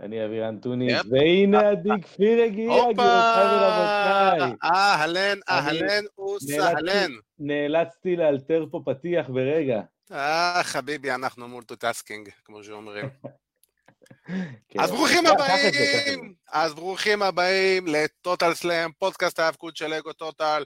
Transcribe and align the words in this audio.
אני 0.00 0.24
אבירן 0.24 0.58
טוניס. 0.58 1.02
והנה 1.10 1.70
עדי 1.70 1.88
כפיר 2.02 2.42
הגיע! 2.42 2.64
גבירותיי 2.64 3.46
ורבותיי. 3.46 4.52
אהלן, 4.64 5.38
אהלן 5.48 6.04
וסהלן. 6.36 7.10
נאלצתי 7.38 8.16
לאלתר 8.16 8.64
פה 8.70 8.82
פתיח 8.84 9.28
ברגע. 9.28 9.80
אה, 10.12 10.60
חביבי, 10.62 11.10
אנחנו 11.10 11.48
multitasking, 11.48 12.28
כמו 12.44 12.64
שאומרים. 12.64 13.08
כן. 14.68 14.80
אז 14.80 14.90
ברוכים. 14.90 15.26
הבאים, 15.26 16.34
אז 16.52 16.74
ברוכים 16.74 17.22
הבאים 17.22 17.86
ל 17.86 17.97
Total 17.97 18.54
Slam, 18.54 18.90
פודקאסט 18.98 19.38
ההאבקות 19.38 19.76
של 19.76 19.92
אגו 19.92 20.12
טוטל. 20.12 20.62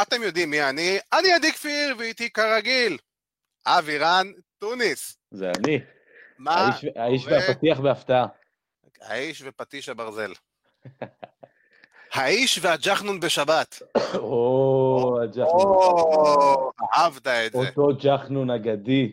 אתם 0.00 0.22
יודעים 0.22 0.50
מי 0.50 0.62
אני, 0.62 0.98
אני 1.12 1.32
עדי 1.32 1.52
כפיר, 1.52 1.94
ואיתי 1.98 2.30
כרגיל, 2.30 2.98
אבירן 3.66 4.26
טוניס. 4.58 5.18
זה 5.30 5.52
אני. 5.58 5.78
מה 6.38 6.54
האיש- 6.70 6.84
האיש? 6.96 7.26
והפתיח 7.26 7.80
בהפתעה. 7.80 8.26
האיש 9.02 9.42
ופטיש 9.46 9.88
הברזל. 9.88 10.32
האיש 12.14 12.58
והג'חנון 12.62 13.20
בשבת. 13.20 13.82
או, 14.18 15.18
הג'חנון. 15.22 15.46
או, 15.50 16.70
אהבת 16.94 17.26
את 17.26 17.52
זה. 17.52 17.58
אותו 17.58 17.88
ג'חנון 18.02 18.50
אגדי, 18.50 19.12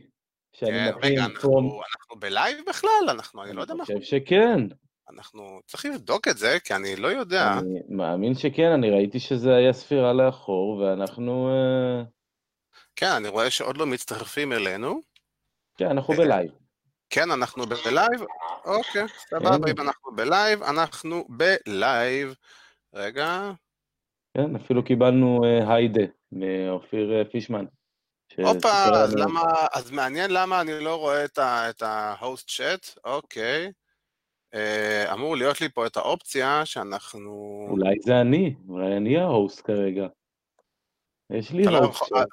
שאני 0.53 0.71
כן, 0.71 0.97
מכין 0.97 1.11
רגע, 1.11 1.21
פה. 1.21 1.27
אנחנו 1.31 1.59
אנחנו 1.91 2.15
ב 2.19 2.27
live 2.27 2.57
בכלל? 2.69 3.09
אנחנו, 3.09 3.43
אני 3.43 3.53
לא 3.53 3.61
יודע 3.61 3.73
מה... 3.73 3.83
אני 3.89 3.99
חושב 3.99 4.17
שכן. 4.17 4.59
אנחנו 5.09 5.59
צריכים 5.65 5.93
לבדוק 5.93 6.27
את 6.27 6.37
זה, 6.37 6.57
כי 6.63 6.75
אני 6.75 6.95
לא 6.95 7.07
יודע. 7.07 7.53
אני 7.59 7.79
מאמין 7.89 8.35
שכן, 8.35 8.71
אני 8.71 8.89
ראיתי 8.89 9.19
שזה 9.19 9.55
היה 9.55 9.73
ספירה 9.73 10.13
לאחור, 10.13 10.77
ואנחנו... 10.77 11.49
אה, 11.49 12.03
כן, 12.95 13.11
אני 13.17 13.27
רואה 13.27 13.49
שעוד 13.49 13.77
לא 13.77 13.85
מצטרפים 13.85 14.53
אלינו. 14.53 15.01
כן, 15.77 15.89
אנחנו 15.89 16.13
ב 16.13 16.20
live. 16.20 16.51
כן, 17.09 17.31
אנחנו 17.31 17.65
ב 17.65 17.75
live? 17.75 18.21
אוקיי, 18.65 19.07
סבבה, 19.29 19.57
כן. 19.65 19.71
אם 19.71 19.87
אנחנו 19.87 20.11
ב 20.15 20.23
live, 20.23 20.63
אנחנו 20.63 21.25
ב 21.29 21.47
live. 21.47 22.35
רגע, 22.93 23.51
כן, 24.37 24.55
אפילו 24.55 24.83
קיבלנו 24.83 25.43
אה, 25.43 25.73
היידה 25.73 26.03
מאופיר 26.31 27.13
אה, 27.13 27.25
פישמן. 27.31 27.65
הופה, 28.37 28.83
אז 28.83 29.15
למה, 29.15 29.41
אז 29.73 29.91
מעניין 29.91 30.31
למה 30.31 30.61
אני 30.61 30.79
לא 30.79 30.95
רואה 30.95 31.25
את 31.25 31.81
ה-host 31.81 32.47
chat, 32.47 32.99
אוקיי. 33.03 33.71
אה, 34.53 35.13
אמור 35.13 35.35
להיות 35.35 35.61
לי 35.61 35.69
פה 35.69 35.87
את 35.87 35.97
האופציה 35.97 36.65
שאנחנו... 36.65 37.65
אולי 37.69 37.95
זה 38.05 38.21
אני, 38.21 38.55
אולי 38.69 38.97
אני 38.97 39.17
ההוסט 39.17 39.61
כרגע. 39.65 40.07
יש 41.29 41.51
לי 41.51 41.61
אתה 41.63 41.71
לא 41.71 41.77
הוסט. 41.77 42.01
יכול- 42.01 42.23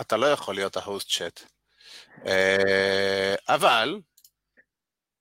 אתה 0.00 0.16
לא 0.16 0.26
יכול 0.26 0.54
להיות 0.54 0.76
ההוסט 0.76 1.10
צ'אט. 1.10 1.40
אה, 2.26 3.34
אבל, 3.48 4.00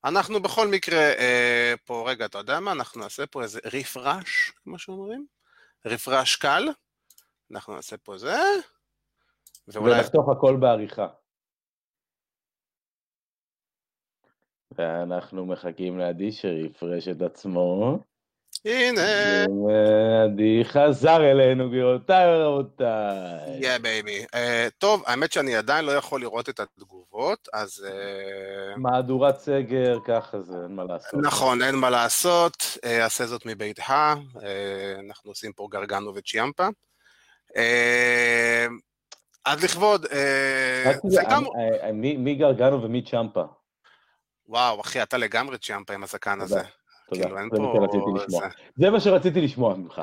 אנחנו 0.06 0.42
בכל 0.42 0.68
מקרה 0.68 0.98
אה, 1.00 1.74
פה, 1.86 2.04
רגע, 2.10 2.26
אתה 2.26 2.38
יודע 2.38 2.60
מה? 2.60 2.72
אנחנו 2.72 3.02
נעשה 3.02 3.26
פה 3.28 3.44
איזה 3.44 3.60
רפרש, 3.74 4.52
כמו 4.64 4.80
שאומרים? 4.80 5.26
רפרש 5.86 6.36
קל. 6.36 6.68
אנחנו 7.52 7.76
נעשה 7.76 7.98
פה 7.98 8.18
זה, 8.18 8.36
ואולי... 9.68 9.96
ונחתוך 9.96 10.30
הכל 10.30 10.56
בעריכה. 10.60 11.08
ואנחנו 14.78 15.46
מחכים 15.46 16.00
לעדי 16.00 16.32
שיפרש 16.32 17.08
את 17.08 17.22
עצמו. 17.22 18.00
הנה, 18.66 19.02
ועדי 19.68 20.62
חזר 20.66 21.32
אלינו, 21.32 21.70
גבירותיי 21.70 22.26
ורבותיי. 22.28 23.60
יא 23.62 23.78
בייבי. 23.78 24.26
טוב, 24.78 25.04
האמת 25.08 25.32
שאני 25.32 25.56
עדיין 25.56 25.86
לא 25.86 25.92
יכול 25.92 26.22
לראות 26.22 26.50
את 26.50 26.60
התגובות, 26.60 27.48
אז... 27.54 27.86
אה, 27.88 28.78
מהדורת 28.78 29.38
סגר, 29.40 29.98
ככה 30.06 30.42
זה, 30.42 30.54
אין 30.64 30.76
מה 30.76 30.84
לעשות. 30.84 31.20
נכון, 31.24 31.62
אין 31.62 31.76
מה 31.76 31.90
לעשות, 31.90 32.54
אה, 32.86 33.06
עשה 33.06 33.26
זאת 33.26 33.46
מביתך, 33.46 33.90
אה, 34.44 34.94
אנחנו 35.08 35.32
עושים 35.32 35.52
פה 35.54 35.68
גרגנו 35.72 36.16
וצ'יאמפה. 36.16 36.68
אה, 37.58 38.66
אז 39.46 39.64
לכבוד, 39.64 40.06
אה, 40.06 40.94
גם... 41.30 41.44
אני- 41.56 41.82
אני- 41.82 41.92
מי 41.92 42.18
מי 42.18 42.36
גרגנו 42.36 42.84
ומי 42.84 43.02
צ'מפה? 43.02 43.44
וואו, 44.48 44.82
אחי, 44.82 45.04
אתה 45.04 45.18
לגמרי 45.18 45.58
צ'יאמפה 45.58 45.94
עם 45.94 46.04
הזקן 46.04 46.42
הזה. 46.42 46.62
תודה, 47.10 47.24
כאילו, 47.24 47.38
אין 47.38 47.50
זה 47.54 47.60
מה 47.60 47.68
פה... 47.68 47.74
שרציתי 47.80 48.26
לשמוע. 48.26 48.42
זה- 48.50 48.56
זה 48.78 48.90
מה 48.90 49.00
שרציתי 49.00 49.42
לשמוע 49.42 49.76
ממך. 49.76 50.02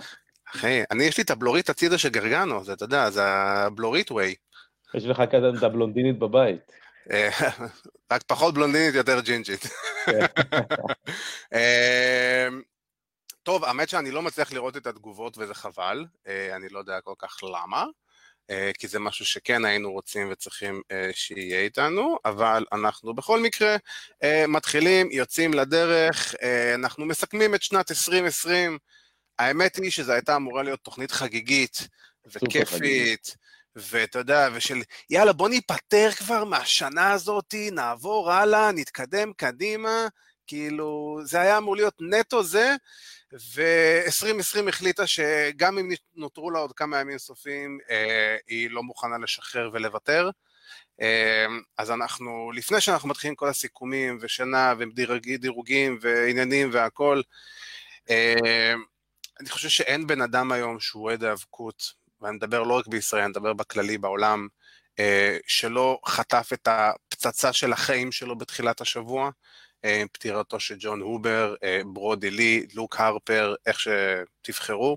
אחי, 0.55 0.83
אני, 0.91 1.05
יש 1.05 1.19
לי 1.19 1.23
את 1.25 1.31
הבלורית 1.31 1.71
הצידה 1.71 1.99
של 1.99 2.09
גרגנו, 2.09 2.65
זה, 2.65 2.73
אתה 2.73 2.85
יודע, 2.85 3.11
זה 3.11 3.25
הבלורית 3.27 4.11
ווי. 4.11 4.35
יש 4.95 5.05
לך 5.05 5.23
כאן 5.31 5.57
את 5.59 5.63
הבלונדינית 5.63 6.19
בבית. 6.19 6.73
אה, 7.11 7.29
רק 8.13 8.23
פחות 8.23 8.55
בלונדינית, 8.55 8.95
יותר 8.95 9.21
ג'ינג'ית. 9.21 9.61
כן. 10.07 10.21
אה, 11.55 12.49
טוב, 13.43 13.65
האמת 13.65 13.89
שאני 13.89 14.11
לא 14.11 14.23
מצליח 14.23 14.53
לראות 14.53 14.77
את 14.77 14.87
התגובות 14.87 15.39
וזה 15.39 15.55
חבל, 15.55 16.05
אה, 16.29 16.57
אני 16.57 16.69
לא 16.69 16.79
יודע 16.79 17.01
כל 17.01 17.15
כך 17.19 17.37
למה, 17.43 17.85
כי 18.79 18.89
זה 18.89 18.99
משהו 18.99 19.27
שכן 19.27 19.65
היינו 19.65 19.93
רוצים 19.93 20.29
וצריכים 20.33 20.83
אה, 20.93 21.11
שיהיה 21.13 21.61
איתנו, 21.61 22.19
אבל 22.25 22.65
אנחנו 22.73 23.15
בכל 23.15 23.41
מקרה 23.41 23.77
אה, 24.23 24.45
מתחילים, 24.49 25.09
יוצאים 25.11 25.55
לדרך, 25.55 26.35
אה, 26.43 26.75
אנחנו 26.75 27.07
מסכמים 27.07 27.55
את 27.55 27.63
שנת 27.63 27.91
2020, 27.91 28.79
האמת 29.39 29.77
היא 29.77 29.91
שזו 29.91 30.13
הייתה 30.13 30.37
אמורה 30.37 30.63
להיות 30.63 30.81
תוכנית 30.81 31.11
חגיגית 31.11 31.89
וכיפית, 32.27 33.37
ואתה 33.77 34.19
יודע, 34.19 34.49
ושל 34.53 34.83
יאללה 35.11 35.33
בוא 35.33 35.49
ניפטר 35.49 36.11
כבר 36.17 36.45
מהשנה 36.45 37.13
הזאתי, 37.13 37.71
נעבור 37.71 38.33
הלאה, 38.33 38.73
נתקדם 38.73 39.33
קדימה, 39.37 40.09
כאילו 40.47 41.19
זה 41.25 41.41
היה 41.41 41.59
אמור 41.59 41.77
להיות 41.77 41.95
נטו 42.01 42.43
זה, 42.43 42.75
ו-2020 43.33 44.69
החליטה 44.69 45.07
שגם 45.07 45.79
אם 45.79 45.89
נותרו 46.15 46.51
לה 46.51 46.59
עוד 46.59 46.73
כמה 46.73 47.01
ימים 47.01 47.19
סופיים, 47.19 47.79
אה, 47.91 48.37
היא 48.47 48.71
לא 48.71 48.83
מוכנה 48.83 49.19
לשחרר 49.19 49.71
ולוותר. 49.73 50.31
אה, 51.01 51.47
אז 51.79 51.91
אנחנו, 51.91 52.53
לפני 52.55 52.81
שאנחנו 52.81 53.09
מתחילים 53.09 53.35
כל 53.35 53.49
הסיכומים 53.49 54.19
ושנה 54.21 54.75
ודירוגים 54.79 55.99
ועניינים 56.01 56.71
והכל, 56.73 57.21
אה, 58.11 58.75
אני 59.41 59.49
חושב 59.49 59.69
שאין 59.69 60.07
בן 60.07 60.21
אדם 60.23 60.53
היום 60.53 60.81
שהוא 60.81 61.05
אוהד 61.05 61.25
האבקות, 61.25 61.93
ואני 62.21 62.37
מדבר 62.37 62.63
לא 62.63 62.75
רק 62.75 62.87
בישראל, 62.87 63.23
אני 63.23 63.31
מדבר 63.31 63.53
בכללי 63.53 63.99
בעולם, 63.99 64.49
שלא 65.47 66.01
חטף 66.07 66.51
את 66.53 66.69
הפצצה 66.71 67.53
של 67.53 67.73
החיים 67.73 68.13
שלו 68.13 68.39
בתחילת 68.39 68.81
השבוע, 68.81 69.31
פטירתו 70.13 70.61
של 70.61 70.75
ג'ון 70.79 71.01
הובר, 71.01 71.55
אה, 71.63 71.81
ברודי 71.87 72.31
לי, 72.31 72.67
לוק 72.75 73.01
הרפר, 73.01 73.55
איך 73.67 73.81
שתבחרו. 73.81 74.97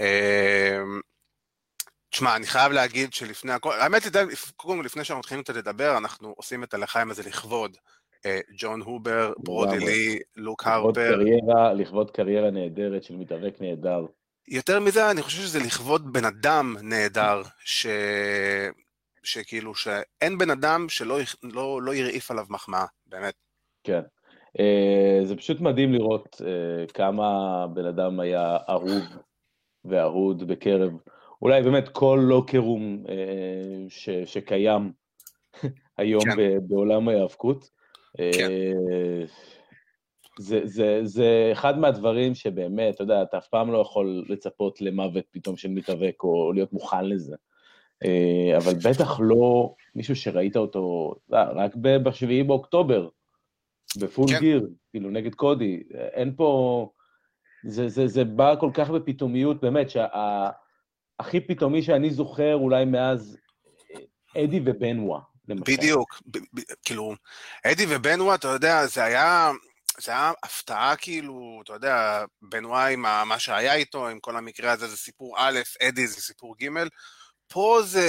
אה, 0.00 0.78
תשמע, 2.10 2.36
אני 2.36 2.46
חייב 2.46 2.72
להגיד 2.72 3.12
שלפני 3.12 3.52
הכל, 3.52 3.72
האמת 3.72 4.04
היא, 4.04 4.12
קודם 4.56 4.78
כל 4.78 4.84
לפני 4.84 5.04
שאנחנו 5.04 5.20
מתחילים 5.20 5.44
קצת 5.44 5.56
לדבר, 5.56 5.98
אנחנו 5.98 6.34
עושים 6.36 6.64
את 6.64 6.74
הלחיים 6.74 7.10
הזה 7.10 7.22
לכבוד 7.22 7.76
אה, 8.26 8.40
ג'ון 8.58 8.80
הובר, 8.80 9.32
ברודי. 9.38 9.78
לי, 9.78 10.18
לוק 10.36 10.66
הרפר. 10.66 11.18
לכבוד 11.74 12.10
קריירה 12.10 12.50
נהדרת 12.50 13.04
של 13.04 13.16
מתאבק 13.16 13.60
נהדר. 13.60 14.06
יותר 14.48 14.80
מזה, 14.80 15.10
אני 15.10 15.22
חושב 15.22 15.42
שזה 15.42 15.58
לכבוד 15.58 16.12
בן 16.12 16.24
אדם 16.24 16.76
נהדר, 16.82 17.42
ש... 17.64 17.86
שכאילו, 19.22 19.74
שאין 19.74 20.38
בן 20.38 20.50
אדם 20.50 20.88
שלא 20.88 21.18
לא, 21.42 21.82
לא 21.82 21.94
הרעיף 21.94 22.30
עליו 22.30 22.46
מחמאה, 22.50 22.84
באמת. 23.06 23.34
כן. 23.88 24.00
אה, 24.60 25.20
זה 25.24 25.36
פשוט 25.36 25.60
מדהים 25.60 25.92
לראות 25.92 26.42
אה, 26.44 26.86
כמה 26.86 27.66
בן 27.74 27.86
אדם 27.86 28.20
היה 28.20 28.56
אהוב 28.68 29.02
ואהוד 29.84 30.48
בקרב, 30.48 30.92
אולי 31.42 31.62
באמת 31.62 31.88
כל 31.88 32.20
לוקרום 32.22 33.04
אה, 33.08 33.84
ש, 33.88 34.10
שקיים 34.10 34.92
היום 35.98 36.22
כן. 36.24 36.36
ב, 36.36 36.58
בעולם 36.68 37.08
ההיאבקות. 37.08 37.70
כן. 38.16 38.50
אה, 38.50 39.24
זה, 40.38 40.60
זה, 40.64 41.00
זה 41.02 41.48
אחד 41.52 41.78
מהדברים 41.78 42.34
שבאמת, 42.34 42.94
אתה 42.94 43.02
יודע, 43.02 43.22
אתה 43.22 43.38
אף 43.38 43.48
פעם 43.48 43.72
לא 43.72 43.78
יכול 43.78 44.24
לצפות 44.28 44.80
למוות 44.80 45.24
פתאום 45.30 45.56
של 45.56 45.68
מתאבק 45.68 46.22
או 46.22 46.52
להיות 46.52 46.72
מוכן 46.72 47.04
לזה. 47.04 47.36
אבל 48.56 48.72
בטח 48.84 49.20
לא 49.22 49.74
מישהו 49.94 50.16
שראית 50.16 50.56
אותו 50.56 51.14
יודע, 51.28 51.50
רק 51.52 51.76
ב- 51.76 51.96
בשביעי 51.96 52.42
באוקטובר, 52.42 53.08
בפול 53.96 54.28
כן. 54.28 54.38
גיר, 54.38 54.68
כאילו 54.90 55.10
נגד 55.10 55.34
קודי, 55.34 55.82
אין 56.12 56.34
פה... 56.36 56.90
זה, 57.64 57.88
זה, 57.88 58.06
זה 58.06 58.24
בא 58.24 58.54
כל 58.60 58.70
כך 58.74 58.90
בפתאומיות, 58.90 59.60
באמת, 59.60 59.90
שהכי 59.90 61.40
פתאומי 61.40 61.82
שאני 61.82 62.10
זוכר 62.10 62.54
אולי 62.54 62.84
מאז 62.84 63.38
אה, 64.36 64.44
אדי 64.44 64.60
ובנווה, 64.64 65.20
למשל. 65.48 65.64
בדיוק, 65.76 66.22
ב- 66.26 66.38
ב- 66.38 66.74
כאילו, 66.84 67.14
אדי 67.66 67.86
ובנווה, 67.88 68.34
אתה 68.34 68.48
יודע, 68.48 68.86
זה 68.86 69.04
היה, 69.04 69.50
זה 69.98 70.12
היה 70.12 70.32
הפתעה 70.42 70.96
כאילו, 70.96 71.60
אתה 71.64 71.72
יודע, 71.72 72.24
בנווה 72.42 72.86
עם 72.86 73.06
ה- 73.06 73.24
מה 73.24 73.38
שהיה 73.38 73.74
איתו, 73.74 74.08
עם 74.08 74.20
כל 74.20 74.36
המקרה 74.36 74.72
הזה, 74.72 74.88
זה 74.88 74.96
סיפור 74.96 75.34
א', 75.38 75.58
אדי 75.82 76.06
זה 76.06 76.20
סיפור 76.20 76.54
ג', 76.62 76.68
פה 77.48 77.80
זה, 77.84 78.06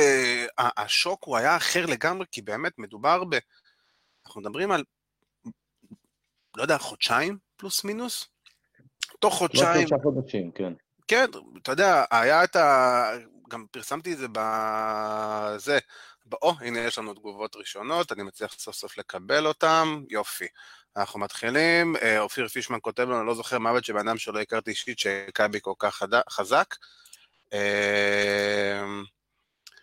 השוק 0.58 1.24
הוא 1.24 1.38
היה 1.38 1.58
אחר 1.58 1.86
לגמרי, 1.86 2.26
כי 2.32 2.42
באמת 2.42 2.74
מדובר 2.78 3.24
ב... 3.24 3.38
אנחנו 4.26 4.42
מדברים 4.42 4.72
על, 4.72 4.84
לא 6.60 6.64
יודע, 6.64 6.78
חודשיים 6.78 7.38
פלוס 7.58 7.84
מינוס? 7.84 8.28
תוך 9.20 9.34
חודשיים... 9.34 9.82
לא 9.82 9.88
שלושה 9.88 10.04
חודשים, 10.04 10.52
כן. 10.52 10.74
כן, 11.08 11.26
אתה 11.62 11.72
יודע, 11.72 12.04
היה 12.12 12.44
את 12.44 12.56
ה... 12.56 13.12
גם 13.50 13.66
פרסמתי 13.72 14.14
את 14.14 14.18
זה 14.18 14.28
בזה, 14.32 15.80
או, 16.42 16.54
הנה 16.60 16.80
יש 16.80 16.98
לנו 16.98 17.14
תגובות 17.14 17.56
ראשונות, 17.56 18.12
אני 18.12 18.24
מצליח 18.24 18.54
סוף 18.54 18.76
סוף 18.76 18.98
לקבל 18.98 19.48
אותן, 19.48 19.88
יופי. 20.10 20.48
אנחנו 20.98 21.20
מתחילים, 21.20 21.96
אה, 21.96 22.20
אופיר 22.20 22.48
פישמן 22.48 22.78
כותב 22.82 23.04
לנו, 23.04 23.24
לא 23.24 23.36
זוכר 23.36 23.60
מוות 23.60 23.86
של 23.86 23.94
בן 23.94 24.08
אדם 24.08 24.18
שלא 24.18 24.40
הכרתי 24.40 24.72
אישית, 24.72 25.00
שהכה 25.00 25.48
בי 25.48 25.60
כל 25.62 25.74
כך 25.80 26.04
חזק. 26.30 26.76
אה, 27.54 28.84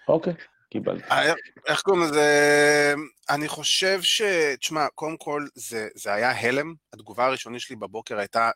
אוקיי, 0.08 0.34
קיבלתי. 0.78 1.10
אה, 1.10 1.32
איך 1.66 1.80
קוראים 1.80 2.02
לזה? 2.02 2.94
אני 3.30 3.48
חושב 3.48 4.02
ש... 4.02 4.22
תשמע, 4.60 4.86
קודם 4.94 5.16
כל, 5.16 5.46
זה, 5.54 5.88
זה 5.94 6.12
היה 6.12 6.40
הלם. 6.40 6.74
התגובה 6.92 7.26
הראשונית 7.26 7.60
שלי 7.60 7.76
בבוקר 7.76 8.18
הייתה, 8.18 8.50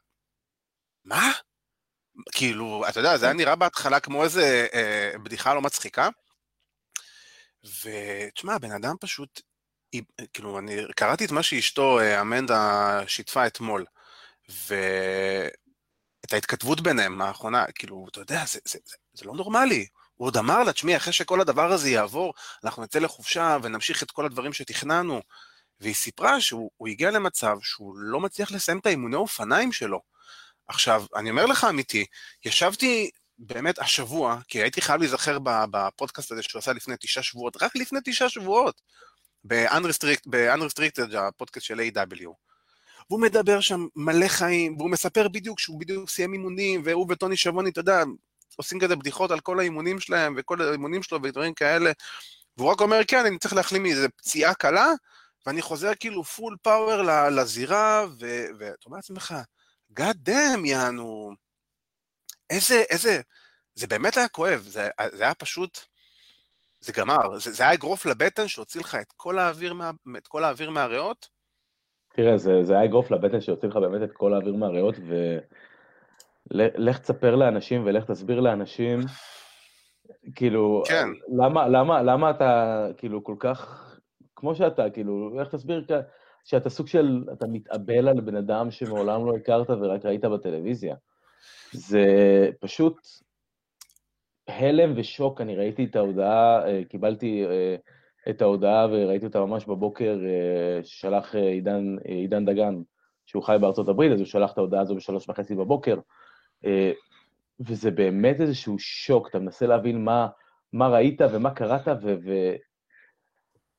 מה? 1.05 1.33
כאילו, 2.33 2.85
אתה 2.89 3.01
יודע, 3.01 3.17
זה 3.17 3.27
היה 3.27 3.35
נראה 3.35 3.57
בהתחלה 3.57 4.01
כמו 4.01 4.25
איזה 4.25 4.67
אה, 4.75 5.13
בדיחה 5.23 5.55
לא 5.55 5.63
מצחיקה. 5.63 6.09
ותשמע, 7.65 8.55
הבן 8.55 8.73
אדם 8.73 8.95
פשוט, 9.01 9.41
כאילו, 10.33 10.59
אני 10.59 10.77
קראתי 10.97 11.25
את 11.25 11.31
מה 11.31 11.43
שאשתו, 11.43 12.01
אה, 12.01 12.21
אמנדה, 12.21 13.01
שיתפה 13.07 13.47
אתמול, 13.47 13.85
ואת 14.49 16.33
ההתכתבות 16.33 16.81
ביניהם 16.81 17.23
האחרונה, 17.23 17.65
כאילו, 17.75 18.07
אתה 18.11 18.21
יודע, 18.21 18.45
זה, 18.47 18.61
זה, 18.65 18.79
זה, 18.85 18.97
זה 19.13 19.25
לא 19.25 19.35
נורמלי. 19.35 19.87
הוא 20.21 20.27
עוד 20.27 20.37
אמר 20.37 20.63
לה, 20.63 20.73
תשמעי, 20.73 20.97
אחרי 20.97 21.13
שכל 21.13 21.41
הדבר 21.41 21.73
הזה 21.73 21.91
יעבור, 21.91 22.35
אנחנו 22.65 22.83
נצא 22.83 22.99
לחופשה 22.99 23.57
ונמשיך 23.63 24.03
את 24.03 24.11
כל 24.11 24.25
הדברים 24.25 24.53
שתכננו. 24.53 25.21
והיא 25.81 25.95
סיפרה 25.95 26.41
שהוא 26.41 26.89
הגיע 26.89 27.11
למצב 27.11 27.57
שהוא 27.63 27.95
לא 27.97 28.21
מצליח 28.21 28.53
לסיים 28.53 28.79
את 28.79 28.87
האימוני 28.87 29.17
אופניים 29.17 29.73
שלו. 29.73 30.01
עכשיו, 30.69 31.05
אני 31.17 31.31
אומר 31.31 31.47
לך 31.47 31.65
אמיתי, 31.65 32.07
ישבתי 32.45 33.11
באמת 33.39 33.79
השבוע, 33.79 34.39
כי 34.49 34.63
הייתי 34.63 34.81
חייב 34.81 35.01
להיזכר 35.01 35.39
בפודקאסט 35.71 36.33
הזה 36.33 36.43
שהוא 36.43 36.59
עשה 36.59 36.73
לפני 36.73 36.95
תשעה 37.01 37.23
שבועות, 37.23 37.63
רק 37.63 37.77
לפני 37.77 37.99
תשעה 38.05 38.29
שבועות, 38.29 38.81
ב-Unrestricted, 39.45 41.17
הפודקאסט 41.19 41.67
של 41.67 41.81
A.W. 41.81 42.29
והוא 43.11 43.21
מדבר 43.21 43.61
שם 43.61 43.87
מלא 43.97 44.29
חיים, 44.29 44.77
והוא 44.77 44.91
מספר 44.91 45.29
בדיוק 45.29 45.61
שהוא 45.61 45.81
בדיוק 45.81 46.11
סיים 46.11 46.33
אימונים, 46.33 46.83
והוא 46.85 47.07
וטוני 47.11 47.37
שבוני, 47.37 47.71
אתה 47.71 47.81
יודע, 47.81 48.03
עושים 48.57 48.81
כזה 48.81 48.97
בדיחות 48.97 49.31
על 49.31 49.41
כל 49.41 49.59
האימונים 49.59 50.01
שלהם, 50.01 50.35
וכל 50.37 50.61
האימונים 50.63 51.03
שלו 51.03 51.23
ודברים 51.23 51.55
כאלה, 51.55 51.93
והוא 52.57 52.71
רק 52.71 52.81
אומר, 52.81 53.01
כן, 53.09 53.27
אני 53.27 53.39
צריך 53.39 53.55
להחלים 53.55 53.83
מאיזה 53.83 54.09
פציעה 54.09 54.55
קלה, 54.55 54.93
ואני 55.47 55.63
חוזר 55.63 55.91
כאילו 56.01 56.25
פול 56.25 56.57
פאוור 56.63 57.03
לזירה, 57.31 58.07
ואתה 58.59 58.87
אומר 58.87 58.97
לעצמך, 58.97 59.35
God 60.01 60.29
damn, 60.29 60.67
יענו, 60.67 61.33
איזה, 62.51 62.83
איזה, 62.91 63.21
זה 63.75 63.87
באמת 63.87 64.17
היה 64.17 64.29
כואב, 64.29 64.61
זה, 64.61 64.89
זה 65.13 65.23
היה 65.23 65.35
פשוט, 65.35 65.79
זה 66.81 66.93
גמר, 66.93 67.39
זה, 67.39 67.53
זה 67.53 67.63
היה 67.63 67.73
אגרוף 67.73 68.07
לבטן 68.07 68.49
שהוציא 68.49 68.81
לך 68.81 68.95
את 68.95 69.13
כל 69.17 69.39
האוויר, 69.39 69.75
מה, 69.75 69.91
את 70.19 70.29
כל 70.29 70.45
האוויר 70.45 70.71
מהריאות. 70.71 71.29
תראה, 72.15 72.39
זה, 72.39 72.65
זה 72.65 72.73
היה 72.73 72.85
אגרוף 72.85 73.11
לבטן 73.11 73.41
שהוציא 73.41 73.69
לך 73.69 73.77
באמת 73.77 74.11
את 74.11 74.17
כל 74.17 74.35
האוויר 74.35 74.55
מהריאות, 74.55 74.95
ולך 76.53 76.99
תספר 76.99 77.37
לאנשים 77.37 77.83
ולך 77.85 78.05
תסביר 78.05 78.41
לאנשים, 78.41 79.01
כאילו, 80.35 80.83
כן. 80.89 81.09
למה, 81.37 81.69
למה, 81.69 82.03
למה 82.03 82.31
אתה 82.31 82.87
כאילו 82.97 83.25
כל 83.25 83.37
כך, 83.39 83.87
כמו 84.37 84.55
שאתה, 84.55 84.91
כאילו, 84.91 85.41
לך 85.41 85.49
תסביר 85.49 85.85
שאתה 86.45 86.71
סוג 86.71 86.87
של, 86.87 87.25
אתה 87.33 87.47
מתאבל 87.47 88.09
על 88.09 88.21
בן 88.21 88.37
אדם 88.37 88.71
שמעולם 88.71 89.27
לא 89.27 89.37
הכרת 89.37 89.71
ורק 89.71 90.05
ראית 90.05 90.25
בטלוויזיה. 90.25 90.97
זה 91.73 92.05
פשוט 92.61 92.97
הלם 94.49 94.93
ושוק, 94.97 95.41
אני 95.41 95.57
ראיתי 95.57 95.85
את 95.85 95.97
ההודעה, 95.97 96.69
אה, 96.69 96.85
קיבלתי 96.89 97.45
אה, 97.47 97.77
את 98.31 98.43
ההודעה 98.43 98.87
וראיתי 98.91 99.27
אותה 99.27 99.41
ממש 99.41 99.67
בבוקר, 99.67 100.19
אה, 100.25 100.85
ששלח 100.85 101.35
עידן, 101.35 101.97
עידן 102.05 102.45
דגן, 102.45 102.75
שהוא 103.27 103.43
חי 103.43 103.57
בארצות 103.61 103.89
הברית, 103.89 104.13
אז 104.13 104.19
הוא 104.19 104.27
שלח 104.27 104.53
את 104.53 104.59
ההודעה 104.59 104.81
הזו 104.81 104.95
בשלוש 104.95 105.29
וחצי 105.29 105.55
בבוקר, 105.55 105.97
וזה 107.61 107.91
באמת 107.91 108.41
איזשהו 108.41 108.79
שוק, 108.79 109.29
אתה 109.29 109.39
מנסה 109.39 109.67
להבין 109.67 110.05
מה, 110.05 110.29
מה 110.73 110.89
ראית 110.89 111.21
ומה 111.33 111.51
קראת, 111.51 111.89
ו... 111.89 112.15
ו... 112.25 112.53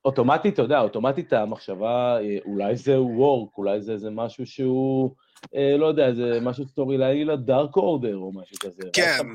אוטומטית, 0.05 0.53
אתה 0.53 0.61
יודע, 0.61 0.79
אוטומטית 0.79 1.33
המחשבה, 1.33 2.17
אולי 2.45 2.75
זה 2.75 3.01
וורק, 3.01 3.57
אולי 3.57 3.81
זה 3.81 3.91
איזה 3.91 4.09
משהו 4.09 4.45
שהוא, 4.45 5.11
אה, 5.55 5.77
לא 5.77 5.85
יודע, 5.85 6.13
זה 6.13 6.39
משהו 6.41 6.65
סטורי 6.65 6.97
לילה 6.97 7.35
דארק 7.35 7.75
אורדר 7.75 8.17
או 8.17 8.31
משהו 8.31 8.57
כזה. 8.59 8.83
כן. 8.93 9.27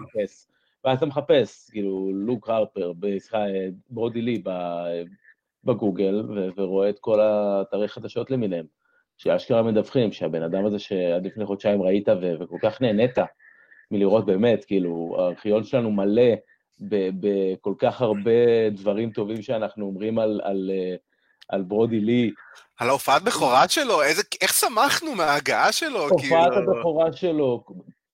ואז 0.85 0.99
אתה 0.99 1.07
מחפש, 1.07 1.71
כאילו, 1.71 2.11
לוק 2.15 2.51
הרפר, 2.51 2.93
סליחה, 3.19 3.45
ברודי 3.91 4.23
לי 4.23 4.43
בגוגל, 5.65 6.23
ורואה 6.57 6.91
את 6.91 6.99
כל 6.99 7.21
האתרי 7.21 7.89
חדשות 7.89 8.31
למיניהם, 8.31 8.67
שאשכרה 9.17 9.63
מדווחים 9.63 10.13
שהבן 10.13 10.43
אדם 10.43 10.67
הזה 10.67 10.79
שעד 10.79 11.27
לפני 11.27 11.47
חודשיים 11.47 11.83
ראית 11.83 12.09
וכל 12.41 12.59
כך 12.63 12.81
נהנית 12.81 13.19
מלראות 13.91 14.27
באמת, 14.27 14.65
כאילו, 14.65 15.17
הארכיון 15.19 15.65
שלנו 15.65 15.91
מלא 15.91 16.33
בכל 16.81 17.75
כך 17.79 18.03
הרבה 18.03 18.71
דברים 18.71 19.11
טובים 19.11 19.43
שאנחנו 19.43 19.87
אומרים 19.87 20.19
על, 20.19 20.41
על, 20.45 20.71
על 21.49 21.63
ברודי 21.63 22.01
לי. 22.01 22.31
על 22.79 22.89
ההופעת 22.89 23.23
בכורה 23.23 23.69
שלו, 23.69 24.03
איזה, 24.03 24.23
איך 24.41 24.55
שמחנו 24.55 25.15
מההגעה 25.15 25.73
שלו, 25.73 26.07
כאילו... 26.19 26.37
הופעת 26.37 26.53
הבכורה 26.57 27.13
שלו, 27.13 27.65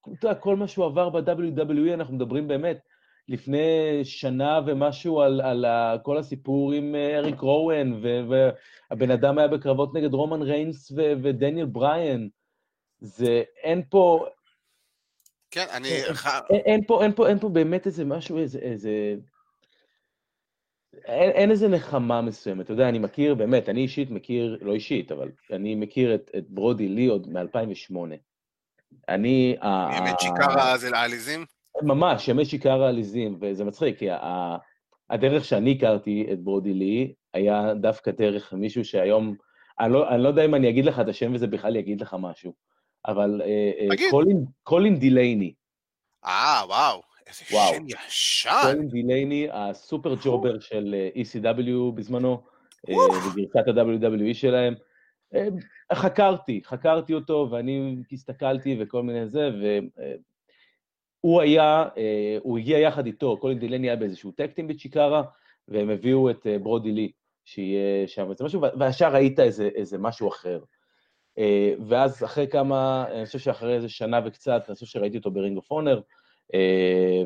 אתה 0.00 0.26
יודע, 0.26 0.34
כל 0.34 0.56
מה 0.56 0.69
שהוא 0.69 0.84
עבר 0.84 1.08
ב-WWE, 1.10 1.94
אנחנו 1.94 2.14
מדברים 2.14 2.48
באמת, 2.48 2.78
לפני 3.32 4.00
שנה 4.05 4.61
ומשהו 4.67 5.20
על, 5.20 5.40
על 5.40 5.64
כל 6.02 6.19
הסיפור 6.19 6.73
עם 6.73 6.94
אה, 6.94 7.19
אריק 7.19 7.40
רואן, 7.40 8.00
והבן 8.02 9.11
אדם 9.11 9.38
היה 9.38 9.49
בקרבות 9.49 9.94
נגד 9.94 10.14
רומן 10.14 10.43
ריינס 10.43 10.93
ודניאל 10.96 11.67
בריין. 11.67 12.29
זה, 13.01 13.43
אין 13.62 13.82
פה... 13.91 14.27
כן, 15.51 15.67
אני... 15.70 15.89
אין, 15.89 16.05
אין, 16.51 16.60
אין, 16.67 16.84
פה, 16.86 17.03
אין, 17.03 17.12
פה, 17.15 17.29
אין 17.29 17.39
פה 17.39 17.48
באמת 17.48 17.86
איזה 17.86 18.05
משהו, 18.05 18.39
איזה... 18.39 18.58
איזה... 18.58 19.15
אין, 21.05 21.31
אין 21.31 21.51
איזה 21.51 21.69
נחמה 21.69 22.20
מסוימת, 22.20 22.65
אתה 22.65 22.72
יודע, 22.72 22.89
אני 22.89 22.98
מכיר, 22.98 23.34
באמת, 23.34 23.69
אני 23.69 23.81
אישית 23.81 24.10
מכיר, 24.10 24.58
לא 24.60 24.72
אישית, 24.72 25.12
אבל 25.12 25.31
אני 25.51 25.74
מכיר 25.74 26.15
את, 26.15 26.31
את 26.39 26.44
ברודי 26.48 26.89
לי 26.89 27.06
עוד 27.06 27.29
מ-2008. 27.29 27.96
אני... 29.08 29.56
ימי 29.96 30.10
צ'יקרה 30.19 30.79
זה 30.79 30.91
לעליזים? 30.91 31.44
ממש, 31.82 32.29
ימי 32.29 32.46
צ'יקרה 32.46 32.86
העליזים, 32.86 33.39
וזה 33.41 33.65
מצחיק, 33.65 33.98
כי 33.98 34.08
הדרך 35.10 35.44
שאני 35.44 35.72
הכרתי 35.72 36.27
את 36.32 36.41
ברודי 36.41 36.74
לי, 36.74 37.12
היה 37.34 37.74
דווקא 37.74 38.10
דרך 38.10 38.53
מישהו 38.53 38.84
שהיום, 38.84 39.34
אני 39.81 39.93
לא, 39.93 40.08
אני 40.08 40.22
לא 40.22 40.29
יודע 40.29 40.44
אם 40.44 40.55
אני 40.55 40.69
אגיד 40.69 40.84
לך 40.84 41.01
את 41.01 41.08
השם 41.08 41.34
וזה 41.34 41.46
בכלל 41.46 41.77
יגיד 41.77 42.01
לך 42.01 42.17
משהו, 42.19 42.53
אבל 43.06 43.43
אה, 43.44 43.70
אה, 43.81 44.10
קולין, 44.10 44.44
קולין 44.62 44.98
דילייני. 44.98 45.55
אה, 46.24 46.62
וואו. 46.67 47.01
איזה 47.27 47.44
וואו. 47.53 47.74
שם 47.74 47.84
ישן. 47.86 48.51
קולין 48.62 48.89
דילייני, 48.89 49.48
ה 49.53 49.63
super 49.63 50.15
jobber 50.24 50.60
של 50.60 50.94
אה, 50.94 51.22
ECW 51.22 51.93
בזמנו, 51.94 52.43
בגרסת 52.89 53.69
ה-WWE 53.69 54.34
שלהם. 54.34 54.74
חקרתי, 55.93 56.60
חקרתי 56.65 57.15
אותו, 57.15 57.48
ואני 57.51 57.96
הסתכלתי 58.12 58.77
וכל 58.81 59.03
מיני 59.03 59.29
זה, 59.29 59.51
והוא 61.24 61.41
היה, 61.41 61.84
הוא 62.43 62.58
הגיע 62.58 62.79
יחד 62.79 63.06
איתו, 63.06 63.36
קולין 63.36 63.58
דילני 63.58 63.86
היה 63.86 63.96
באיזשהו 63.96 64.32
טקטים 64.32 64.69
בצ'יקרה, 64.69 65.22
והם 65.69 65.91
הביאו 65.91 66.31
את 66.31 66.46
ברודי 66.62 66.93
לי, 66.93 67.12
שיהיה 67.44 68.08
שם 68.08 68.31
איזה 68.31 68.44
משהו, 68.44 68.60
והשאר 68.79 69.14
ראית 69.14 69.41
איזה, 69.41 69.69
איזה 69.74 69.98
משהו 69.98 70.29
אחר. 70.29 70.60
ואז 71.86 72.24
אחרי 72.24 72.46
כמה, 72.48 73.05
אני 73.12 73.26
חושב 73.26 73.38
שאחרי 73.38 73.74
איזה 73.74 73.88
שנה 73.88 74.20
וקצת, 74.24 74.64
אני 74.69 74.74
חושב 74.74 74.86
שראיתי 74.86 75.17
אותו 75.17 75.31
ברינג 75.31 75.56
אוף 75.56 75.70
אונר, 75.70 76.00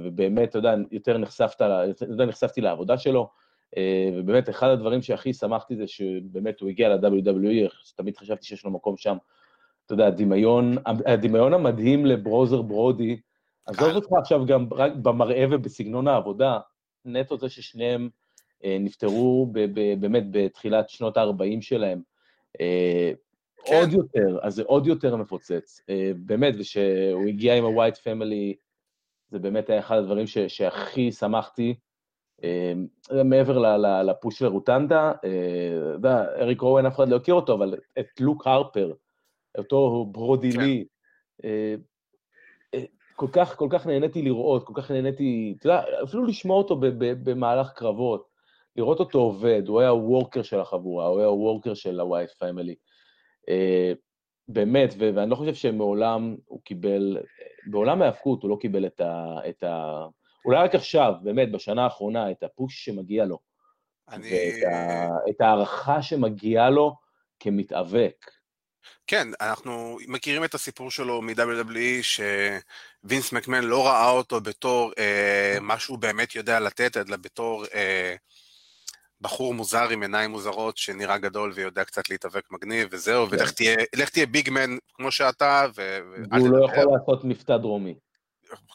ובאמת, 0.05 0.49
אתה 0.49 0.59
יודע, 0.59 0.75
יותר 0.91 1.19
נחשפת, 1.19 1.61
יותר 2.09 2.27
נחשפתי 2.27 2.61
לעבודה 2.61 2.99
שלו, 2.99 3.29
אה, 3.77 4.11
ובאמת, 4.15 4.49
אחד 4.49 4.69
הדברים 4.69 5.03
שהכי 5.03 5.33
שמחתי 5.33 5.77
זה 5.77 5.87
שבאמת 5.87 6.61
הוא 6.61 6.69
הגיע 6.69 6.89
ל-WWE, 6.89 7.71
תמיד 7.97 8.17
חשבתי 8.17 8.47
שיש 8.47 8.65
לו 8.65 8.71
מקום 8.71 8.97
שם. 8.97 9.17
אתה 9.87 9.95
יודע, 9.95 10.07
הדמיון, 10.07 10.77
הדמיון 11.07 11.55
המדהים 11.55 12.07
לברוזר 12.07 12.63
ברודי, 12.63 13.21
עזוב 13.67 13.91
אותך 13.95 14.09
עכשיו 14.19 14.47
גם 14.47 14.69
רק 14.73 14.93
במראה 15.03 15.45
ובסגנון 15.51 16.09
העבודה, 16.09 16.59
נטו 17.05 17.39
זה 17.39 17.49
ששניהם 17.49 18.09
אה, 18.65 18.77
נפטרו 18.81 19.51
ב- 19.53 19.81
ב- 19.81 20.01
באמת 20.01 20.25
בתחילת 20.31 20.89
שנות 20.89 21.17
ה-40 21.17 21.61
שלהם. 21.61 22.01
אה, 22.61 23.13
כן. 23.65 23.75
עוד 23.77 23.93
יותר, 23.93 24.39
אז 24.43 24.55
זה 24.55 24.63
עוד 24.63 24.87
יותר 24.87 25.17
מפוצץ. 25.17 25.81
אה, 25.89 26.11
באמת, 26.17 26.55
ושהוא 26.59 27.27
הגיע 27.29 27.57
עם 27.57 27.65
ה-white 27.65 27.97
family, 27.97 28.55
זה 29.31 29.39
באמת 29.39 29.71
היה 29.71 29.79
אחד 29.79 29.97
הדברים 29.97 30.27
ש- 30.27 30.39
שהכי 30.39 31.13
שמחתי 31.13 31.75
מעבר 33.25 33.77
ל 34.03 34.10
push 34.10 34.39
של 34.39 34.47
רוטנדה, 34.47 35.13
אתה 35.19 35.27
יודע, 35.95 36.25
אריק 36.39 36.61
רואן 36.61 36.87
אף 36.87 36.95
אחד 36.97 37.09
לא 37.09 37.17
הכיר 37.17 37.35
אותו, 37.35 37.55
אבל 37.55 37.75
את 37.99 38.21
לוק 38.21 38.47
הרפר, 38.47 38.93
אותו 39.59 40.07
ברודי 40.13 40.53
כן. 40.53 40.61
לי, 40.61 40.85
כל 43.17 43.27
כך, 43.33 43.57
כל 43.57 43.69
כך 43.71 43.87
נהניתי 43.87 44.23
לראות, 44.23 44.67
כל 44.67 44.73
כך 44.77 44.91
נהניתי, 44.91 45.55
אתה 45.59 45.67
יודע, 45.67 45.83
אפילו 46.05 46.27
לשמוע 46.27 46.59
אותו 46.59 46.81
במהלך 47.01 47.73
קרבות, 47.73 48.29
לראות 48.77 49.01
אותו 49.01 49.19
עובד, 49.19 49.63
הוא 49.69 49.81
היה 49.81 49.89
ה 49.89 49.97
worker 49.97 50.43
של 50.43 50.61
החבורה, 50.61 51.07
הוא 51.07 51.19
היה 51.19 51.29
ה 51.29 51.36
worker 51.36 51.75
של 51.75 52.01
ה 52.01 52.06
Wyatt 52.06 52.31
Family. 52.39 52.75
אה, 53.49 53.93
באמת, 54.49 54.95
ואני 54.99 55.31
לא 55.31 55.37
חושב 55.37 55.55
שמעולם 55.55 56.37
הוא 56.45 56.61
קיבל, 56.65 57.19
בעולם 57.67 58.03
ההאבקות 58.03 58.43
הוא 58.43 58.51
לא 58.51 58.57
קיבל 58.61 58.87
את 58.87 59.01
ה, 59.01 59.37
את 59.49 59.63
ה... 59.63 60.07
אולי 60.45 60.59
רק 60.59 60.75
עכשיו, 60.75 61.13
באמת, 61.23 61.53
בשנה 61.53 61.85
האחרונה, 61.85 62.31
את 62.31 62.43
הפוש 62.43 62.85
שמגיע 62.85 63.25
לו. 63.25 63.39
אני... 64.09 64.31
ואת 65.27 65.41
ההערכה 65.41 66.03
שמגיעה 66.03 66.71
לו 66.71 66.97
כמתאבק. 67.41 68.31
כן, 69.07 69.29
אנחנו 69.41 69.99
מכירים 70.09 70.45
את 70.45 70.55
הסיפור 70.55 70.91
שלו 70.91 71.23
מ-WWE, 71.23 72.03
שווינס 73.07 73.33
מקמן 73.33 73.65
לא 73.65 73.87
ראה 73.87 74.11
אותו 74.11 74.41
בתור 74.41 74.93
אה, 74.99 75.59
מה 75.61 75.79
שהוא 75.79 75.99
באמת 75.99 76.35
יודע 76.35 76.61
לתת, 76.61 76.97
אלא 76.97 77.17
בתור 77.17 77.65
אה, 77.75 78.15
בחור 79.21 79.55
מוזר 79.55 79.89
עם 79.89 80.03
עיניים 80.03 80.31
מוזרות 80.31 80.77
שנראה 80.77 81.19
גדול 81.19 81.53
ויודע 81.55 81.85
קצת 81.85 82.11
להתאבק 82.11 82.51
מגניב 82.51 82.89
וזהו, 82.93 83.27
כן. 83.27 83.37
ולך 83.37 83.51
תהיה, 83.51 83.77
תהיה 84.13 84.27
ביגמן 84.27 84.77
כמו 84.95 85.11
שאתה, 85.11 85.67
ו... 85.77 85.99
והוא 86.31 86.49
לא 86.49 86.65
יכול 86.65 86.93
לעשות 86.93 87.25
מבטא 87.25 87.57
דרומי. 87.57 87.95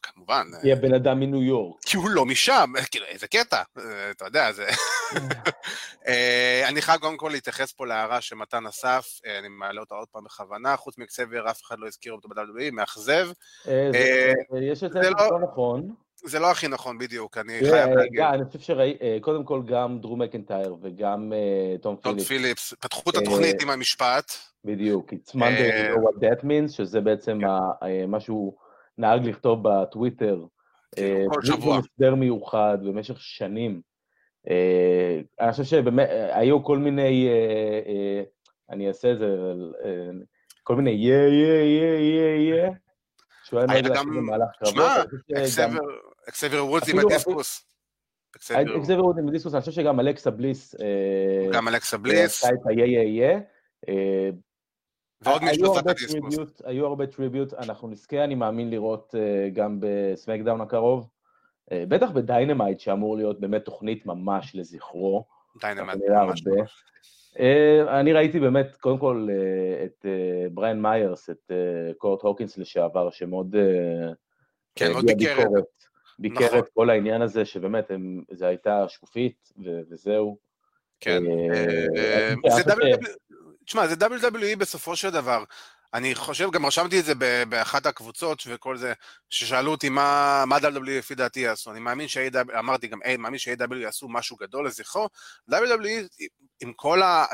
כמובן. 0.03 0.47
כי 0.61 0.71
הבן 0.71 0.93
אדם 0.93 1.19
מניו 1.19 1.43
יורק. 1.43 1.81
כי 1.85 1.97
הוא 1.97 2.09
לא 2.09 2.25
משם, 2.25 2.73
כאילו, 2.91 3.05
איזה 3.05 3.27
קטע, 3.27 3.61
אתה 4.11 4.25
יודע, 4.25 4.51
זה... 4.51 4.65
אה, 6.07 6.65
אני 6.69 6.81
חייב 6.81 6.99
קודם 7.01 7.17
כל 7.17 7.29
להתייחס 7.31 7.71
פה 7.71 7.85
להערה 7.87 8.21
שמתן 8.21 8.65
אסף, 8.67 9.19
אה, 9.25 9.39
אני 9.39 9.47
מעלה 9.47 9.79
אותה 9.81 9.95
עוד 9.95 10.07
פעם 10.11 10.23
בכוונה, 10.23 10.77
חוץ 10.77 10.97
מקסבייר 10.97 11.49
אף 11.49 11.61
אחד 11.63 11.75
לא 11.79 11.87
הזכיר 11.87 12.13
אותו 12.13 12.27
ב-WWE, 12.27 12.71
מאכזב. 12.71 13.29
אה, 13.67 13.89
יש 14.61 14.83
את 14.83 14.91
זה 14.93 15.09
לא-, 15.09 15.29
לא 15.31 15.39
נכון. 15.51 15.93
זה 16.23 16.39
לא 16.39 16.51
הכי 16.51 16.67
נכון, 16.67 16.97
בדיוק, 16.97 17.37
אני 17.37 17.59
חייב 17.69 17.89
להגיד. 17.89 18.19
אני 18.19 18.45
חושב 18.45 18.59
שראי, 18.59 18.97
קודם 19.21 19.43
כל 19.43 19.61
גם 19.65 19.99
דרו 19.99 20.17
מקנטייר 20.17 20.75
וגם 20.81 21.33
תום 21.81 21.95
פיליפס. 21.95 22.27
תום 22.27 22.37
פיליפס, 22.37 22.73
פתחו 22.79 23.09
את 23.09 23.15
התוכנית 23.15 23.61
עם 23.61 23.69
המשפט. 23.69 24.31
בדיוק, 24.65 25.13
it's 25.13 25.35
Monday, 25.35 25.95
know 25.95 25.99
what 25.99 26.19
that 26.21 26.43
means, 26.43 26.71
שזה 26.71 27.01
בעצם 27.01 27.39
כן. 27.41 28.05
משהו... 28.07 28.60
נהג 28.97 29.27
לכתוב 29.27 29.59
בטוויטר, 29.63 30.45
כן, 30.95 31.25
כל 31.29 31.39
אה, 31.39 31.45
שבוע. 31.45 31.77
הסדר 31.77 32.15
מיוחד 32.15 32.77
במשך 32.83 33.21
שנים. 33.21 33.81
אה, 34.49 35.19
אני 35.39 35.51
חושב 35.51 35.63
שבאמת, 35.63 36.09
היו 36.31 36.63
כל 36.63 36.77
מיני, 36.77 37.27
אה, 37.29 38.23
אני 38.69 38.87
אעשה 38.87 39.11
את 39.11 39.19
זה, 39.19 39.27
כל 40.63 40.75
מיני 40.75 40.91
יא, 40.91 41.13
יא, 41.13 41.61
יא, 41.61 41.97
יא, 41.97 42.55
יא, 42.55 42.69
שהוא 43.43 43.59
היה 43.59 43.67
נהוג 43.67 43.87
לעשות 43.87 44.07
במהלך 44.07 44.49
קרבות. 44.59 45.07
שמע, 45.47 45.79
אקסבר 46.29 46.65
וודס 46.65 46.89
עם 46.89 46.99
הדיסקוס. 46.99 47.67
אקסבייר 48.35 49.05
וודס 49.05 49.19
עם 49.19 49.27
ה 49.27 49.30
discus, 49.30 49.53
אני 49.53 49.59
חושב 49.59 49.71
שגם 49.71 49.99
אלכסה 49.99 50.31
בליס, 50.31 50.75
גם 51.53 51.67
אלכסה 51.67 51.97
בליס, 51.97 52.43
עשה 52.43 52.53
את 52.53 52.59
ה 52.65 52.85
yeah 52.85 53.03
yeah 53.03 53.19
yeah. 53.19 53.39
ועוד 55.21 55.41
את 55.79 55.87
ה 55.87 55.96
discus. 55.96 56.61
היו 56.63 56.85
הרבה 56.85 57.07
tribute, 57.07 57.53
אנחנו 57.53 57.87
נזכה, 57.87 58.23
אני 58.23 58.35
מאמין, 58.35 58.69
לראות 58.69 59.15
uh, 59.15 59.49
גם 59.53 59.77
ב 59.79 59.87
SmackDown 59.87 60.61
הקרוב. 60.61 61.09
Uh, 61.69 61.73
בטח 61.87 62.11
ב 62.11 62.18
Dynamite, 62.18 62.79
שאמור 62.79 63.17
להיות 63.17 63.39
באמת 63.39 63.65
תוכנית 63.65 64.05
ממש 64.05 64.55
לזכרו. 64.55 65.25
Dynamite 65.61 65.99
ממש 66.09 66.43
ממש. 66.47 66.83
Uh, 67.33 67.89
אני 67.89 68.13
ראיתי 68.13 68.39
באמת, 68.39 68.75
קודם 68.75 68.97
כל, 68.97 69.27
את 69.85 70.05
בריין 70.53 70.81
מיירס, 70.81 71.29
את 71.29 71.51
קורט 71.97 72.21
הוקינס 72.21 72.57
לשעבר, 72.57 73.09
שמאוד... 73.09 73.55
כן, 74.75 74.91
מאוד 74.91 75.05
ביקרת. 75.05 75.47
ביקרת 76.19 76.49
נכון. 76.49 76.61
כל 76.73 76.89
העניין 76.89 77.21
הזה, 77.21 77.45
שבאמת, 77.45 77.91
הם, 77.91 78.23
זה 78.31 78.47
הייתה 78.47 78.85
שקופית, 78.87 79.51
ו- 79.65 79.81
וזהו. 79.89 80.37
כן. 80.99 81.23
זה 82.49 82.73
תשמע, 83.71 83.87
זה 83.87 83.95
WWE 83.95 84.55
בסופו 84.57 84.95
של 84.95 85.09
דבר. 85.09 85.43
אני 85.93 86.15
חושב, 86.15 86.51
גם 86.51 86.65
רשמתי 86.65 86.99
את 86.99 87.05
זה 87.05 87.13
באחת 87.49 87.85
הקבוצות 87.85 88.43
וכל 88.47 88.77
זה, 88.77 88.93
ששאלו 89.29 89.71
אותי 89.71 89.89
מה, 89.89 90.43
מה 90.47 90.57
WWE 90.57 90.79
לפי 90.89 91.15
דעתי 91.15 91.39
יעשו. 91.39 91.71
אני 91.71 91.79
מאמין 91.79 92.07
ש-AW, 92.07 92.59
אמרתי 92.59 92.87
גם, 92.87 92.99
אני 93.05 93.17
מאמין 93.17 93.39
ש-AW 93.39 93.75
יעשו 93.75 94.09
משהו 94.09 94.37
גדול 94.37 94.67
לזכרו. 94.67 95.09
WWE, 95.51 96.23
עם 96.61 96.73
כל 96.73 97.01
ה... 97.01 97.25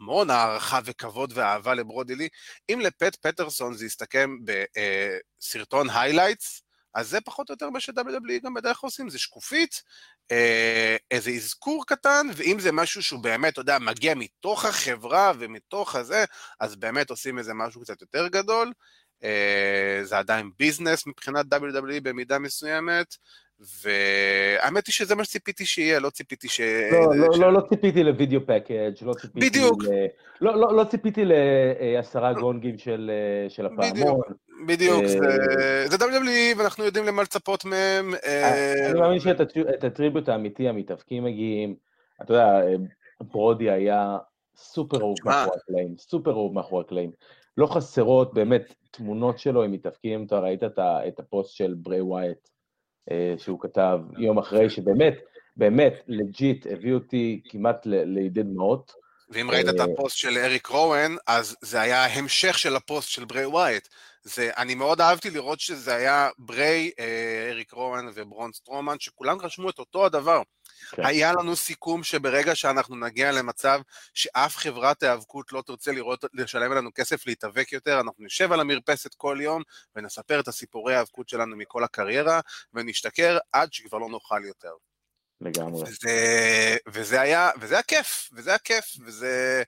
המון 0.00 0.30
הערכה 0.30 0.80
וכבוד 0.84 1.32
ואהבה 1.34 1.74
לברודי 1.74 2.14
לי, 2.14 2.28
אם 2.72 2.80
לפט 2.80 3.16
פטרסון 3.16 3.74
זה 3.74 3.86
יסתכם 3.86 4.36
בסרטון 4.44 5.90
highlights, 5.90 6.62
אז 6.94 7.08
זה 7.08 7.20
פחות 7.20 7.50
או 7.50 7.52
יותר 7.54 7.70
מה 7.70 7.80
ש-WWE 7.80 8.44
גם 8.44 8.54
בדרך 8.54 8.76
כלל 8.76 8.88
עושים, 8.88 9.08
זה 9.08 9.18
שקופית, 9.18 9.82
אה, 10.30 10.96
איזה 11.10 11.30
אזכור 11.30 11.86
קטן, 11.86 12.26
ואם 12.36 12.56
זה 12.60 12.72
משהו 12.72 13.02
שהוא 13.02 13.20
באמת, 13.20 13.52
אתה 13.52 13.60
יודע, 13.60 13.78
מגיע 13.78 14.14
מתוך 14.14 14.64
החברה 14.64 15.32
ומתוך 15.38 15.94
הזה, 15.94 16.24
אז 16.60 16.76
באמת 16.76 17.10
עושים 17.10 17.38
איזה 17.38 17.54
משהו 17.54 17.80
קצת 17.80 18.00
יותר 18.00 18.28
גדול. 18.28 18.72
אה, 19.24 20.00
זה 20.02 20.18
עדיין 20.18 20.50
ביזנס 20.58 21.06
מבחינת 21.06 21.46
WWE 21.54 22.00
במידה 22.02 22.38
מסוימת, 22.38 23.16
והאמת 23.60 24.86
היא 24.86 24.92
שזה 24.92 25.14
מה 25.14 25.24
שציפיתי 25.24 25.66
שיהיה, 25.66 26.00
לא 26.00 26.10
ציפיתי 26.10 26.48
ש... 26.48 26.60
לא, 26.92 27.16
לא, 27.16 27.32
ש... 27.32 27.38
לא, 27.38 27.52
לא 27.52 27.60
ציפיתי 27.68 28.04
ל 28.04 28.10
video 28.10 28.40
package, 28.46 28.94
לא 29.02 29.14
ציפיתי... 29.14 29.46
בדיוק. 29.46 29.84
ל... 29.84 29.88
לא, 30.40 30.56
לא, 30.56 30.76
לא 30.76 30.84
ציפיתי 30.84 31.22
לעשרה 31.24 32.32
גונגים 32.32 32.78
של, 32.78 33.10
של 33.48 33.66
הפעמון. 33.66 34.20
בדיוק, 34.66 35.02
בדיוק, 35.02 35.06
זה, 35.06 35.86
זה 35.86 35.96
WWE 35.96 36.58
ואנחנו 36.58 36.84
יודעים 36.84 37.04
למה 37.04 37.22
לצפות 37.22 37.64
מהם. 37.64 38.14
אני 38.90 39.00
מאמין 39.00 39.20
שאת 39.20 39.84
ה 39.84 39.90
tribute 39.90 40.28
האמיתי, 40.28 40.68
המתאבקים 40.68 41.24
מגיעים, 41.24 41.74
אתה 42.22 42.32
יודע, 42.32 42.60
ברודי 43.20 43.70
היה 43.70 44.18
סופר 44.56 45.00
אהוב 45.00 45.16
מאחורי 45.24 45.56
הקלעים, 45.62 45.94
סופר 45.98 46.30
אהוב 46.30 46.54
מאחורי 46.54 46.84
הקלעים. 46.86 47.10
לא 47.56 47.66
חסרות 47.66 48.34
באמת 48.34 48.74
תמונות 48.90 49.38
שלו 49.38 49.62
עם 49.62 49.72
מתאבקים, 49.72 50.24
אתה 50.26 50.38
ראית 50.38 50.62
את 50.84 51.18
הפוסט 51.20 51.56
של 51.56 51.74
בריי 51.76 52.00
וויאט. 52.00 52.48
אה, 53.10 53.34
שהוא 53.38 53.60
כתב 53.60 53.98
יום 54.18 54.38
אחרי, 54.38 54.70
שבאמת, 54.70 55.14
באמת, 55.56 56.02
legit, 56.08 56.66
הביא 56.70 56.92
אותי 56.92 57.40
כמעט 57.48 57.86
לידי 57.86 58.42
דמעות. 58.42 58.92
ואם 59.30 59.50
ראית 59.50 59.68
את 59.68 59.80
אה, 59.80 59.84
הפוסט 59.84 60.16
של 60.16 60.38
אריק 60.38 60.66
רוואן, 60.66 61.16
אז 61.26 61.56
זה 61.60 61.80
היה 61.80 62.06
המשך 62.06 62.58
של 62.58 62.76
הפוסט 62.76 63.08
של 63.08 63.24
בריי 63.24 63.46
וואייט. 63.46 63.88
זה, 64.22 64.50
אני 64.56 64.74
מאוד 64.74 65.00
אהבתי 65.00 65.30
לראות 65.30 65.60
שזה 65.60 65.94
היה 65.94 66.28
בריי, 66.38 66.90
אה, 66.98 67.48
אריק 67.50 67.72
רוואן 67.72 68.08
ובראון 68.14 68.52
סטרומן, 68.52 68.96
שכולם 69.00 69.38
רשמו 69.40 69.70
את 69.70 69.78
אותו 69.78 70.06
הדבר. 70.06 70.42
כן. 70.90 71.04
היה 71.06 71.32
לנו 71.32 71.56
סיכום 71.56 72.02
שברגע 72.02 72.54
שאנחנו 72.54 72.96
נגיע 72.96 73.32
למצב 73.32 73.80
שאף 74.14 74.56
חברת 74.56 75.02
היאבקות 75.02 75.52
לא 75.52 75.62
תרצה 75.66 75.92
לראות, 75.92 76.24
לשלם 76.34 76.72
לנו 76.72 76.90
כסף 76.94 77.26
להתאבק 77.26 77.72
יותר, 77.72 78.00
אנחנו 78.00 78.24
נשב 78.24 78.52
על 78.52 78.60
המרפסת 78.60 79.14
כל 79.14 79.38
יום 79.40 79.62
ונספר 79.96 80.40
את 80.40 80.48
הסיפורי 80.48 80.94
ההיאבקות 80.94 81.28
שלנו 81.28 81.56
מכל 81.56 81.84
הקריירה, 81.84 82.40
ונשתכר 82.74 83.38
עד 83.52 83.72
שכבר 83.72 83.98
לא 83.98 84.08
נאכל 84.08 84.42
יותר. 84.44 84.72
לגמרי. 85.40 85.82
וזה, 85.82 86.76
וזה 86.88 87.20
היה, 87.20 87.50
וזה 87.60 87.74
היה 87.74 87.82
כיף, 87.82 88.30
וזה 88.32 88.50
היה 88.50 88.58
כיף, 88.58 88.84
וזה... 89.06 89.62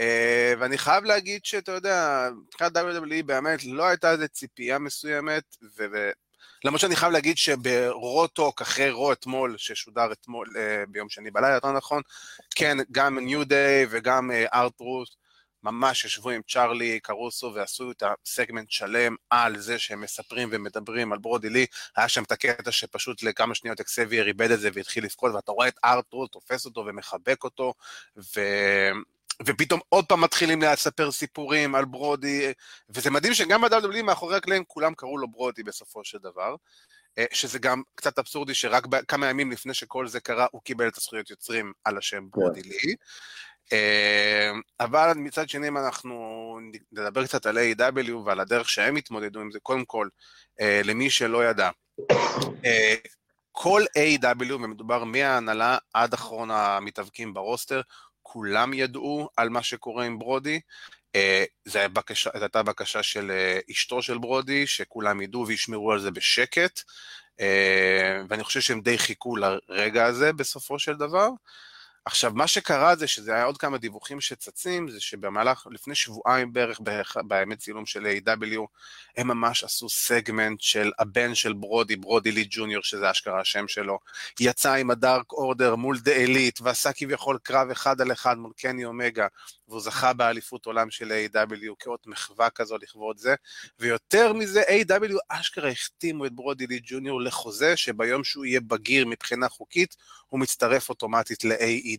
Uh, 0.00 0.58
ואני 0.58 0.78
חייב 0.78 1.04
להגיד 1.04 1.44
שאתה 1.44 1.72
יודע, 1.72 2.28
מבחינת 2.46 2.76
WWE 2.76 3.22
באמת 3.26 3.64
לא 3.64 3.84
הייתה 3.84 4.12
איזו 4.12 4.28
ציפייה 4.28 4.78
מסוימת, 4.78 5.56
ו- 5.78 6.10
למרות 6.64 6.80
שאני 6.80 6.96
חייב 6.96 7.12
להגיד 7.12 7.38
שברוטוק, 7.38 8.62
אחרי 8.62 8.90
רו 8.90 9.12
אתמול, 9.12 9.54
ששודר 9.58 10.12
אתמול, 10.12 10.48
uh, 10.48 10.90
ביום 10.90 11.08
שני 11.08 11.30
בלילה, 11.30 11.54
יותר 11.54 11.72
נכון, 11.72 12.02
כן, 12.54 12.76
גם 12.92 13.18
ניו 13.18 13.44
דיי 13.44 13.86
וגם 13.90 14.30
ארט 14.54 14.80
uh, 14.80 14.84
רות, 14.84 15.22
ממש 15.62 16.04
ישבו 16.04 16.30
עם 16.30 16.40
צ'ארלי 16.48 17.00
קרוסו 17.00 17.52
ועשו 17.54 17.90
את 17.90 18.02
הסגמנט 18.02 18.70
שלם 18.70 19.16
על 19.30 19.58
זה 19.58 19.78
שהם 19.78 20.00
מספרים 20.00 20.48
ומדברים 20.52 21.12
על 21.12 21.18
ברודי 21.18 21.50
לי, 21.50 21.66
היה 21.96 22.08
שם 22.08 22.22
את 22.22 22.32
הקטע 22.32 22.72
שפשוט 22.72 23.22
לכמה 23.22 23.54
שניות 23.54 23.80
אקסבייר 23.80 24.26
איבד 24.26 24.50
את 24.50 24.60
זה 24.60 24.70
והתחיל 24.74 25.04
לבכות, 25.04 25.34
ואתה 25.34 25.52
רואה 25.52 25.68
את 25.68 25.78
ארטרוט 25.84 26.32
תופס 26.32 26.64
אותו 26.64 26.84
ומחבק 26.86 27.44
אותו, 27.44 27.74
ו... 28.16 28.40
ופתאום 29.46 29.80
עוד 29.88 30.06
פעם 30.06 30.20
מתחילים 30.20 30.62
לספר 30.62 31.12
סיפורים 31.12 31.74
על 31.74 31.84
ברודי, 31.84 32.52
וזה 32.88 33.10
מדהים 33.10 33.34
שגם 33.34 33.62
ב-WWE 33.62 34.02
מאחורי 34.02 34.36
הקלעים 34.36 34.64
כולם 34.66 34.94
קראו 34.94 35.18
לו 35.18 35.28
ברודי 35.28 35.62
בסופו 35.62 36.04
של 36.04 36.18
דבר, 36.18 36.54
אה, 37.18 37.24
שזה 37.32 37.58
גם 37.58 37.82
קצת 37.94 38.18
אבסורדי 38.18 38.54
שרק 38.54 38.86
כמה 39.08 39.26
ימים 39.26 39.50
לפני 39.50 39.74
שכל 39.74 40.06
זה 40.06 40.20
קרה 40.20 40.46
הוא 40.52 40.62
קיבל 40.62 40.88
את 40.88 40.98
הזכויות 40.98 41.30
יוצרים 41.30 41.72
על 41.84 41.98
השם 41.98 42.20
כן. 42.20 42.30
ברודי 42.30 42.62
לי. 42.62 42.94
אה, 43.72 44.50
אבל 44.80 45.12
מצד 45.16 45.48
שני 45.48 45.68
אם 45.68 45.78
אנחנו 45.78 46.58
נדבר 46.92 47.26
קצת 47.26 47.46
על 47.46 47.58
A.W. 47.58 48.12
ועל 48.24 48.40
הדרך 48.40 48.68
שהם 48.68 48.96
התמודדו 48.96 49.40
עם 49.40 49.50
זה, 49.50 49.58
קודם 49.60 49.84
כל, 49.84 50.08
אה, 50.60 50.80
למי 50.84 51.10
שלא 51.10 51.44
ידע, 51.44 51.70
כל 53.52 53.82
A.W, 53.98 54.52
ומדובר 54.52 55.04
מההנהלה 55.04 55.78
עד 55.94 56.12
אחרון 56.14 56.50
המתאבקים 56.50 57.34
ברוסטר, 57.34 57.80
כולם 58.32 58.74
ידעו 58.74 59.28
על 59.36 59.48
מה 59.48 59.62
שקורה 59.62 60.04
עם 60.04 60.18
ברודי. 60.18 60.60
אה, 61.14 61.44
זו 61.64 61.78
הייתה 62.34 62.62
בקשה 62.62 63.02
של 63.02 63.30
אה, 63.30 63.58
אשתו 63.70 64.02
של 64.02 64.18
ברודי, 64.18 64.66
שכולם 64.66 65.20
ידעו 65.20 65.46
וישמרו 65.46 65.92
על 65.92 66.00
זה 66.00 66.10
בשקט, 66.10 66.80
אה, 67.40 68.22
ואני 68.28 68.44
חושב 68.44 68.60
שהם 68.60 68.80
די 68.80 68.98
חיכו 68.98 69.36
לרגע 69.36 70.04
הזה 70.04 70.32
בסופו 70.32 70.78
של 70.78 70.96
דבר. 70.96 71.28
עכשיו, 72.04 72.32
מה 72.34 72.46
שקרה 72.46 72.96
זה 72.96 73.06
שזה 73.06 73.34
היה 73.34 73.44
עוד 73.44 73.58
כמה 73.58 73.78
דיווחים 73.78 74.20
שצצים, 74.20 74.88
זה 74.88 75.00
שבמהלך, 75.00 75.66
לפני 75.70 75.94
שבועיים 75.94 76.52
בערך, 76.80 77.16
בימי 77.24 77.56
צילום 77.56 77.86
של 77.86 78.06
A.W, 78.06 78.58
הם 79.16 79.28
ממש 79.28 79.64
עשו 79.64 79.88
סגמנט 79.88 80.60
של 80.60 80.90
הבן 80.98 81.34
של 81.34 81.52
ברודי, 81.52 81.96
ברודי 81.96 82.32
לי 82.32 82.46
ג'וניור, 82.50 82.82
שזה 82.82 83.10
אשכרה 83.10 83.40
השם 83.40 83.68
שלו, 83.68 83.98
יצא 84.40 84.72
עם 84.72 84.90
הדארק 84.90 85.32
אורדר 85.32 85.74
מול 85.74 85.98
דה 85.98 86.12
אליט, 86.12 86.60
ועשה 86.60 86.92
כביכול 86.92 87.38
קרב 87.42 87.70
אחד 87.70 88.00
על 88.00 88.12
אחד 88.12 88.38
מול 88.38 88.52
קני 88.56 88.84
אומגה, 88.84 89.26
והוא 89.68 89.80
זכה 89.80 90.12
באליפות 90.12 90.66
עולם 90.66 90.90
של 90.90 91.12
A.W 91.12 91.74
כאות 91.78 92.06
מחווה 92.06 92.50
כזו 92.50 92.78
לכבוד 92.78 93.18
זה, 93.18 93.34
ויותר 93.78 94.32
מזה, 94.32 94.62
A.W 94.62 95.16
אשכרה 95.28 95.68
החתימו 95.70 96.26
את 96.26 96.32
ברודי 96.32 96.66
לי 96.66 96.80
ג'וניור 96.82 97.20
לחוזה, 97.20 97.76
שביום 97.76 98.24
שהוא 98.24 98.44
יהיה 98.44 98.60
בגיר 98.60 99.06
מבחינה 99.06 99.48
חוקית, 99.48 99.96
הוא 100.28 100.40
מצטרף 100.40 100.88
אוטומטית 100.88 101.44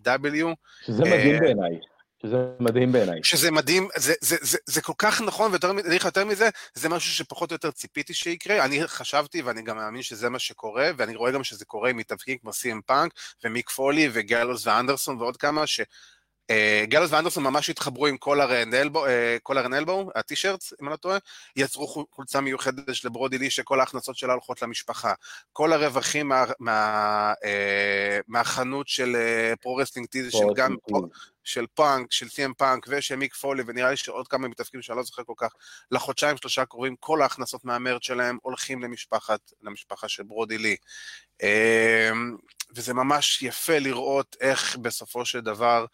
ל-AEW. 0.06 0.56
שזה 0.86 1.04
מדהים 1.04 1.36
אה, 1.36 1.40
בעיניי. 1.40 1.80
שזה 2.24 2.38
מדהים 2.60 2.92
בעיניי. 2.92 3.20
שזה 3.24 3.52
מדהים, 3.52 3.88
זה, 3.98 4.14
זה, 4.22 4.36
זה, 4.42 4.58
זה 4.66 4.82
כל 4.82 4.94
כך 4.98 5.22
נכון, 5.22 5.52
ויותר 5.52 5.72
יותר 6.06 6.26
מזה, 6.26 6.50
זה 6.74 6.90
משהו 6.90 7.12
שפחות 7.12 7.52
או 7.52 7.56
יותר 7.56 7.72
ציפיתי 7.72 8.14
שיקרה. 8.14 8.66
אני 8.66 8.88
חשבתי, 8.88 9.42
ואני 9.42 9.62
גם 9.62 9.78
מאמין 9.78 10.02
שזה 10.02 10.30
מה 10.30 10.40
שקורה, 10.40 10.92
ואני 10.98 11.16
רואה 11.16 11.32
גם 11.32 11.44
שזה 11.44 11.66
קורה 11.66 11.90
עם 11.90 11.98
מתאבקים 11.98 12.38
כמו 12.38 12.54
סי.אם 12.54 12.82
פאנק, 12.86 13.12
ומיק 13.44 13.70
פולי, 13.70 14.10
וגלוס 14.14 14.68
ואנדרסון 14.68 15.22
ועוד 15.22 15.38
כמה, 15.38 15.68
ש... 15.68 15.82
Uh, 16.52 16.86
גלוס 16.86 17.12
ואנדרסון 17.12 17.44
ממש 17.44 17.70
התחברו 17.70 18.08
עם 18.08 18.18
קולר 18.18 18.62
אלבו, 18.74 19.06
קולר 19.44 19.66
אלבו, 19.66 20.10
הטישרטס, 20.16 20.74
אם 20.82 20.88
אני 20.88 20.92
לא 20.92 20.96
טועה, 20.96 21.18
יצרו 21.56 22.08
חולצה 22.12 22.42
מיוחדת 22.42 22.96
של 22.96 23.10
ברודי 23.10 23.38
לי 23.38 23.50
שכל 23.50 23.80
ההכנסות 23.80 24.16
שלה 24.16 24.34
הולכות 24.34 24.62
למשפחה. 24.62 25.14
כל 25.54 25.74
הרווחים 25.74 26.28
מה, 26.28 26.44
מה, 26.60 27.34
uh, 27.34 28.24
מהחנות 28.28 28.88
של 28.88 29.16
Pro 29.62 29.73
Wrestling 29.73 30.08
Tees, 30.08 30.32
של 30.32 30.46
גם 30.56 30.76
של 31.44 31.66
פאנק, 31.74 32.12
של 32.12 32.30
סי.אם. 32.30 32.54
פאנק 32.54 32.86
ושל 32.90 33.16
מיק 33.16 33.34
פולי, 33.34 33.64
ונראה 33.68 33.90
לי 33.90 33.98
שעוד 33.98 34.28
כמה 34.28 34.48
מתאבקים 34.48 34.82
שאני 34.82 34.98
לא 34.98 35.04
זוכר 35.04 35.24
כל 35.24 35.34
כך, 35.38 35.54
לחודשיים 35.92 36.38
שלושה 36.38 36.66
קרובים, 36.66 36.96
כל 37.00 37.22
ההכנסות 37.22 37.66
מה 37.66 37.77
merch 37.77 38.04
שלהם 38.04 38.38
הולכים 38.42 38.84
למשפחת, 38.84 39.40
למשפחה 39.62 40.08
של 40.08 40.24
ברודי 40.24 40.58
לי. 40.58 40.76
Uh, 41.42 41.46
וזה 42.76 42.94
ממש 42.94 43.42
יפה 43.42 43.80
לראות 43.80 44.36
איך 44.42 44.78
בסופו 44.78 45.26
של 45.26 45.42
דבר, 45.42 45.86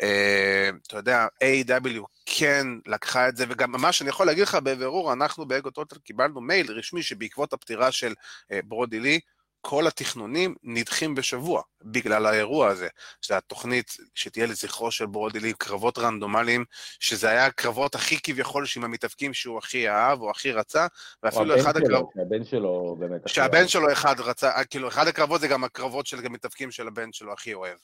אה, 0.00 0.70
אתה 0.86 0.96
יודע, 0.96 1.26
AEW 1.44 2.02
כן 2.26 2.66
לקחה 2.86 3.28
את 3.28 3.36
זה, 3.36 3.44
וגם 3.48 3.72
ממש 3.72 4.02
אני 4.02 4.10
יכול 4.10 4.26
להגיד 4.26 4.42
לך 4.42 4.54
בבירור, 4.54 5.12
אנחנו 5.12 5.46
באגודת 5.46 5.70
טוטל 5.70 5.96
קיבלנו 5.98 6.40
מייל 6.40 6.72
רשמי 6.72 7.02
שבעקבות 7.02 7.52
הפטירה 7.52 7.92
של 7.92 8.14
אה, 8.52 8.60
ברודי 8.64 9.00
לי, 9.00 9.20
כל 9.66 9.86
התכנונים 9.86 10.54
נדחים 10.62 11.14
בשבוע 11.14 11.62
בגלל 11.82 12.26
האירוע 12.26 12.68
הזה, 12.68 12.88
שזו 13.20 13.34
התוכנית 13.34 13.96
שתהיה 14.14 14.46
לזכרו 14.46 14.90
של 14.90 15.06
ברודי 15.06 15.40
לי, 15.40 15.52
קרבות 15.58 15.98
רנדומליים, 15.98 16.64
שזה 17.00 17.28
היה 17.28 17.46
הקרבות 17.46 17.94
הכי 17.94 18.20
כביכול 18.22 18.66
שעם 18.66 18.84
המתאבקים 18.84 19.34
שהוא 19.34 19.58
הכי 19.58 19.88
אהב 19.88 20.20
או 20.20 20.30
הכי 20.30 20.52
רצה, 20.52 20.86
ואפילו 21.22 21.60
אחד 21.60 21.76
הקרבות... 21.76 22.10
שהבן 22.14 22.44
שלו 22.44 22.96
באמת... 22.98 23.28
שהבן 23.28 23.68
שלו 23.68 23.92
אחד 23.92 24.20
רצה, 24.20 24.64
כאילו 24.64 24.88
אחד 24.88 25.08
הקרבות 25.08 25.40
זה 25.40 25.48
גם 25.48 25.64
הקרבות 25.64 26.06
של 26.06 26.26
המתאבקים 26.26 26.70
של 26.70 26.88
הבן 26.88 27.12
שלו 27.12 27.32
הכי 27.32 27.54
אוהב. 27.54 27.78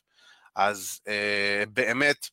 אז 0.57 1.01
אה, 1.09 1.65
באמת, 1.69 2.27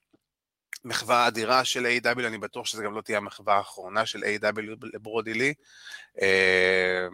מחווה 0.86 1.27
אדירה 1.27 1.63
של 1.63 1.86
A.W, 1.86 2.27
אני 2.27 2.38
בטוח 2.38 2.65
שזו 2.65 2.83
גם 2.83 2.95
לא 2.95 3.01
תהיה 3.01 3.17
המחווה 3.17 3.55
האחרונה 3.55 4.05
של 4.05 4.23
A.W 4.23 4.62
לברודי 4.93 5.33
לי. 5.33 5.53
אה, 6.21 7.07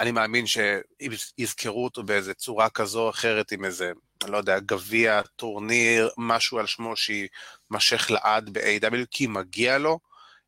אני 0.00 0.12
מאמין 0.12 0.44
שיזכרו 0.46 1.84
אותו 1.84 2.02
באיזה 2.02 2.34
צורה 2.34 2.70
כזו 2.70 3.00
או 3.00 3.10
אחרת 3.10 3.52
עם 3.52 3.64
איזה, 3.64 3.92
אני 4.24 4.32
לא 4.32 4.36
יודע, 4.36 4.58
גביע, 4.58 5.22
טורניר, 5.36 6.10
משהו 6.18 6.58
על 6.58 6.66
שמו 6.66 6.94
שיימשך 6.96 8.10
לעד 8.10 8.50
ב-AEW, 8.52 9.06
כי 9.10 9.26
מגיע 9.26 9.78
לו. 9.78 9.98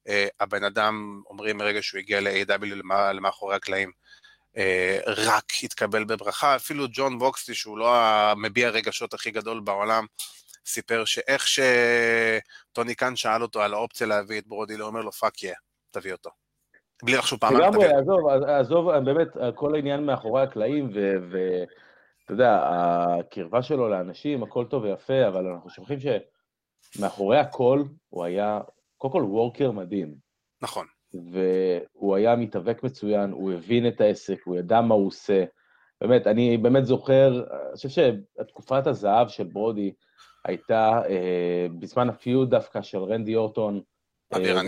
Uh, 0.08 0.10
הבן 0.40 0.64
אדם, 0.64 1.22
אומרים 1.26 1.56
מרגע 1.56 1.82
שהוא 1.82 1.98
הגיע 1.98 2.20
ל-AEW 2.20 2.64
למאחורי 3.14 3.56
הקלעים, 3.56 3.90
uh, 4.56 4.58
רק 5.06 5.44
התקבל 5.62 6.04
בברכה. 6.04 6.56
אפילו 6.56 6.86
ג'ון 6.92 7.18
מוקסלי, 7.18 7.54
שהוא 7.54 7.78
לא 7.78 7.96
המביע 7.96 8.68
הרגשות 8.68 9.14
הכי 9.14 9.30
גדול 9.30 9.60
בעולם, 9.60 10.06
סיפר 10.66 11.04
שאיך 11.04 11.46
שטוני 11.48 12.94
קאן 12.94 13.16
שאל 13.16 13.42
אותו 13.42 13.62
על 13.62 13.74
האופציה 13.74 14.06
להביא 14.06 14.38
את 14.38 14.46
ברודי, 14.46 14.74
הוא 14.74 14.82
אומר 14.82 15.00
לו, 15.00 15.12
fuck 15.12 15.42
yeah, 15.42 15.54
תביא 15.90 16.12
אותו. 16.12 16.41
בלי 17.02 17.16
לחשוב 17.16 17.38
פעמיים. 17.38 17.62
לגמרי, 17.62 17.86
עזוב, 17.86 18.28
עזוב, 18.46 18.98
באמת, 18.98 19.28
כל 19.54 19.74
העניין 19.74 20.06
מאחורי 20.06 20.42
הקלעים, 20.42 20.90
ואתה 21.30 22.32
יודע, 22.32 22.60
הקרבה 22.64 23.62
שלו 23.62 23.88
לאנשים, 23.88 24.42
הכל 24.42 24.64
טוב 24.64 24.82
ויפה, 24.82 25.28
אבל 25.28 25.46
אנחנו 25.46 25.70
שוכחים 25.70 25.98
שמאחורי 26.92 27.38
הכל 27.38 27.82
הוא 28.08 28.24
היה, 28.24 28.60
קודם 28.98 29.12
כל 29.12 29.22
וורקר 29.22 29.70
מדהים. 29.70 30.14
נכון. 30.62 30.86
והוא 31.32 32.16
היה 32.16 32.36
מתאבק 32.36 32.82
מצוין, 32.82 33.30
הוא 33.30 33.52
הבין 33.52 33.88
את 33.88 34.00
העסק, 34.00 34.38
הוא 34.44 34.56
ידע 34.56 34.80
מה 34.80 34.94
הוא 34.94 35.06
עושה. 35.06 35.44
באמת, 36.00 36.26
אני 36.26 36.58
באמת 36.58 36.84
זוכר, 36.84 37.44
אני 37.50 37.76
חושב 37.76 37.88
שתקופת 37.88 38.86
הזהב 38.86 39.28
של 39.28 39.44
ברודי 39.44 39.92
הייתה 40.44 41.00
אה, 41.08 41.66
בזמן 41.78 42.08
הפיוד 42.08 42.50
דווקא 42.50 42.82
של 42.82 42.98
רנדי 42.98 43.36
אורטון, 43.36 43.80
אביר, 44.34 44.56
אה, 44.58 44.62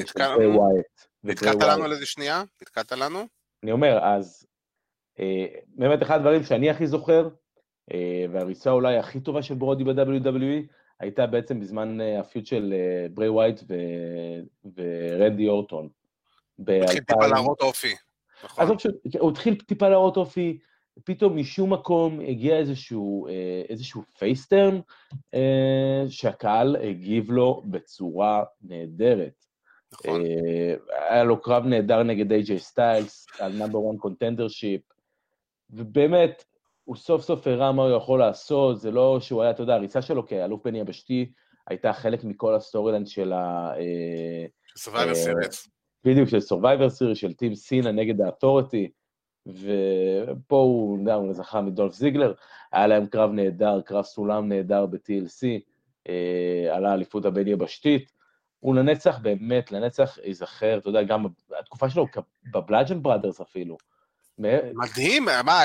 נתקעת 1.24 1.62
לנו 1.62 1.84
על 1.84 1.92
איזה 1.92 2.06
שנייה? 2.06 2.42
נתקעת 2.62 2.92
לנו? 2.92 3.26
אני 3.62 3.72
אומר, 3.72 3.98
אז 4.02 4.46
אה, 5.20 5.46
באמת 5.66 6.02
אחד 6.02 6.16
הדברים 6.16 6.44
שאני 6.44 6.70
הכי 6.70 6.86
זוכר, 6.86 7.28
אה, 7.92 8.24
והריצה 8.32 8.70
אולי 8.70 8.96
הכי 8.96 9.20
טובה 9.20 9.42
של 9.42 9.54
ברודי 9.54 9.84
ב-WWE, 9.84 10.66
הייתה 11.00 11.26
בעצם 11.26 11.60
בזמן 11.60 11.98
ה 12.20 12.25
feud 12.25 12.46
של 12.46 12.74
בריי 13.14 13.28
וואייט 13.28 13.60
ורנדי 14.76 15.48
אורטון. 15.48 15.88
התחיל 16.68 17.04
טיפה 17.04 17.26
להראות 17.26 17.60
אופי. 17.60 17.94
נכון. 18.44 18.76
הוא 19.18 19.30
התחיל 19.30 19.54
טיפה 19.54 19.88
להראות 19.88 20.16
אופי, 20.16 20.58
פתאום 21.04 21.36
משום 21.36 21.72
מקום 21.72 22.20
הגיע 22.20 22.58
איזשהו, 22.58 23.26
איזשהו 23.68 24.02
face 24.18 24.46
turn, 24.46 24.80
שהקהל 26.08 26.76
הגיב 26.76 27.30
לו 27.30 27.62
בצורה 27.64 28.44
נהדרת. 28.62 29.43
נכון. 29.94 30.20
אה, 30.26 30.74
היה 31.08 31.24
לו 31.24 31.42
קרב 31.42 31.64
נהדר 31.64 32.02
נגד 32.02 32.32
איי-ג'יי 32.32 32.58
סטיילס, 32.58 33.26
על 33.38 33.52
number 33.52 33.78
1 33.90 33.98
contendership, 33.98 34.80
ובאמת, 35.70 36.44
הוא 36.84 36.96
סוף 36.96 37.22
סוף 37.22 37.46
הראה 37.46 37.72
מה 37.72 37.82
הוא 37.82 37.96
יכול 37.96 38.18
לעשות, 38.18 38.80
זה 38.80 38.90
לא 38.90 39.18
שהוא 39.20 39.42
היה, 39.42 39.50
אתה 39.50 39.62
יודע, 39.62 39.74
הריצה 39.74 40.02
שלו 40.02 40.26
כאלוף 40.26 40.60
בין 40.64 40.74
יבשתי, 40.74 41.32
הייתה 41.66 41.92
חלק 41.92 42.24
מכל 42.24 42.54
ה 42.54 42.59
storyline 42.59 43.06
של 43.06 43.32
ה... 43.32 43.72
Survivor 44.76 45.14
Series. 45.14 45.66
אה, 45.66 45.70
בדיוק, 46.04 46.28
של 46.28 46.40
Survivor 46.40 46.90
Series, 46.90 47.18
של 47.18 47.32
Team 47.32 47.54
סינה 47.54 47.92
נגד 47.92 48.20
ה 48.20 48.27
Authority, 48.27 48.90
ופה 49.46 50.56
הוא, 50.56 50.98
יודע, 50.98 51.14
הוא 51.14 51.32
זכה 51.32 51.60
מדולף 51.60 51.92
זיגלר, 51.92 52.32
היה 52.72 52.86
להם 52.86 53.06
קרב 53.06 53.30
נהדר, 53.30 53.80
קרב 53.80 54.04
סולם 54.04 54.48
נהדר 54.48 54.86
ב-TLC, 54.86 55.60
אה, 56.08 56.76
על 56.76 56.86
האליפות 56.86 57.24
הבין 57.24 57.48
יבשתית, 57.48 58.12
הוא 58.64 58.74
לנצח 58.74 59.18
באמת, 59.18 59.72
לנצח 59.72 60.18
ייזכר, 60.24 60.78
אתה 60.78 60.88
יודע, 60.88 61.02
גם 61.02 61.26
התקופה 61.58 61.90
שלו 61.90 62.06
בבלאדג'ן 62.52 63.02
בראדרס 63.02 63.40
אפילו. 63.40 63.76
מדהים, 64.38 65.24
מה, 65.24 65.64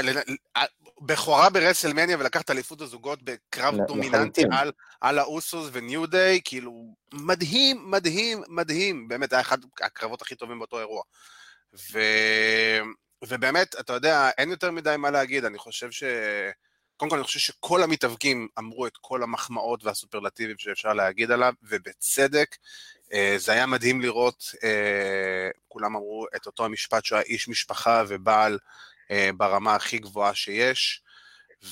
בכורה 1.01 1.49
ברסלמאניה 1.49 2.17
ולקחת 2.19 2.51
אליפות 2.51 2.81
הזוגות 2.81 3.19
בקרב 3.23 3.75
דומיננטי 3.87 4.41
על, 4.51 4.71
על 5.01 5.19
האוסוז 5.19 5.69
וניו 5.71 6.05
דיי, 6.05 6.41
כאילו, 6.43 6.95
מדהים, 7.13 7.91
מדהים, 7.91 8.41
מדהים, 8.47 9.07
באמת, 9.07 9.33
היה 9.33 9.41
אחד 9.41 9.57
הקרבות 9.81 10.21
הכי 10.21 10.35
טובים 10.35 10.59
באותו 10.59 10.79
אירוע. 10.79 11.03
ו... 11.91 11.99
ובאמת, 13.27 13.75
אתה 13.79 13.93
יודע, 13.93 14.29
אין 14.37 14.49
יותר 14.49 14.71
מדי 14.71 14.95
מה 14.97 15.11
להגיד, 15.11 15.45
אני 15.45 15.57
חושב 15.57 15.91
ש... 15.91 16.03
קודם 16.99 17.09
כל 17.09 17.15
אני 17.15 17.23
חושב 17.23 17.39
שכל 17.39 17.83
המתאבקים 17.83 18.47
אמרו 18.59 18.87
את 18.87 18.97
כל 19.01 19.23
המחמאות 19.23 19.83
והסופרלטיבים 19.83 20.57
שאפשר 20.57 20.93
להגיד 20.93 21.31
עליו, 21.31 21.53
ובצדק. 21.63 22.55
אה, 23.13 23.35
זה 23.37 23.51
היה 23.51 23.65
מדהים 23.65 24.01
לראות, 24.01 24.43
אה, 24.63 25.49
כולם 25.67 25.95
אמרו 25.95 26.25
את 26.35 26.45
אותו 26.45 26.65
המשפט 26.65 27.05
שהוא 27.05 27.17
היה 27.17 27.25
איש 27.25 27.47
משפחה 27.47 28.03
ובעל 28.07 28.59
אה, 29.11 29.29
ברמה 29.37 29.75
הכי 29.75 29.97
גבוהה 29.97 30.35
שיש, 30.35 31.03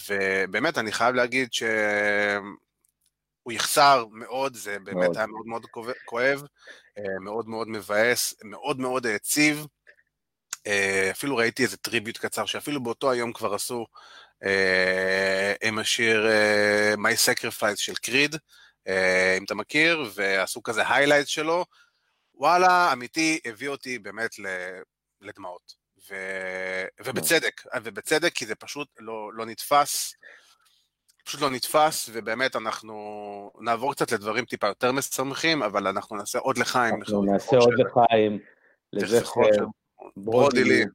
ובאמת 0.07 0.77
אני 0.77 0.91
חייב 0.91 1.15
להגיד 1.15 1.53
שהוא 1.53 1.67
יחסר 3.51 4.05
מאוד, 4.11 4.55
זה 4.55 4.79
באמת 4.79 4.97
מאוד. 4.97 5.17
היה 5.17 5.27
מאוד 5.27 5.45
מאוד 5.45 5.65
כואב, 6.05 6.43
מאוד 7.21 7.47
מאוד 7.49 7.67
מבאס, 7.67 8.33
מאוד 8.43 8.79
מאוד 8.79 9.05
מעציב. 9.05 9.65
אפילו 11.11 11.37
ראיתי 11.37 11.63
איזה 11.63 11.77
tribute 11.77 12.17
קצר, 12.17 12.45
שאפילו 12.45 12.83
באותו 12.83 13.11
היום 13.11 13.33
כבר 13.33 13.53
עשו 13.53 13.85
עם 15.63 15.79
השיר 15.79 16.27
My 16.95 17.15
Sacrifice 17.25 17.75
של 17.75 17.95
קריד, 17.95 18.35
אם 19.37 19.43
אתה 19.45 19.55
מכיר, 19.55 20.11
ועשו 20.13 20.63
כזה 20.63 20.89
highlight 20.89 21.27
שלו. 21.27 21.65
וואלה, 22.35 22.93
אמיתי, 22.93 23.39
הביא 23.45 23.69
אותי 23.69 23.99
באמת 23.99 24.31
לדמעות. 25.21 25.87
ו... 26.09 26.15
ובצדק, 27.05 27.61
ובצדק, 27.83 28.33
כי 28.33 28.45
זה 28.45 28.55
פשוט 28.55 28.87
לא, 28.99 29.33
לא 29.33 29.45
נתפס. 29.45 30.13
פשוט 31.25 31.41
לא 31.41 31.49
נתפס, 31.49 32.09
ובאמת 32.13 32.55
אנחנו 32.55 33.51
נעבור 33.59 33.93
קצת 33.93 34.11
לדברים 34.11 34.45
טיפה 34.45 34.67
יותר 34.67 34.91
משמחים, 34.91 35.63
אבל 35.63 35.87
אנחנו 35.87 36.15
נעשה 36.15 36.39
עוד 36.39 36.57
לחיים. 36.57 36.95
אנחנו 36.95 37.23
נעשה 37.23 37.57
עוד 37.57 37.73
לחיים, 37.79 38.39
לזכר 38.93 39.65
ברודי 40.17 40.63
לי. 40.63 40.81
אה, 40.81 40.85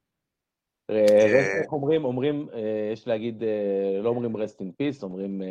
איך 0.89 1.73
אומרים, 1.73 2.05
אומרים, 2.05 2.47
אה, 2.53 2.89
יש 2.93 3.07
להגיד, 3.07 3.43
אה, 3.43 4.01
לא 4.01 4.09
אומרים 4.09 4.35
rest 4.35 4.59
in 4.61 4.67
peace, 4.81 5.03
אומרים 5.03 5.41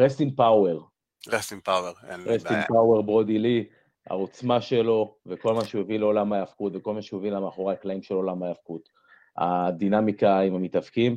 rest 0.00 0.18
in 0.18 0.30
power. 0.38 0.80
rest 1.28 1.52
in 1.52 1.68
power, 1.68 2.06
אין 2.10 2.24
בעיה. 2.24 2.38
rest 2.38 2.46
in 2.46 2.72
power, 2.72 3.02
ברודי 3.02 3.38
לי, 3.38 3.64
העוצמה 4.06 4.60
שלו, 4.60 5.16
וכל 5.26 5.54
מה 5.54 5.64
שהוא 5.64 5.80
הביא 5.80 5.98
לעולם 5.98 6.32
ההאבקות, 6.32 6.72
וכל 6.76 6.94
מה 6.94 7.02
שהוא 7.02 7.20
הביא 7.20 7.30
למאחורי 7.30 7.74
הקלעים 7.74 8.02
של 8.02 8.14
עולם 8.14 8.42
ההאבקות. 8.42 8.88
הדינמיקה 9.36 10.40
עם 10.40 10.54
המתאבקים, 10.54 11.16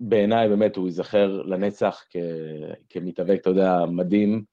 בעיניי 0.00 0.48
באמת 0.48 0.76
הוא 0.76 0.86
ייזכר 0.86 1.42
לנצח 1.42 2.04
כמתאבק, 2.88 3.38
אתה 3.40 3.50
יודע, 3.50 3.84
מדהים. 3.86 4.44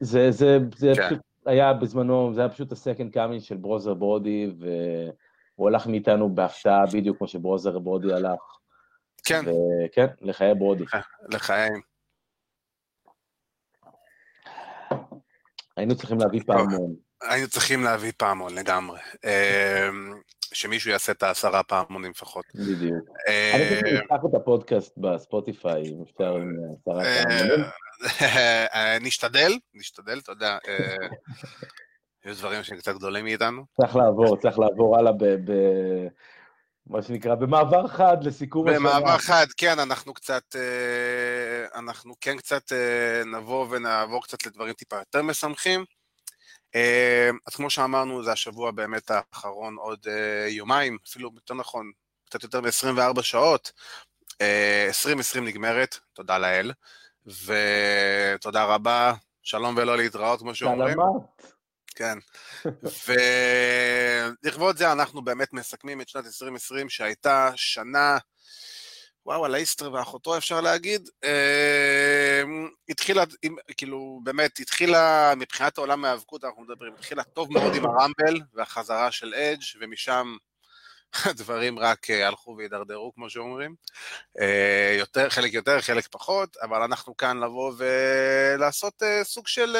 זה, 0.00 0.30
זה, 0.30 0.58
זה 0.76 0.92
כן. 0.96 1.06
פשוט 1.06 1.18
היה 1.46 1.72
בזמנו, 1.72 2.34
זה 2.34 2.40
היה 2.40 2.48
פשוט 2.48 2.72
ה 2.72 2.78
second 2.78 3.12
coming 3.12 3.42
של 3.42 3.56
ברוזר 3.56 3.94
ברודי, 3.94 4.50
והוא 5.58 5.68
הלך 5.68 5.86
מאיתנו 5.86 6.34
בהפתעה 6.34 6.86
בדיוק 6.92 7.18
כמו 7.18 7.28
שברוזר 7.28 7.78
ברודי 7.78 8.12
הלך. 8.12 8.40
כן. 9.24 9.44
כן, 9.92 10.06
לחיי 10.20 10.54
ברודי. 10.54 10.84
לחיים. 11.32 11.80
היינו 15.76 15.96
צריכים 15.96 16.18
להביא 16.18 16.40
פעמון. 16.46 16.94
היינו 17.22 17.48
צריכים 17.48 17.82
להביא 17.82 18.12
פעמון 18.16 18.54
לגמרי. 18.54 18.98
אמ, 19.24 20.14
שמישהו 20.52 20.90
יעשה 20.90 21.12
את 21.12 21.22
העשרה 21.22 21.62
פעמונים 21.62 22.10
לפחות. 22.10 22.44
בדיוק. 22.54 23.08
אה, 23.28 23.54
אני 23.54 23.64
חושב 23.64 23.86
שנפתח 23.86 24.20
את 24.30 24.34
הפודקאסט 24.34 24.92
בספוטיפיי, 24.96 25.82
אם 25.82 26.02
אפשר 26.02 26.34
עם 26.34 26.56
עשרה 26.80 27.04
אה, 27.04 27.22
פעמונים. 27.22 27.64
אה, 28.74 28.98
נשתדל, 29.00 29.52
נשתדל, 29.74 30.18
אתה 30.18 30.32
יודע. 30.32 30.58
יש 32.24 32.38
דברים 32.38 32.62
שהם 32.62 32.78
קצת 32.78 32.94
גדולים 32.94 33.24
מאיתנו. 33.24 33.64
צריך 33.76 33.96
לעבור, 33.96 34.36
צריך 34.36 34.58
לעבור 34.58 34.98
הלאה 34.98 35.12
ב... 35.12 35.24
מה 36.86 37.02
שנקרא, 37.02 37.34
במעבר 37.34 37.86
חד 37.88 38.16
לסיכום 38.24 38.68
השנה. 38.68 38.78
במעבר 38.78 39.18
חד, 39.18 39.46
כן, 39.56 39.78
אנחנו 39.78 40.14
קצת, 40.14 40.56
אנחנו 41.74 42.14
כן 42.20 42.36
קצת 42.36 42.72
נבוא 43.26 43.66
ונעבור 43.70 44.22
קצת 44.22 44.46
לדברים 44.46 44.72
טיפה 44.72 44.96
יותר 44.96 45.22
משמחים. 45.22 45.84
אמ, 46.74 47.38
אז 47.46 47.54
כמו 47.54 47.70
שאמרנו, 47.70 48.22
זה 48.22 48.32
השבוע 48.32 48.70
באמת 48.70 49.10
האחרון 49.10 49.76
עוד 49.76 49.98
אה, 50.08 50.48
יומיים, 50.48 50.98
אפילו 51.08 51.30
יותר 51.34 51.54
נכון, 51.54 51.90
קצת 52.24 52.42
יותר 52.42 52.60
מ-24 52.60 53.22
שעות. 53.22 53.72
2020 54.86 55.44
אה, 55.44 55.48
נגמרת, 55.50 55.98
תודה 56.12 56.38
לאל, 56.38 56.72
ותודה 57.26 58.64
רבה, 58.64 59.14
שלום 59.42 59.74
ולא 59.76 59.96
להתראות, 59.96 60.40
כמו 60.40 60.54
שאומרים. 60.54 60.94
שלמת. 60.94 61.52
כן. 61.94 62.18
ולכבוד 64.42 64.76
זה 64.76 64.92
אנחנו 64.92 65.22
באמת 65.22 65.52
מסכמים 65.52 66.00
את 66.00 66.08
שנת 66.08 66.26
2020, 66.26 66.88
שהייתה 66.88 67.50
שנה 67.56 68.18
וואו, 69.26 69.44
על 69.44 69.54
האיסטר 69.54 69.92
ואחותו 69.92 70.36
אפשר 70.36 70.60
להגיד, 70.60 71.08
אה, 71.24 72.42
התחילה, 72.88 73.24
כאילו, 73.76 74.20
באמת, 74.24 74.60
התחילה, 74.60 75.32
מבחינת 75.36 75.78
העולם 75.78 76.04
ההיאבקות, 76.04 76.44
אנחנו 76.44 76.62
מדברים, 76.62 76.94
התחילה 76.94 77.22
טוב 77.24 77.52
מאוד 77.52 77.74
עם 77.74 77.84
הרמבל 77.84 78.40
והחזרה 78.54 79.12
של 79.12 79.34
אדג' 79.34 79.62
ומשם 79.80 80.36
הדברים 81.24 81.78
רק 81.78 82.10
אה, 82.10 82.26
הלכו 82.28 82.54
והידרדרו, 82.58 83.12
כמו 83.14 83.30
שאומרים. 83.30 83.74
אה, 84.40 84.96
יותר, 84.98 85.28
חלק 85.28 85.52
יותר, 85.52 85.80
חלק 85.80 86.06
פחות, 86.10 86.56
אבל 86.56 86.82
אנחנו 86.82 87.16
כאן 87.16 87.40
לבוא 87.44 87.72
ולעשות 87.78 89.02
סוג 89.22 89.46
של... 89.46 89.76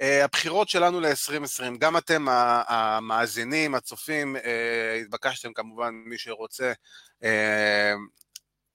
הבחירות 0.00 0.68
שלנו 0.68 1.00
ל-2020, 1.00 1.78
גם 1.78 1.96
אתם 1.96 2.26
המאזינים, 2.68 3.74
הצופים, 3.74 4.36
התבקשתם 5.02 5.52
כמובן, 5.52 5.94
מי 6.06 6.18
שרוצה, 6.18 6.72
אה, 7.24 7.94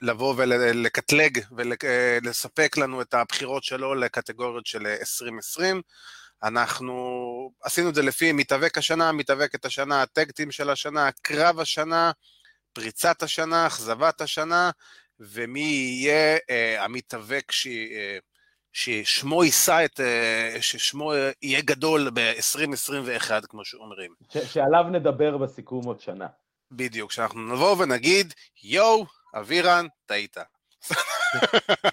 לבוא 0.01 0.35
ולקטלג 0.37 1.39
ולספק 1.51 2.77
לנו 2.77 3.01
את 3.01 3.13
הבחירות 3.13 3.63
שלו 3.63 3.95
לקטגוריות 3.95 4.65
של 4.65 4.87
2020. 4.87 5.81
אנחנו 6.43 6.95
עשינו 7.63 7.89
את 7.89 7.95
זה 7.95 8.01
לפי 8.01 8.31
מתאבק 8.31 8.77
השנה, 8.77 9.11
מתאבקת 9.11 9.65
השנה, 9.65 10.01
הטקטים 10.01 10.51
של 10.51 10.69
השנה, 10.69 11.09
קרב 11.21 11.59
השנה, 11.59 12.11
פריצת 12.73 13.23
השנה, 13.23 13.67
אכזבת 13.67 14.21
השנה, 14.21 14.71
ומי 15.19 15.59
יהיה 15.59 16.37
אה, 16.49 16.83
המתאבק 16.83 17.51
ש... 17.51 17.67
אה, 17.67 18.17
ששמו 18.73 19.43
יישא 19.43 19.85
את, 19.85 19.99
אה, 19.99 20.57
ששמו 20.61 21.13
יהיה 21.41 21.61
גדול 21.61 22.09
ב-2021, 22.13 23.47
כמו 23.49 23.65
שאומרים. 23.65 24.11
שעליו 24.45 24.83
נדבר 24.91 25.37
בסיכום 25.37 25.85
עוד 25.85 26.01
שנה. 26.01 26.27
בדיוק, 26.71 27.11
שאנחנו 27.11 27.53
נבוא 27.53 27.75
ונגיד, 27.77 28.33
יואו, 28.63 29.05
אבירן, 29.37 29.85
טעית. 30.05 30.37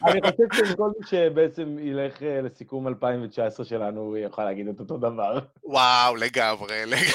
אני 0.07 0.21
חושב 0.21 0.67
שכל 0.67 0.91
מי 0.99 1.07
שבעצם 1.07 1.77
ילך 1.81 2.23
אה, 2.23 2.41
לסיכום 2.41 2.89
2019 2.89 3.67
שלנו, 3.67 4.17
יוכל 4.17 4.45
להגיד 4.45 4.69
את 4.69 4.81
אותו 4.81 4.99
דבר. 4.99 5.39
וואו, 5.65 6.17
לגמרי, 6.17 6.87
לגמרי. 6.87 7.13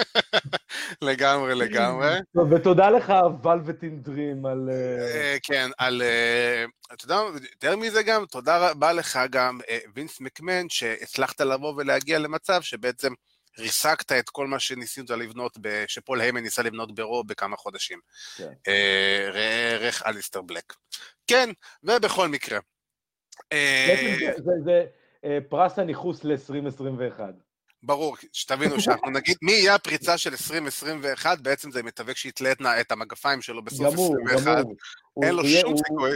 לגמרי, 1.08 1.54
לגמרי. 1.54 2.10
ותודה 2.50 2.90
לך, 2.90 3.12
ולווטין 3.42 4.02
דרים, 4.02 4.46
על... 4.46 4.70
אה, 4.72 5.06
אה, 5.14 5.36
כן, 5.42 5.70
על... 5.78 6.02
אתה 6.92 7.04
יודע, 7.04 7.20
יותר 7.52 7.76
מזה 7.76 8.02
גם, 8.02 8.24
תודה 8.30 8.70
רבה 8.70 8.92
לך 8.92 9.18
גם, 9.30 9.58
וינס 9.94 10.20
מקמן, 10.20 10.68
שהצלחת 10.68 11.40
לבוא 11.40 11.74
ולהגיע 11.76 12.18
למצב 12.18 12.62
שבעצם 12.62 13.12
ריסקת 13.58 14.12
את 14.12 14.30
כל 14.30 14.46
מה 14.46 14.58
שניסית 14.58 15.10
לבנות, 15.10 15.58
שפול 15.86 16.20
היימן 16.20 16.42
ניסה 16.42 16.62
לבנות 16.62 16.94
ברו 16.94 17.24
בכמה 17.24 17.56
חודשים. 17.56 17.98
כן. 18.36 18.52
אה, 18.68 19.28
ראה 19.32 19.70
ערך 19.70 20.02
אליסטר 20.06 20.42
בלק. 20.42 20.74
כן, 21.26 21.50
ובכל 21.82 22.28
מקרה. 22.28 22.58
אה, 23.52 24.32
זה 24.64 24.84
אה, 25.24 25.38
פרס 25.48 25.78
הניכוס 25.78 26.24
ל-2021. 26.24 27.20
ברור, 27.82 28.16
שתבינו 28.32 28.80
שאנחנו 28.80 29.10
נגיד, 29.10 29.36
מי 29.42 29.52
יהיה 29.52 29.74
הפריצה 29.74 30.18
של 30.18 30.30
2021, 30.30 31.40
בעצם 31.40 31.70
זה 31.70 31.82
מתאבק 31.82 32.16
שיתלה 32.16 32.52
את 32.80 32.92
המגפיים 32.92 33.42
שלו 33.42 33.62
בסוף 33.62 33.86
2021. 33.86 34.64
אין 35.22 35.34
לו 35.34 35.44
שום 35.44 35.76
סיכוי. 35.76 36.10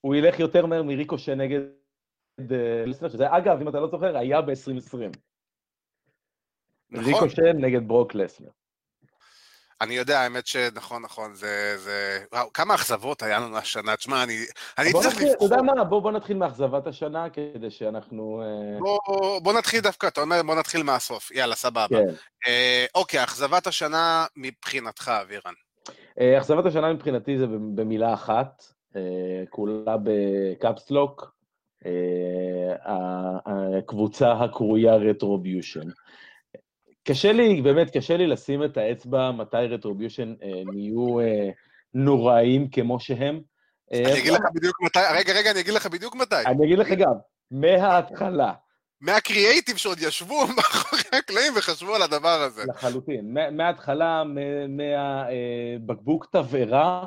הוא 0.00 0.14
ילך 0.14 0.40
יותר 0.40 0.66
מהר 0.66 0.82
מריקו 0.82 1.18
שנגד 1.18 1.60
ליסנר, 2.86 3.08
שזה 3.08 3.36
אגב, 3.36 3.60
אם 3.60 3.68
אתה 3.68 3.80
לא 3.80 3.88
זוכר, 3.90 4.16
היה 4.16 4.40
ב-2020. 4.42 5.18
נכון. 6.90 7.04
ריקושן 7.04 7.56
נגד 7.60 7.88
ברוק 7.88 8.14
לסנר. 8.14 8.50
אני 9.80 9.94
יודע, 9.94 10.20
האמת 10.20 10.46
שנכון, 10.46 11.02
נכון, 11.02 11.34
זה... 11.34 11.74
זה... 11.78 12.18
וואו, 12.32 12.52
כמה 12.52 12.74
אכזבות 12.74 13.22
היה 13.22 13.38
לנו 13.38 13.56
השנה. 13.56 13.96
תשמע, 13.96 14.22
אני, 14.22 14.36
אני 14.78 14.92
צריך 14.92 15.22
לבחור... 15.22 15.46
אתה 15.46 15.54
יודע 15.54 15.62
מה, 15.62 15.84
בוא, 15.84 16.02
בוא 16.02 16.12
נתחיל 16.12 16.36
מאכזבת 16.36 16.86
השנה, 16.86 17.26
כדי 17.30 17.70
שאנחנו... 17.70 18.42
אה, 18.42 18.78
בוא, 18.80 19.40
בוא 19.40 19.52
נתחיל 19.52 19.80
דווקא, 19.80 20.06
אתה 20.06 20.20
אומר, 20.20 20.42
בוא 20.42 20.54
נתחיל 20.54 20.82
מהסוף. 20.82 21.30
יאללה, 21.30 21.54
סבבה. 21.54 21.86
כן. 21.88 22.14
אה, 22.48 22.86
אוקיי, 22.94 23.24
אכזבת 23.24 23.66
השנה 23.66 24.26
מבחינתך, 24.36 25.08
אבירן. 25.08 25.54
אה, 26.20 26.38
אכזבת 26.38 26.66
השנה 26.66 26.92
מבחינתי 26.92 27.38
זה 27.38 27.46
במילה 27.74 28.14
אחת, 28.14 28.62
אה, 28.96 29.42
כולה 29.50 29.96
בקפסלוק, 30.02 31.34
אה, 31.86 32.74
הקבוצה 33.46 34.32
הקרויה 34.32 34.94
רטרוביושן. 34.94 35.88
קשה 37.04 37.32
לי, 37.32 37.62
באמת 37.62 37.96
קשה 37.96 38.16
לי 38.16 38.26
לשים 38.26 38.64
את 38.64 38.76
האצבע 38.76 39.30
מתי 39.30 39.56
רטרוביושן 39.56 40.34
אה, 40.42 40.62
נהיו 40.72 41.20
אה, 41.20 41.48
נוראים 41.94 42.68
כמו 42.70 43.00
שהם. 43.00 43.40
אה, 43.92 43.98
אני 43.98 44.18
אגיד 44.18 44.32
לך 44.32 44.40
בדיוק 44.54 44.82
מתי, 44.82 44.98
רגע, 45.14 45.32
רגע, 45.32 45.50
אני 45.50 45.60
אגיד 45.60 45.74
לך 45.74 45.86
בדיוק 45.86 46.14
מתי. 46.16 46.42
אני 46.46 46.66
אגיד 46.66 46.78
לך 46.78 46.88
גם, 46.88 47.12
מההתחלה. 47.50 48.52
מהקריאייטיב 49.00 49.76
שעוד 49.76 49.98
ישבו 50.00 50.46
מאחורי 50.56 51.02
הקלעים 51.18 51.52
וחשבו 51.56 51.94
על 51.94 52.02
הדבר 52.02 52.42
הזה. 52.42 52.62
לחלוטין. 52.68 53.36
מההתחלה, 53.52 54.22
מהבקבוק 54.68 56.26
תבערה, 56.32 57.06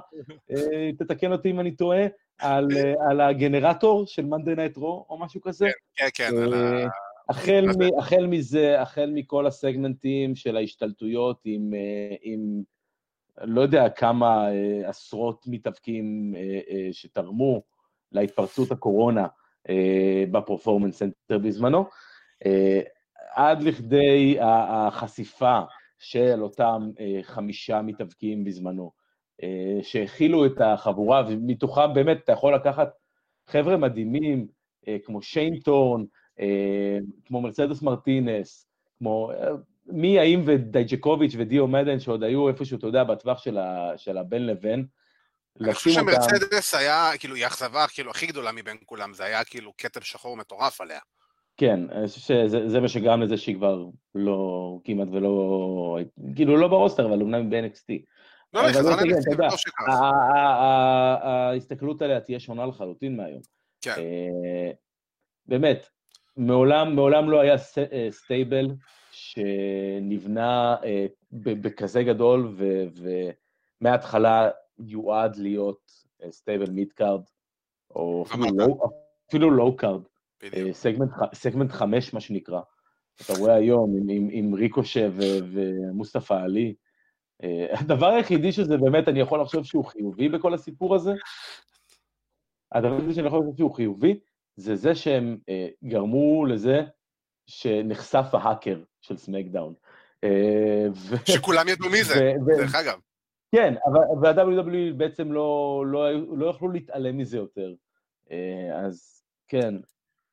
תתקן 1.00 1.32
אותי 1.32 1.52
אם 1.52 1.60
אני 1.60 1.76
טועה, 1.76 2.06
על, 2.40 2.68
על 3.10 3.22
הגנרטור 3.22 4.08
של 4.08 4.26
Monday 4.26 4.56
Night 4.56 4.78
Raw 4.78 5.06
או 5.10 5.20
משהו 5.20 5.42
כזה. 5.42 5.68
כן, 5.96 6.08
כן, 6.14 6.30
כן. 6.30 6.88
החל, 7.30 7.66
מ, 7.78 8.00
החל 8.00 8.28
מזה, 8.28 8.82
החל 8.82 9.12
מכל 9.14 9.48
הסגמנטים 9.48 10.36
של 10.36 10.58
ההשתלטויות 10.58 11.42
עם, 11.46 11.74
אה, 11.74 12.16
עם 12.22 12.64
לא 13.42 13.62
יודע 13.62 13.90
כמה 13.90 14.48
עשרות 14.86 15.46
מתאבקים 15.48 16.36
שתרמו 16.92 17.62
להתפרצות 18.12 18.72
הקורונה 18.72 19.28
ב 20.32 20.37
Performance 20.37 20.98
Center 20.98 21.38
בזמנו, 21.38 21.86
עד 23.36 23.64
לכדי 23.64 24.38
החשיפה 24.42 25.60
של 26.00 26.44
אותם 26.44 26.90
חמישה 27.22 27.82
מתאבקים 27.82 28.44
בזמנו, 28.44 28.92
שהכילו 29.82 30.46
את 30.46 30.62
החבורה, 30.62 31.24
ומתוכם 31.28 31.94
באמת 31.94 32.18
אתה 32.24 32.32
יכול 32.32 32.56
לקחת 32.56 32.90
חבר'ה 33.48 33.78
מדהימים, 33.78 34.48
כמו 35.04 35.22
שיין 35.22 35.60
טורן, 35.60 36.04
כמו 37.26 37.42
מרצדס 37.42 37.82
מרטינס, 37.82 38.68
כמו 38.98 39.32
מי, 39.86 40.20
האם 40.20 40.42
ודייג'קוביץ' 40.46 41.34
ודיו 41.38 41.68
מדן, 41.68 42.00
שעוד 42.00 42.24
היו 42.24 42.48
איפשהו, 42.48 42.78
אתה 42.78 42.88
יודע, 42.88 43.04
בטווח 43.04 43.44
של, 43.44 43.58
ה, 43.58 43.92
של 43.98 44.18
הבין 44.18 44.46
לבין. 44.46 44.86
אני 45.62 45.74
חושב 45.74 45.90
שמרצדס 45.90 46.76
היה, 46.76 47.12
כאילו, 47.20 47.36
היא 47.36 47.46
אכזבה 47.46 47.86
כאילו 47.88 48.12
הכי 48.12 48.28
גדולה 48.28 48.52
מבין 48.52 48.78
כולם, 48.86 49.14
זה 49.14 49.24
היה 49.24 49.44
כאילו 49.44 49.74
כתב 49.78 50.02
שחור 50.02 50.38
מטורף 50.38 50.82
עליה. 50.82 51.00
כן, 51.58 51.80
אני 51.92 52.08
חושב 52.08 52.20
שזה 52.20 52.80
מה 52.80 52.88
שגרם 52.88 53.22
לזה 53.22 53.38
שהיא 53.38 53.56
כבר 53.56 53.86
לא, 54.16 54.80
כמעט 54.84 55.08
ולא, 55.12 56.00
כאילו 56.36 56.58
לא 56.58 56.68
ב 56.68 56.73
roster, 56.73 57.06
אבל 57.06 57.22
אומנם 57.22 57.50
ב-NXT. 57.50 57.94
לא, 58.54 58.60
היא 58.60 58.74
חזרה 58.74 58.96
ל-NXT, 58.96 59.34
וטוב 59.34 59.58
שכך. 59.58 59.84
ההסתכלות 61.24 62.02
עליה 62.02 62.20
תהיה 62.20 62.40
שונה 62.40 62.66
לחלוטין 62.66 63.18
מהיום. 63.18 63.42
כן. 63.82 63.96
באמת, 65.46 65.90
מעולם, 66.38 66.96
מעולם 66.96 67.30
לא 67.30 67.40
היה 67.40 67.56
stable 68.10 68.68
שנבנה 69.12 70.76
אה, 70.84 71.06
בכזה 71.32 72.04
גדול, 72.04 72.56
ומההתחלה 73.82 74.50
יועד 74.80 75.36
להיות 75.36 75.92
stable 76.30 76.70
mid 76.70 76.94
card, 76.94 77.22
או 77.96 78.26
אפילו 79.30 79.52
low 79.52 79.76
card, 79.76 80.02
סגמנט 81.34 81.72
חמש 81.72 82.14
מה 82.14 82.20
שנקרא. 82.20 82.62
אתה 83.22 83.34
רואה 83.40 83.56
היום 83.56 83.96
עם, 83.98 84.10
עם, 84.10 84.28
עם 84.32 84.54
ריקושה 84.54 85.10
ומוסטפא 85.52 86.34
עלי. 86.34 86.76
אה, 87.44 87.80
הדבר 87.80 88.08
היחידי 88.08 88.52
שזה 88.52 88.78
באמת, 88.78 89.08
אני 89.08 89.20
יכול 89.20 89.42
לחשוב 89.42 89.66
שהוא 89.66 89.86
חיובי 89.86 90.30
בכל 90.30 90.54
הסיפור 90.54 90.96
הזה, 90.96 91.14
הדבר 92.72 92.94
היחידי 92.94 93.14
שאני 93.14 93.28
יכול 93.28 93.40
לחשוב 93.40 93.58
שהוא 93.58 93.76
חיובי, 93.76 94.20
זה 94.56 94.76
זה 94.76 94.96
שהם 94.96 95.38
אה, 95.50 95.68
גרמו 95.84 96.46
לזה 96.46 96.82
שנחשף 97.48 98.26
ההאקר 98.34 98.80
של 99.02 99.18
סמקדאון. 99.18 99.74
אה, 100.24 100.86
שכולם 101.26 101.68
ידעו 101.68 101.90
מי 101.90 102.04
זה, 102.04 102.32
דרך 102.46 102.76
אגב. 102.76 103.00
כן, 103.56 103.74
וה-WWE 104.22 104.94
בעצם 104.98 105.32
לא, 105.32 105.84
לא, 105.88 106.12
לא 106.38 106.50
יכלו 106.50 106.72
להתעלם 106.72 107.18
מזה 107.18 107.38
יותר. 107.38 107.74
אה, 108.32 108.86
אז 108.86 109.24
כן, 109.48 109.76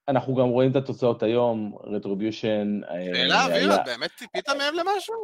אנחנו 0.09 0.35
גם 0.35 0.49
רואים 0.49 0.71
את 0.71 0.77
התוצאות 0.77 1.23
היום, 1.23 1.79
רטריביושן. 1.85 2.81
אה, 2.89 3.05
שאלה, 3.15 3.47
אביר, 3.47 3.69
אה, 3.69 3.83
באמת 3.85 4.11
ציפית 4.17 4.49
מהם 4.49 4.75
למשהו? 4.75 5.15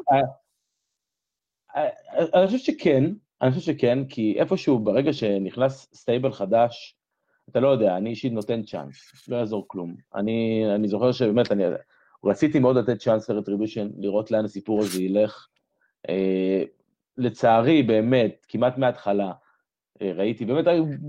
אני 2.35 2.47
חושב 2.47 2.59
שכן, 2.59 3.05
אני 3.43 3.51
חושב 3.51 3.73
שכן, 3.73 3.99
כי 4.09 4.37
איפשהו, 4.39 4.79
ברגע 4.79 5.13
שנכנס 5.13 5.89
stable 5.95 6.33
חדש, 6.33 6.97
אתה 7.51 7.61
לא 7.61 7.69
יודע, 7.69 7.97
אני 7.97 8.11
אישית 8.11 8.33
נותן 8.33 8.63
chance, 8.63 9.29
לא 9.29 9.37
יעזור 9.37 9.65
כלום. 9.69 9.97
אני, 10.15 10.65
אני 10.75 10.89
זוכר 10.89 11.13
שבאמת, 11.13 11.53
אני 11.53 11.65
רציתי 12.25 12.59
מאוד 12.59 12.77
לתת 12.77 12.99
chance 12.99 13.31
לרטריביושן, 13.31 13.89
לראות 13.99 14.31
לאן 14.31 14.45
הסיפור 14.45 14.81
הזה 14.81 15.03
ילך. 15.03 15.49
אה, 16.09 16.63
לצערי, 17.19 17.83
באמת, 17.83 18.47
כמעט 18.49 18.79
מההתחלה, 18.79 19.33
אה, 20.03 20.13
ראיתי, 20.13 20.45
באמת, 20.45 20.65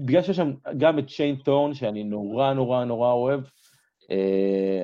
בגלל 0.06 0.21
שיש 0.21 0.38
שם 0.38 0.54
גם 0.78 1.00
את 1.00 1.10
שיין 1.10 1.36
ת'ורן, 1.36 1.74
שאני 1.73 2.04
נורא 2.04 2.54
נורא 2.54 2.86
נורא 2.86 3.12
אוהב, 3.12 3.41
אה, 4.12 4.84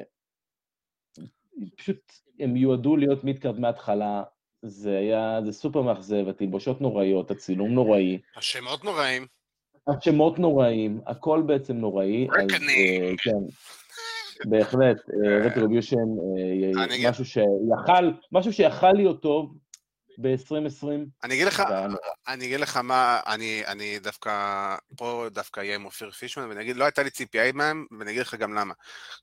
פשוט 1.77 2.13
הם 2.39 2.55
יועדו 2.55 2.97
להיות 2.97 3.23
midcard 3.23 3.59
מההתחלה, 3.59 4.23
זה 4.61 4.97
היה, 4.97 5.39
זה 5.45 5.51
סופר 5.51 5.81
מאכזב, 5.81 6.27
התלבושות 6.27 6.81
נוראיות, 6.81 7.31
הצילום 7.31 7.71
נוראי. 7.71 8.19
השמות 8.35 8.83
נוראים. 8.83 9.25
השמות 9.87 10.39
נוראים, 10.39 11.01
הכל 11.07 11.43
בעצם 11.45 11.73
נוראי. 11.73 12.27
רקנים. 12.27 13.15
כן. 13.17 13.31
בהחלט, 14.45 14.97
רטריביושן, 15.45 15.97
אה, 15.97 16.81
אה, 16.81 17.09
משהו 17.09 17.25
שיכל, 17.25 18.11
משהו 18.31 18.53
שיכל 18.53 18.91
להיות 18.91 19.21
טוב 19.21 19.57
ב-2020. 20.17 20.87
אני 21.23 21.33
אגיד 21.33 21.47
לך, 21.47 21.63
אני 22.27 22.45
אגיד 22.45 22.59
לך 22.59 22.77
מה, 22.77 23.19
אני, 23.27 23.63
אני 23.67 23.99
דווקא, 23.99 24.31
פה 24.97 25.25
דווקא 25.31 25.59
אהיה 25.59 25.75
עם 25.75 25.85
אופיר 25.85 26.11
פישמן, 26.11 26.49
ואני 26.49 26.61
אגיד, 26.61 26.75
לא 26.75 26.83
הייתה 26.83 27.03
לי 27.03 27.09
ציפייה 27.09 27.51
מהם, 27.51 27.85
ואני 27.99 28.11
אגיד 28.11 28.21
לך 28.21 28.35
גם 28.35 28.53
למה. 28.53 28.73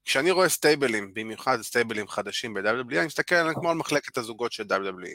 כשאני 0.04 0.30
רואה 0.30 0.48
סטייבלים, 0.48 1.14
במיוחד 1.14 1.62
סטייבלים 1.62 2.08
חדשים 2.08 2.54
ב-WWE, 2.54 2.96
אני 2.98 3.06
מסתכל 3.06 3.34
עליהם 3.34 3.54
כמו 3.54 3.70
על 3.70 3.76
מחלקת 3.76 4.18
הזוגות 4.18 4.52
של 4.52 4.64
WWE. 4.64 5.14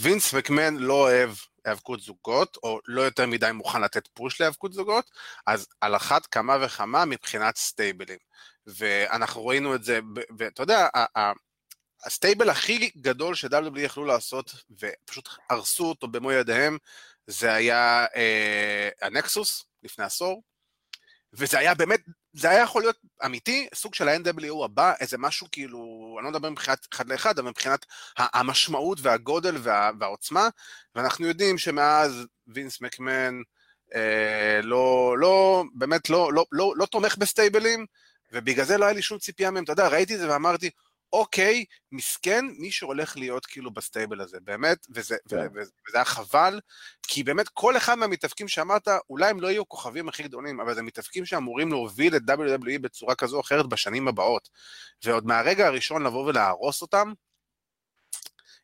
וינס 0.00 0.34
וקמן 0.34 0.76
לא 0.76 0.94
אוהב 0.94 1.30
היאבקות 1.64 2.00
זוגות, 2.00 2.56
או 2.62 2.80
לא 2.86 3.02
יותר 3.02 3.26
מדי 3.26 3.50
מוכן 3.54 3.80
לתת 3.80 4.08
פוש 4.14 4.40
להיאבקות 4.40 4.72
זוגות, 4.72 5.10
אז 5.46 5.66
על 5.80 5.96
אחת 5.96 6.26
כמה 6.26 6.56
וכמה 6.60 7.04
מבחינת 7.04 7.56
סטייבלים. 7.56 8.18
ואנחנו 8.66 9.46
ראינו 9.46 9.74
את 9.74 9.84
זה, 9.84 10.00
ואתה 10.38 10.62
יודע, 10.62 10.88
ה 12.04 12.11
stable 12.11 12.50
הכי 12.50 12.90
גדול 12.96 13.34
ש-WWE 13.34 13.80
יכלו 13.80 14.04
לעשות, 14.04 14.54
ופשוט 14.70 15.28
הרסו 15.50 15.84
אותו 15.84 16.08
במו 16.08 16.32
ידיהם, 16.32 16.78
זה 17.26 17.52
היה 17.54 18.06
אה, 18.16 18.88
הנקסוס, 19.02 19.64
לפני 19.82 20.04
עשור, 20.04 20.42
וזה 21.32 21.58
היה 21.58 21.74
באמת, 21.74 22.00
זה 22.32 22.50
היה 22.50 22.62
יכול 22.62 22.82
להיות 22.82 22.96
אמיתי, 23.24 23.68
סוג 23.74 23.94
של 23.94 24.08
ה-NWO 24.08 24.64
הבא, 24.64 24.92
איזה 25.00 25.18
משהו 25.18 25.46
כאילו, 25.52 26.16
אני 26.18 26.24
לא 26.24 26.30
מדבר 26.30 26.50
מבחינת 26.50 26.86
אחד 26.94 27.08
לאחד, 27.08 27.38
אבל 27.38 27.48
מבחינת 27.48 27.86
המשמעות 28.18 28.98
והגודל 29.02 29.56
וה, 29.58 29.90
והעוצמה, 30.00 30.48
ואנחנו 30.94 31.26
יודעים 31.26 31.58
שמאז 31.58 32.26
וינס 32.46 32.80
מקמן 32.80 33.34
אה, 33.94 34.60
לא, 34.62 35.14
לא, 35.18 35.64
באמת 35.74 36.10
לא, 36.10 36.32
לא, 36.32 36.44
לא, 36.52 36.72
לא 36.76 36.86
תומך 36.86 37.16
בסטייבלים, 37.18 37.86
ובגלל 38.32 38.64
זה 38.64 38.78
לא 38.78 38.84
היה 38.84 38.94
לי 38.94 39.02
שום 39.02 39.18
ציפייה 39.18 39.50
מהם, 39.50 39.64
אתה 39.64 39.72
יודע, 39.72 39.88
ראיתי 39.88 40.14
את 40.14 40.18
זה 40.18 40.30
ואמרתי, 40.30 40.70
אוקיי, 41.12 41.64
מסכן 41.92 42.44
מי 42.58 42.70
שהולך 42.70 43.16
להיות 43.16 43.46
כאילו 43.46 43.70
ב 43.70 43.77
stable 43.77 44.20
הזה, 44.20 44.38
באמת, 44.44 44.86
וזה, 44.90 45.14
yeah. 45.14 45.30
כן. 45.30 45.46
וזה, 45.54 45.70
וזה 45.88 45.98
היה 45.98 46.04
חבל, 46.04 46.60
כי 47.02 47.22
באמת 47.22 47.48
כל 47.48 47.76
אחד 47.76 47.94
מהמתאבקים 47.94 48.48
שאמרת, 48.48 48.88
אולי 49.10 49.30
הם 49.30 49.40
לא 49.40 49.48
יהיו 49.48 49.68
כוכבים 49.68 50.08
הכי 50.08 50.22
גדולים, 50.22 50.60
אבל 50.60 50.74
זה 50.74 50.82
מתאבקים 50.82 51.26
שאמורים 51.26 51.68
להוביל 51.68 52.16
את 52.16 52.22
WWE 52.30 52.78
בצורה 52.80 53.14
כזו 53.14 53.36
או 53.36 53.40
אחרת 53.40 53.66
בשנים 53.66 54.08
הבאות. 54.08 54.48
ועוד 55.04 55.26
מהרגע 55.26 55.66
הראשון 55.66 56.02
לבוא 56.02 56.26
ולהרוס 56.26 56.82
אותם, 56.82 57.12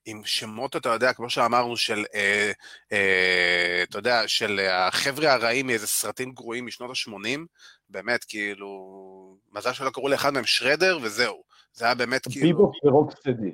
עם 0.07 0.25
שמות, 0.25 0.77
אתה 0.77 0.89
יודע, 0.89 1.13
כמו 1.13 1.31
שאמרנו, 1.31 1.77
של, 1.77 2.05
אה, 2.15 2.53
אה, 2.93 3.83
אתה 3.83 3.99
יודע, 3.99 4.29
של 4.29 4.61
החבר'ה 4.71 5.33
הרעים 5.33 5.67
מאיזה 5.67 5.87
סרטים 5.87 6.33
גרועים 6.33 6.67
משנות 6.67 6.91
ה-80, 6.91 7.41
באמת, 7.89 8.25
כאילו, 8.25 8.69
מזל 9.53 9.73
שלא 9.73 9.91
קראו 9.91 10.09
לאחד 10.09 10.33
מהם 10.33 10.47
שרדר, 10.47 10.99
וזהו. 11.03 11.43
זה 11.77 11.85
היה 11.85 11.95
באמת 11.95 12.29
כאילו... 12.31 12.47
ביבוק 12.47 12.75
ורוקסטדי. 12.85 13.51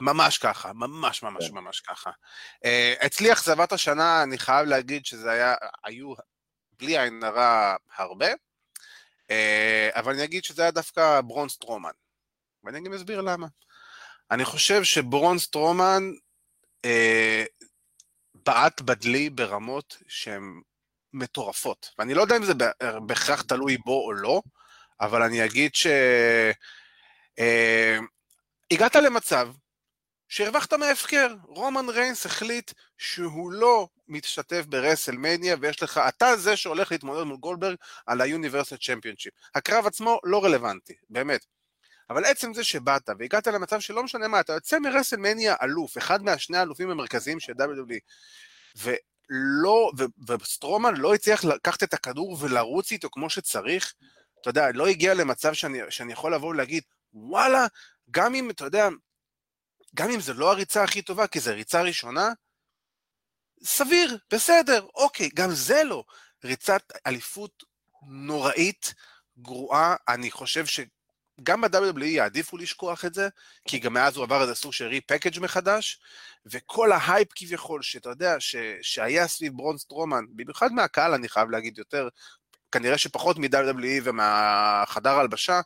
ממש 0.00 0.38
ככה, 0.38 0.72
ממש 0.72 1.22
ממש 1.22 1.48
כן. 1.48 1.54
ממש 1.54 1.80
ככה. 1.80 2.10
Uh, 2.64 3.06
אצלי 3.06 3.32
אכזבת 3.32 3.72
השנה, 3.72 4.22
אני 4.22 4.38
חייב 4.38 4.66
להגיד 4.66 5.06
שזה 5.06 5.30
היה, 5.30 5.54
היו, 5.84 6.12
בלי 6.78 6.98
עין 6.98 7.22
הרע, 7.24 7.76
הרבה, 7.96 8.32
uh, 8.32 9.32
אבל 9.92 10.14
אני 10.14 10.24
אגיד 10.24 10.44
שזה 10.44 10.62
היה 10.62 10.70
דווקא 10.70 11.20
ברון 11.20 11.48
סטרומן. 11.48 11.90
ואני 12.64 12.80
גם 12.80 12.92
אסביר 12.92 13.20
למה. 13.20 13.46
אני 14.30 14.44
חושב 14.44 14.84
שברון 14.84 15.38
סטרומן 15.38 16.02
אה, 16.84 17.44
בעט 18.34 18.80
בדלי 18.80 19.30
ברמות 19.30 19.96
שהן 20.08 20.60
מטורפות. 21.12 21.90
ואני 21.98 22.14
לא 22.14 22.22
יודע 22.22 22.36
אם 22.36 22.44
זה 22.44 22.52
בהכרח 23.06 23.42
תלוי 23.42 23.76
בו 23.76 24.04
או 24.06 24.12
לא, 24.12 24.42
אבל 25.00 25.22
אני 25.22 25.44
אגיד 25.44 25.74
ש... 25.74 25.86
אה, 27.38 27.98
הגעת 28.70 28.96
למצב 28.96 29.48
שהרווחת 30.28 30.72
מההפקר. 30.72 31.34
רומן 31.44 31.88
ריינס 31.88 32.26
החליט 32.26 32.72
שהוא 32.98 33.52
לא 33.52 33.88
משתתף 34.08 34.64
ברסלמניה, 34.68 35.56
ויש 35.60 35.82
לך, 35.82 36.00
אתה 36.08 36.36
זה 36.36 36.56
שהולך 36.56 36.92
להתמודד 36.92 37.22
מול 37.22 37.36
גולדברג 37.36 37.76
על 38.06 38.20
ה-Universal 38.20 38.78
Championship. 38.80 39.30
הקרב 39.54 39.86
עצמו 39.86 40.20
לא 40.24 40.44
רלוונטי, 40.44 40.94
באמת. 41.10 41.46
אבל 42.10 42.24
עצם 42.24 42.54
זה 42.54 42.64
שבאת 42.64 43.08
והגעת 43.18 43.46
למצב 43.46 43.80
שלא 43.80 44.02
משנה 44.02 44.28
מה, 44.28 44.40
אתה 44.40 44.52
יוצא 44.52 44.78
מרסלמניה 44.78 45.54
אלוף, 45.62 45.98
אחד 45.98 46.22
מהשני 46.22 46.58
האלופים 46.58 46.90
המרכזיים 46.90 47.40
של 47.40 47.52
WWE, 47.52 47.98
ולא, 48.76 49.90
ו- 49.98 50.32
וסטרומן 50.32 50.96
לא 50.96 51.14
הצליח 51.14 51.44
לקחת 51.44 51.82
את 51.82 51.94
הכדור 51.94 52.36
ולרוץ 52.40 52.92
איתו 52.92 53.10
כמו 53.10 53.30
שצריך, 53.30 53.94
אתה 54.40 54.50
יודע, 54.50 54.72
לא 54.74 54.86
הגיע 54.86 55.14
למצב 55.14 55.52
שאני, 55.52 55.78
שאני 55.90 56.12
יכול 56.12 56.34
לבוא 56.34 56.48
ולהגיד, 56.48 56.82
וואלה, 57.16 57.66
גם 58.10 58.34
אם, 58.34 58.50
אתה 58.50 58.64
יודע, 58.64 58.88
גם 59.94 60.10
אם 60.10 60.20
זו 60.20 60.34
לא 60.34 60.50
הריצה 60.50 60.84
הכי 60.84 61.02
טובה, 61.02 61.26
כי 61.26 61.40
זו 61.40 61.50
ריצה 61.54 61.82
ראשונה, 61.82 62.32
סביר, 63.64 64.18
בסדר, 64.32 64.86
אוקיי, 64.94 65.30
גם 65.34 65.50
זה 65.50 65.84
לא. 65.84 66.04
ריצת 66.44 66.82
אליפות 67.06 67.64
נוראית, 68.02 68.94
גרועה, 69.38 69.96
אני 70.08 70.30
חושב 70.30 70.64
שגם 70.66 71.60
ב-WWE 71.60 72.04
יעדיפו 72.04 72.56
לשכוח 72.56 73.04
את 73.04 73.14
זה, 73.14 73.28
כי 73.68 73.78
גם 73.78 73.92
מאז 73.92 74.16
הוא 74.16 74.24
עבר 74.24 74.42
איזה 74.42 74.54
סוג 74.54 74.72
של 74.72 74.86
ריפקאג' 74.86 75.40
מחדש, 75.40 76.00
וכל 76.46 76.92
ההייפ 76.92 77.28
כביכול, 77.34 77.82
שאתה 77.82 78.08
יודע, 78.08 78.40
ש... 78.40 78.56
שהיה 78.82 79.28
סביב 79.28 79.52
ברון 79.56 79.78
סטרומן, 79.78 80.24
במיוחד 80.28 80.72
מהקהל, 80.72 81.14
אני 81.14 81.28
חייב 81.28 81.50
להגיד 81.50 81.78
יותר, 81.78 82.08
כנראה 82.72 82.98
שפחות 82.98 83.38
מ-WWE 83.38 84.00
ומהחדר 84.04 85.10
ההלבשה, 85.10 85.60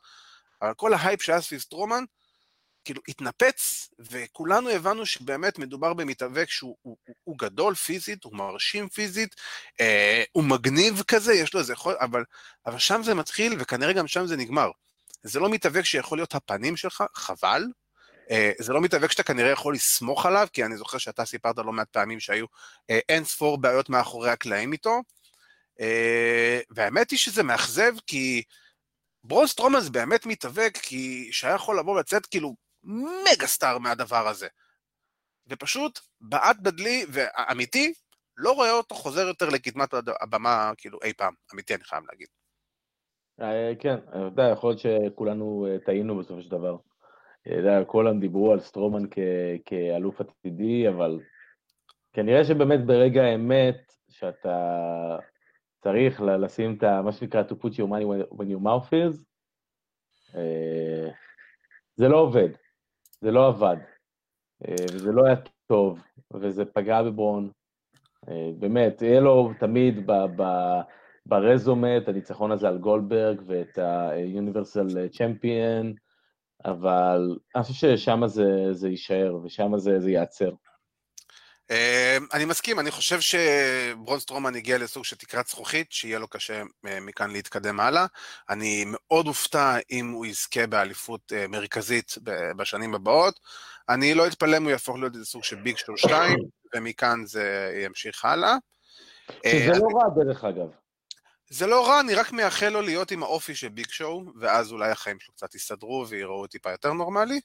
אבל 0.62 0.74
כל 0.74 0.94
ההייפ 0.94 1.22
שהיה 1.22 1.40
סביב 1.40 1.60
סטרומן, 1.60 2.04
כאילו 2.84 3.02
התנפץ, 3.08 3.88
וכולנו 3.98 4.70
הבנו 4.70 5.06
שבאמת 5.06 5.58
מדובר 5.58 5.94
במתאבק 5.94 6.50
שהוא 6.50 6.76
הוא, 6.82 6.96
הוא, 7.24 7.38
גדול 7.38 7.74
פיזית, 7.74 8.24
הוא 8.24 8.36
מרשים 8.36 8.88
פיזית, 8.88 9.34
אה, 9.80 10.22
הוא 10.32 10.44
מגניב 10.44 11.02
כזה, 11.08 11.34
יש 11.34 11.54
לו 11.54 11.60
איזה 11.60 11.72
יכול, 11.72 11.94
אבל, 12.00 12.24
אבל 12.66 12.78
שם 12.78 13.02
זה 13.02 13.14
מתחיל, 13.14 13.56
וכנראה 13.58 13.92
גם 13.92 14.06
שם 14.06 14.26
זה 14.26 14.36
נגמר. 14.36 14.70
זה 15.22 15.40
לא 15.40 15.50
מתאבק 15.50 15.84
שיכול 15.84 16.18
להיות 16.18 16.34
הפנים 16.34 16.76
שלך, 16.76 17.04
חבל. 17.14 17.64
אה, 18.30 18.52
זה 18.58 18.72
לא 18.72 18.80
מתאבק 18.80 19.10
שאתה 19.10 19.22
כנראה 19.22 19.50
יכול 19.50 19.74
לסמוך 19.74 20.26
עליו, 20.26 20.48
כי 20.52 20.64
אני 20.64 20.76
זוכר 20.76 20.98
שאתה 20.98 21.24
סיפרת 21.24 21.58
לא 21.58 21.72
מעט 21.72 21.88
פעמים 21.88 22.20
שהיו 22.20 22.46
אה, 22.90 22.98
אין 23.08 23.24
ספור 23.24 23.58
בעיות 23.58 23.88
מאחורי 23.88 24.30
הקלעים 24.30 24.72
איתו. 24.72 25.00
אה, 25.80 26.60
והאמת 26.70 27.10
היא 27.10 27.18
שזה 27.18 27.42
מאכזב, 27.42 27.92
כי 28.06 28.42
ברון 29.24 29.46
סטרומן 29.46 29.80
זה 29.80 29.90
באמת 29.90 30.26
מתאבק, 30.26 30.78
כי 30.82 31.28
שהיה 31.32 31.54
יכול 31.54 31.78
לבוא 31.78 31.96
ולצאת 31.96 32.26
כאילו 32.26 32.54
מגה 32.84 33.46
סטאר 33.46 33.78
מהדבר 33.78 34.28
הזה. 34.28 34.48
ופשוט 35.46 36.00
בעט 36.20 36.56
בדלי, 36.62 37.04
ואמיתי, 37.12 37.92
לא 38.36 38.52
רואה 38.52 38.72
אותו 38.72 38.94
חוזר 38.94 39.26
יותר 39.26 39.48
לקדמת 39.48 39.94
הבמה, 40.22 40.72
כאילו, 40.76 40.98
אי 41.04 41.12
פעם. 41.12 41.34
אמיתי, 41.54 41.74
אני 41.74 41.84
חייב 41.84 42.04
להגיד. 42.10 42.26
אה, 43.40 43.72
כן, 43.78 43.96
אתה 44.08 44.18
יודע, 44.18 44.42
יכול 44.52 44.70
להיות 44.70 44.80
שכולנו 44.80 45.66
אה, 45.70 45.78
טעינו 45.78 46.18
בסופו 46.18 46.42
של 46.42 46.50
דבר. 46.50 46.76
אתה 47.42 47.54
יודע, 47.54 47.84
כולם 47.84 48.20
דיברו 48.20 48.52
על 48.52 48.60
סטרומן 48.60 49.02
כאלוף 49.64 50.20
עתידי, 50.20 50.88
אבל 50.88 51.20
כנראה 52.12 52.44
שבאמת 52.44 52.86
ברגע 52.86 53.22
האמת, 53.22 53.92
שאתה 54.10 55.16
צריך 55.80 56.20
לשים 56.20 56.74
את. 56.74 56.84
מה 56.84 57.12
שנקרא 57.12 57.42
to 57.42 57.54
put 57.54 57.72
your 57.72 57.88
money 57.88 58.04
when 58.32 58.46
your 58.46 58.62
mouth 58.62 58.92
is, 58.92 59.24
אה, 60.34 61.10
זה 61.96 62.08
לא 62.08 62.16
עובד. 62.16 62.48
זה 63.20 63.30
לא 63.30 63.48
עבד, 63.48 63.76
אה, 64.68 64.74
וזה 64.94 65.12
לא 65.12 65.26
היה 65.26 65.36
טוב, 65.66 66.02
וזה 66.34 66.64
פגע 66.64 67.02
בברון. 67.02 67.50
אה, 68.28 68.50
באמת, 68.58 69.02
יהיה 69.02 69.20
לו 69.20 69.50
תמיד 69.58 70.06
ב, 70.06 70.12
ב, 70.36 70.44
ברזומה 71.26 71.96
את 71.96 72.08
הניצחון 72.08 72.52
הזה 72.52 72.68
על 72.68 72.78
גולדברג 72.78 73.42
ואת 73.46 73.78
ה-Universal 73.78 75.16
Champion, 75.16 75.86
אבל 76.64 77.38
אני 77.56 77.62
חושב 77.62 77.96
ששם 77.96 78.26
זה, 78.26 78.72
זה 78.72 78.88
יישאר 78.88 79.38
ושם 79.42 79.78
זה, 79.78 80.00
זה 80.00 80.10
ייעצר. 80.10 80.50
אמ, 81.70 82.26
אני 82.32 82.44
מסכים, 82.44 82.80
אני 82.80 82.90
חושב 82.90 83.20
שברון 83.20 84.20
סטרומן 84.20 84.54
הגיע 84.54 84.78
לסוג 84.78 85.04
של 85.04 85.16
תקרת 85.16 85.48
זכוכית, 85.48 85.92
שיהיה 85.92 86.18
לו 86.18 86.28
קשה 86.28 86.62
אה, 86.86 87.00
מכאן 87.00 87.30
להתקדם 87.30 87.80
הלאה. 87.80 88.06
אני 88.48 88.84
מאוד 88.86 89.26
אופתע 89.26 89.76
אם 89.90 90.10
הוא 90.10 90.26
יזכה 90.26 90.66
באליפות 90.66 91.32
אה, 91.32 91.46
מרכזית 91.48 92.14
בשנים 92.56 92.94
הבאות. 92.94 93.40
אני 93.88 94.14
לא 94.14 94.26
אתפלא 94.26 94.56
אם 94.56 94.62
הוא 94.62 94.70
יהפוך 94.70 94.98
להיות 94.98 95.14
איזה 95.14 95.26
סוג 95.26 95.44
של 95.44 95.56
ביג 95.56 95.76
שואו 95.76 95.98
2, 95.98 96.38
ומכאן 96.74 97.26
זה 97.26 97.72
ימשיך 97.84 98.24
הלאה. 98.24 98.56
שזה 99.46 99.78
לא 99.78 99.88
רע 99.94 100.24
דרך 100.24 100.44
אגב. 100.44 100.66
זה 101.50 101.66
לא 101.66 101.88
רע, 101.88 102.00
אני 102.00 102.14
רק 102.14 102.32
מייחל 102.32 102.68
לו 102.68 102.82
להיות 102.82 103.10
עם 103.10 103.22
האופי 103.22 103.54
של 103.54 103.68
ביג 103.68 103.90
שואו, 103.90 104.24
ואז 104.40 104.72
אולי 104.72 104.90
החיים 104.90 105.20
שלו 105.20 105.34
קצת 105.34 105.54
יסתדרו 105.54 106.06
ויראו 106.08 106.46
טיפה 106.46 106.70
יותר 106.70 106.92
נורמלי. 106.92 107.40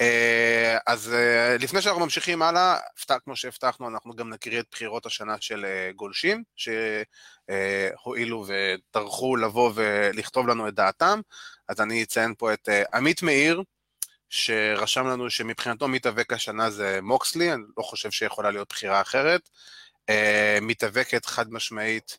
אה, 0.00 0.78
אז 0.86 1.12
אה, 1.14 1.56
לפני 1.60 1.82
שאנחנו 1.82 2.00
ממשיכים 2.00 2.42
הלאה, 2.42 2.78
כמו 3.24 3.36
שהבטחנו, 3.36 3.88
אנחנו 3.88 4.16
גם 4.16 4.30
נקריא 4.30 4.60
את 4.60 4.66
בחירות 4.70 5.06
השנה 5.06 5.36
של 5.40 5.64
אה, 5.64 5.92
גולשים, 5.96 6.44
שהואילו 6.56 8.46
וטרחו 8.48 9.36
לבוא 9.36 9.72
ולכתוב 9.74 10.48
לנו 10.48 10.68
את 10.68 10.74
דעתם. 10.74 11.20
אז 11.68 11.80
אני 11.80 12.02
אציין 12.02 12.34
פה 12.38 12.52
את 12.52 12.68
עמית 12.94 13.22
מאיר, 13.22 13.62
שרשם 14.30 15.06
לנו 15.06 15.30
שמבחינתו 15.30 15.88
מתאבק 15.88 16.32
השנה 16.32 16.70
זה 16.70 16.98
מוקסלי, 17.02 17.52
אני 17.52 17.62
לא 17.78 17.82
חושב 17.82 18.10
שיכולה 18.10 18.50
להיות 18.50 18.68
בחירה 18.68 19.00
אחרת. 19.00 19.48
מתאבקת 20.62 21.26
חד 21.26 21.52
משמעית 21.52 22.18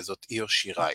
זאת 0.00 0.26
איו 0.30 0.48
שיראי. 0.48 0.94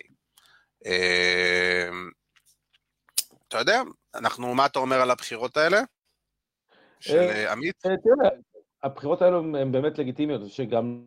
אתה 3.56 3.62
יודע, 3.62 3.82
אנחנו, 4.16 4.56
מה 4.56 4.66
אתה 4.66 4.80
אומר 4.80 5.02
על 5.02 5.12
הבחירות 5.12 5.58
האלה? 5.58 5.82
של 7.00 7.18
אה, 7.18 7.52
עמית? 7.52 7.86
אה, 7.86 7.98
תראה, 7.98 8.30
הבחירות 8.84 9.22
האלו 9.22 9.40
הן 9.40 9.72
באמת 9.72 9.98
לגיטימיות, 9.98 10.42
חושב 10.42 10.56
שגם 10.56 11.06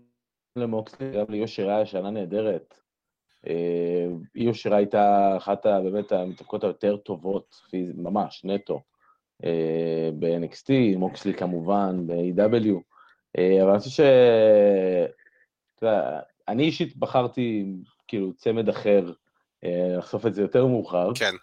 למוקסלי, 0.56 1.12
גם 1.12 1.24
ליושר 1.28 1.70
היה 1.70 1.87
שנה 1.87 2.11
נהדרת. 2.11 2.80
אה, 3.46 4.06
יושר 4.34 4.74
הייתה 4.74 5.34
אחת 5.37 5.66
באמת 5.66 6.12
המתאבקות 6.12 6.64
היותר 6.64 6.96
טובות, 6.96 7.61
ממש, 7.94 8.44
נטו, 8.44 8.82
ב-NXT, 10.18 10.96
מוקסלי 10.96 11.34
כמובן, 11.34 12.06
ב-AEW, 12.06 12.74
אבל 13.62 13.70
אני 13.70 13.78
חושב 13.78 13.90
ש... 13.90 14.00
אתה 15.74 15.87
יודע, 15.87 16.20
אני 16.48 16.62
אישית 16.62 16.96
בחרתי 16.96 17.66
כאילו 18.08 18.32
צמד 18.32 18.68
אחר, 18.68 19.12
לחשוף 19.98 20.26
את 20.26 20.34
זה 20.34 20.42
יותר 20.42 20.66
מאוחר. 20.66 21.11
כן. 21.14 21.34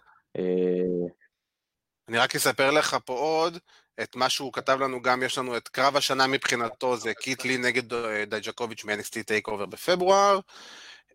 אני 2.09 2.17
רק 2.17 2.35
אספר 2.35 2.71
לך 2.71 2.97
פה 3.05 3.13
עוד 3.13 3.57
את 4.01 4.15
מה 4.15 4.29
שהוא 4.29 4.53
כתב 4.53 4.79
לנו 4.81 5.01
גם, 5.01 5.23
יש 5.23 5.37
לנו 5.37 5.57
את 5.57 5.67
קרב 5.67 5.95
השנה 5.95 6.27
מבחינתו, 6.27 6.97
זה 6.97 7.13
קיטלי 7.13 7.57
נגד 7.57 7.93
אה, 7.93 8.25
דייג'קוביץ' 8.25 8.83
מ-NXT 8.85 9.23
טייק 9.25 9.47
אובר 9.47 9.65
בפברואר. 9.65 10.39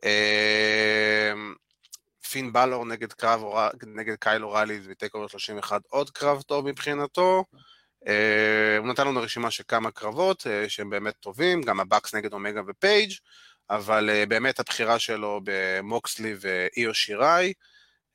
אמ, 0.04 1.54
פין 2.30 2.52
באלור 2.52 2.86
נגד 2.86 3.12
קרב, 3.12 3.42
נגד 3.86 4.14
קייל 4.20 4.44
אוריילי 4.44 4.80
ב 4.84 5.14
TakeOver 5.14 5.28
31, 5.28 5.80
עוד 5.88 6.10
קרב 6.10 6.42
טוב 6.42 6.66
מבחינתו. 6.68 7.44
אה, 8.06 8.76
הוא 8.78 8.86
נתן 8.86 9.06
לנו 9.06 9.20
רשימה 9.20 9.50
של 9.50 9.62
כמה 9.68 9.90
קרבות 9.90 10.46
אה, 10.46 10.68
שהם 10.68 10.90
באמת 10.90 11.14
טובים, 11.20 11.62
גם 11.62 11.80
הבאקס 11.80 12.14
נגד 12.14 12.32
אומגה 12.32 12.60
ופייג', 12.66 13.12
אבל 13.70 14.24
באמת 14.28 14.60
הבחירה 14.60 14.98
שלו 14.98 15.40
במוקסלי 15.44 16.34
ואיו 16.40 16.94
שיראי. 16.94 17.52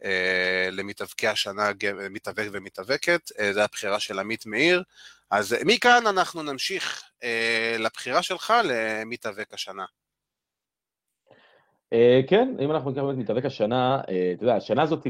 אה, 0.03 0.69
למתאבקי 0.71 1.27
השנה, 1.27 1.71
מתאבק 2.09 2.47
ומתאבקת, 2.51 3.31
אה, 3.39 3.53
זו 3.53 3.61
הבחירה 3.61 3.99
של 3.99 4.19
עמית 4.19 4.45
מאיר. 4.45 4.83
אז 5.31 5.55
מכאן 5.65 6.03
אנחנו 6.07 6.43
נמשיך 6.43 7.03
אה, 7.23 7.75
לבחירה 7.79 8.23
שלך 8.23 8.53
למתאבק 8.63 9.53
השנה. 9.53 9.85
כן, 12.27 12.55
אם 12.59 12.71
אנחנו 12.71 12.91
נקרא 12.91 13.11
את 13.11 13.17
מתאבק 13.17 13.45
השנה, 13.45 14.01
אתה 14.35 14.43
יודע, 14.43 14.55
השנה 14.55 14.81
הזאת, 14.81 15.07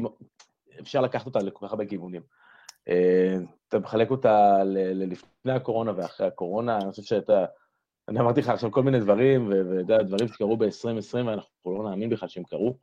אפשר 0.81 1.01
לקחת 1.01 1.25
אותה 1.25 1.39
לכל 1.39 1.65
כך 1.67 1.71
הרבה 1.71 1.85
כיוונים. 1.85 2.21
אתה 3.67 3.79
מחלק 3.79 4.11
אותה 4.11 4.63
ללפני 4.63 5.51
הקורונה 5.51 5.93
ואחרי 5.97 6.27
הקורונה, 6.27 6.77
אני 6.77 6.91
חושב 6.91 7.03
שאתה... 7.03 7.45
אני 8.07 8.19
אמרתי 8.19 8.41
לך 8.41 8.49
עכשיו 8.49 8.71
כל 8.71 8.83
מיני 8.83 8.99
דברים, 8.99 9.47
ואתה 9.49 9.79
יודע, 9.79 10.01
דברים 10.01 10.27
שקרו 10.27 10.57
ב-2020, 10.57 11.15
ואנחנו 11.25 11.77
לא 11.77 11.89
נאמין 11.89 12.09
בכלל 12.09 12.29
שהם 12.29 12.43
קרו, 12.43 12.77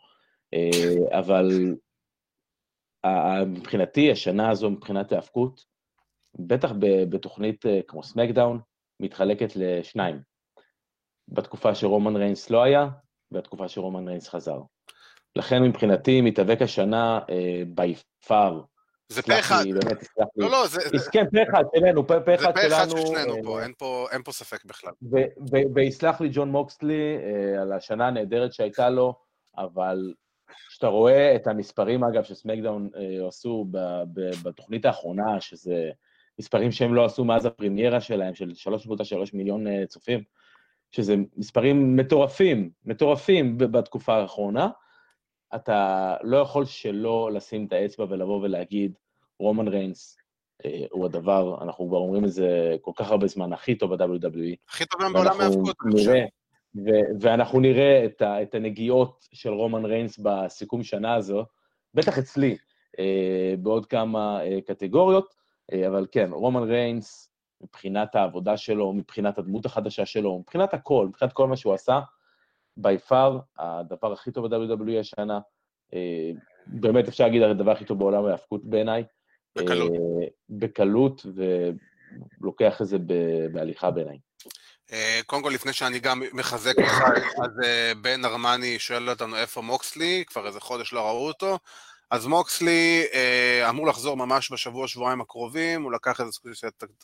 אבל 1.11 1.75
מבחינתי, 3.47 4.13
השנה 4.13 4.51
הזו 4.51 4.71
מבחינת 4.71 5.13
ההאבקות, 5.13 5.65
בטח 6.35 6.73
בתוכנית 7.11 7.67
אה, 7.67 7.81
כמו 7.89 8.03
סמקדאון, 8.03 8.61
מתחלקת 9.01 9.57
לשניים. 9.57 10.21
בתקופה 11.29 11.75
שרומן 11.75 12.17
ריינס 12.17 12.51
לא 12.51 12.63
היה, 12.63 12.89
ובתקופה 13.33 13.69
שרומן 13.69 14.09
ריינס 14.09 14.29
חזר. 14.29 14.61
לכן 15.37 15.63
מבחינתי, 15.63 16.21
מתאבק 16.21 16.63
השנה 16.63 17.21
בי 17.75 17.95
uh, 17.95 18.27
פאר. 18.27 18.63
זה 19.09 19.23
פה 19.23 19.39
אחד. 19.39 19.65
באמת, 19.65 19.99
תסלח 19.99 20.27
לי. 20.37 20.45
לא, 20.45 20.51
לא, 20.51 20.67
זה... 20.67 20.81
כן, 21.13 21.25
פה 21.31 21.43
אחד 21.51 21.65
שלנו, 21.77 22.07
פה 22.07 22.35
אחד 22.35 22.53
שלנו. 22.57 22.63
זה 22.63 22.69
פה 22.69 22.77
אחד 22.77 22.91
של 22.91 23.07
שנינו 23.07 23.35
פה, 23.45 23.63
אין 23.63 23.73
פה, 23.79 24.07
אין 24.13 24.23
פה 24.23 24.33
ספק 24.33 24.65
בכלל. 24.65 24.93
ויסלח 25.75 26.21
לי 26.21 26.29
ג'ון 26.33 26.51
מוקסלי 26.51 27.19
על 27.61 27.73
השנה 27.73 28.09
הנהדרת 28.09 28.53
שהייתה 28.53 28.91
לו, 28.91 29.15
אבל 29.59 30.13
כשאתה 30.69 30.87
רואה 30.87 31.37
את 31.37 31.47
המספרים, 31.47 32.05
אגב, 32.05 32.23
שסמקדאון 32.23 32.91
אה, 32.97 33.29
עשו 33.29 33.67
ב, 33.71 33.79
ב, 34.13 34.21
בתוכנית 34.43 34.85
האחרונה, 34.85 35.41
שזה 35.41 35.91
מספרים 36.39 36.73
שהם 36.73 36.95
לא 36.95 37.05
עשו 37.05 37.25
מאז 37.25 37.47
הפרימיירה 37.47 38.01
שלהם, 38.01 38.35
של 38.35 38.51
3.3 38.51 39.31
מיליון 39.33 39.67
אה, 39.67 39.87
צופים, 39.87 40.23
שזה 40.91 41.15
מספרים 41.37 41.97
מטורפים, 41.97 42.71
מטורפים 42.85 43.59
בתקופה 43.59 44.15
האחרונה, 44.15 44.69
אתה 45.55 46.17
לא 46.23 46.37
יכול 46.37 46.65
שלא 46.65 47.31
לשים 47.33 47.67
את 47.67 47.73
האצבע 47.73 48.07
ולבוא 48.09 48.41
ולהגיד, 48.43 48.93
רומן 49.39 49.69
ריינס 49.69 50.17
הוא 50.91 51.07
הדבר, 51.07 51.63
אנחנו 51.63 51.89
כבר 51.89 51.99
אומרים 51.99 52.25
את 52.25 52.33
זה 52.33 52.77
כל 52.81 52.91
כך 52.97 53.11
הרבה 53.11 53.27
זמן, 53.27 53.53
הכי 53.53 53.75
טוב 53.75 53.95
ב-WWE. 53.95 54.57
הכי 54.69 54.85
טוב 54.87 55.03
גם 55.03 55.13
בעולם 55.13 55.41
ההאבקות, 55.41 55.77
אני 55.85 55.93
חושב. 55.93 56.13
ואנחנו 57.21 57.61
נראה 57.61 58.05
את, 58.05 58.23
ה, 58.23 58.43
את 58.43 58.55
הנגיעות 58.55 59.29
של 59.33 59.51
רומן 59.51 59.85
ריינס 59.85 60.19
בסיכום 60.19 60.83
שנה 60.83 61.15
הזו, 61.15 61.45
בטח 61.95 62.19
אצלי, 62.19 62.57
אה, 62.99 63.55
בעוד 63.59 63.87
כמה 63.87 64.45
אה, 64.45 64.59
קטגוריות, 64.67 65.35
אה, 65.73 65.89
אבל 65.89 66.07
כן, 66.13 66.31
רומן 66.33 66.63
ריינס, 66.63 67.33
מבחינת 67.63 68.15
העבודה 68.15 68.57
שלו, 68.57 68.93
מבחינת 68.93 69.39
הדמות 69.39 69.67
החדשה 69.67 70.07
שלו, 70.07 70.39
מבחינת 70.39 70.75
הכל, 70.75 71.07
מבחינת 71.09 71.33
כל 71.33 71.47
מה 71.47 71.57
שהוא 71.57 71.75
עשה, 71.75 72.01
בי 72.77 72.99
פאר, 72.99 73.39
הדבר 73.59 74.13
הכי 74.13 74.31
טוב 74.31 74.55
ב-WWE 74.55 75.01
השנה, 75.01 75.41
אה, 75.95 76.31
באמת 76.67 77.09
אפשר 77.09 77.25
להגיד 77.25 77.43
הדבר 77.43 77.71
הכי 77.71 77.85
טוב 77.85 77.99
בעולם 77.99 78.25
ההאבקות 78.25 78.65
בעיניי. 78.65 79.05
בקלות. 79.59 79.93
אה, 79.93 80.27
בקלות, 80.51 81.27
ולוקח 82.41 82.83
את 82.83 82.87
זה 82.87 82.99
בהליכה 83.53 83.91
בעיניי. 83.91 84.19
אה, 84.93 85.21
קודם 85.27 85.43
כל, 85.43 85.51
לפני 85.51 85.73
שאני 85.73 85.99
גם 85.99 86.23
מחזק 86.33 86.79
אותך, 86.79 87.03
אז 87.45 87.51
אה, 87.65 87.93
בן 88.03 88.25
ארמני 88.25 88.79
שואל 88.79 89.11
אותנו 89.11 89.37
איפה 89.37 89.63
מוקסלי, 89.63 90.25
כבר 90.27 90.47
איזה 90.47 90.61
חודש 90.61 90.93
לא 90.93 91.01
ראו 91.01 91.27
אותו. 91.27 91.59
אז 92.11 92.27
מוקסלי 92.27 93.05
אה, 93.15 93.69
אמור 93.69 93.87
לחזור 93.87 94.17
ממש 94.17 94.53
בשבוע, 94.53 94.89
שבועיים 94.89 95.21
הקרובים, 95.21 95.83
הוא 95.83 95.93
לקח 95.93 96.21
איזה 96.21 96.31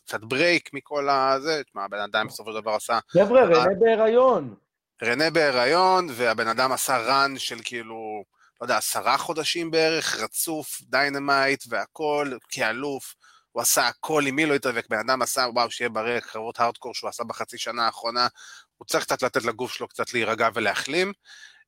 קצת 0.05 0.21
break 0.21 0.71
מכל 0.73 1.09
הזה, 1.09 1.63
תשמע, 1.65 1.85
הבן 1.85 2.01
אדם 2.01 2.27
בסופו 2.27 2.53
של 2.53 2.61
דבר 2.61 2.75
עשה... 2.75 2.99
חבר'ה, 3.13 3.45
רנה 3.45 3.75
בהיריון. 3.81 4.55
רנה 5.03 5.31
בהיריון, 5.31 6.07
והבן 6.11 6.49
אדם 6.49 6.73
עשה 6.73 6.99
run 6.99 7.35
של 7.39 7.59
כאילו, 7.65 8.25
לא 8.61 8.65
יודע, 8.65 8.77
עשרה 8.77 9.19
חודשים 9.19 9.71
בערך, 9.71 10.21
רצוף, 10.21 10.81
Dynamite 10.83 11.65
והכל, 11.69 12.33
כאלוף. 12.49 13.15
הוא 13.59 13.63
עשה 13.63 13.87
הכל, 13.87 14.27
עם 14.27 14.37
מי 14.37 14.47
לא 14.47 14.55
התאבק, 14.55 14.87
בן 14.89 14.99
אדם 14.99 15.23
עשה, 15.23 15.47
וואו, 15.55 15.71
שיהיה 15.71 15.89
בריא, 15.89 16.21
קרבות 16.21 16.61
הארדקור 16.61 16.95
שהוא 16.95 17.09
עשה 17.09 17.25
בחצי 17.25 17.59
שנה 17.59 17.87
האחרונה, 17.87 18.29
הוא 18.77 18.87
צריך 18.87 19.05
קצת 19.05 19.23
לתת 19.23 19.45
לגוף 19.45 19.73
שלו 19.73 19.89
קצת 19.89 20.15
להירגע 20.15 20.49
ולהחלים, 20.55 21.13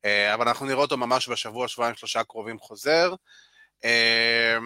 אה, 0.05 0.33
אבל 0.33 0.47
אנחנו 0.47 0.65
נראה 0.65 0.79
אותו 0.79 0.97
ממש 0.97 1.29
בשבוע, 1.29 1.67
שבועיים, 1.67 1.95
שלושה 1.95 2.19
הקרובים 2.19 2.59
חוזר. 2.59 3.13
אה, 3.85 4.57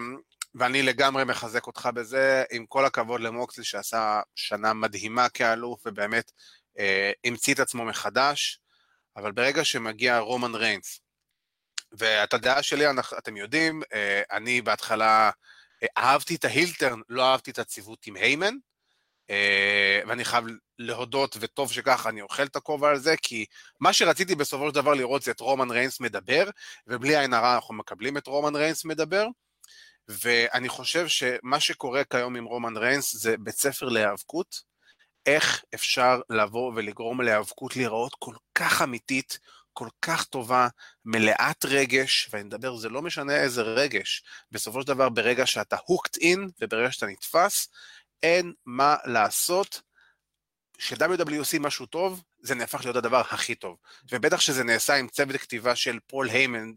ואני 0.54 0.82
לגמרי 0.82 1.24
מחזק 1.24 1.66
אותך 1.66 1.88
בזה, 1.94 2.44
עם 2.50 2.66
כל 2.66 2.84
הכבוד 2.84 3.20
למוקסלי 3.20 3.64
שעשה 3.64 4.20
שנה 4.34 4.72
מדהימה 4.72 5.28
כאלוף, 5.28 5.82
ובאמת 5.86 6.32
אה, 6.78 7.12
המציא 7.24 7.54
את 7.54 7.60
עצמו 7.60 7.84
מחדש, 7.84 8.60
אבל 9.16 9.32
ברגע 9.32 9.64
שמגיע 9.64 10.18
רומן 10.18 10.54
ריינס, 10.54 11.00
ואת 11.98 12.34
הדעה 12.34 12.62
שלי, 12.62 12.84
אתם 13.18 13.36
יודעים, 13.36 13.82
אני 14.30 14.60
בהתחלה 14.60 15.30
אהבתי 15.98 16.34
את 16.34 16.44
ההילטרן, 16.44 17.00
לא 17.08 17.22
אהבתי 17.22 17.50
את 17.50 17.58
הציוות 17.58 18.06
עם 18.06 18.16
היימן, 18.16 18.54
אה, 19.30 20.00
ואני 20.08 20.24
חייב 20.24 20.44
להודות, 20.78 21.36
וטוב 21.40 21.72
שכך, 21.72 22.06
אני 22.06 22.22
אוכל 22.22 22.42
את 22.42 22.56
הכובע 22.56 22.90
על 22.90 22.98
זה, 22.98 23.14
כי 23.22 23.46
מה 23.80 23.92
שרציתי 23.92 24.34
בסופו 24.34 24.68
של 24.68 24.74
דבר 24.74 24.94
לראות 24.94 25.22
זה 25.22 25.30
את 25.30 25.40
רומן 25.40 25.70
ריינס 25.70 26.00
מדבר, 26.00 26.50
ובלי 26.86 27.16
עין 27.16 27.34
הרע 27.34 27.54
אנחנו 27.54 27.74
מקבלים 27.74 28.16
את 28.16 28.26
רומן 28.26 28.56
ריינס 28.56 28.84
מדבר, 28.84 29.26
ואני 30.08 30.68
חושב 30.68 31.08
שמה 31.08 31.60
שקורה 31.60 32.04
כיום 32.04 32.36
עם 32.36 32.44
רומן 32.44 32.76
ריינס 32.76 33.16
זה 33.16 33.36
בית 33.38 33.54
ספר 33.54 33.88
להיאבקות, 33.88 34.62
איך 35.26 35.64
אפשר 35.74 36.20
לבוא 36.30 36.72
ולגרום 36.74 37.20
להיאבקות 37.20 37.76
להיראות 37.76 38.12
כל 38.18 38.34
כך 38.54 38.82
אמיתית, 38.82 39.38
כל 39.76 39.88
כך 40.02 40.24
טובה, 40.24 40.68
מלאת 41.04 41.64
רגש, 41.64 42.28
ואני 42.32 42.44
מדבר, 42.44 42.76
זה 42.76 42.88
לא 42.88 43.02
משנה 43.02 43.36
איזה 43.36 43.62
רגש, 43.62 44.22
בסופו 44.52 44.80
של 44.82 44.86
דבר 44.86 45.08
ברגע 45.08 45.46
שאתה 45.46 45.76
hooked 45.76 46.22
in 46.22 46.38
וברגע 46.60 46.92
שאתה 46.92 47.06
נתפס, 47.06 47.68
אין 48.22 48.52
מה 48.66 48.96
לעשות. 49.04 49.82
כש-WWE 50.78 51.38
עושים 51.38 51.62
משהו 51.62 51.86
טוב, 51.86 52.22
זה 52.42 52.54
נהפך 52.54 52.80
להיות 52.84 52.96
הדבר 52.96 53.20
הכי 53.20 53.54
טוב. 53.54 53.76
ובטח 54.12 54.40
שזה 54.40 54.64
נעשה 54.64 54.94
עם 54.94 55.08
צוות 55.08 55.36
כתיבה 55.36 55.76
של 55.76 55.98
פול 56.06 56.28
היימן 56.28 56.72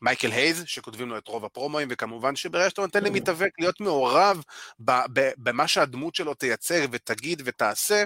ומייקל 0.00 0.32
אה, 0.32 0.36
הייז, 0.36 0.64
שכותבים 0.66 1.08
לו 1.08 1.18
את 1.18 1.28
רוב 1.28 1.44
הפרומואים, 1.44 1.88
וכמובן 1.90 2.36
שברגע 2.36 2.70
שאתה 2.70 2.82
נותן 2.82 3.04
למתאבק 3.04 3.50
להיות 3.58 3.80
מעורב 3.80 4.42
במה 5.38 5.68
שהדמות 5.68 6.14
שלו 6.14 6.34
תייצג 6.34 6.86
ותגיד 6.90 7.42
ותעשה, 7.44 8.04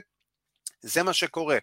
זה 0.81 1.03
מה 1.03 1.13
שקורה. 1.13 1.59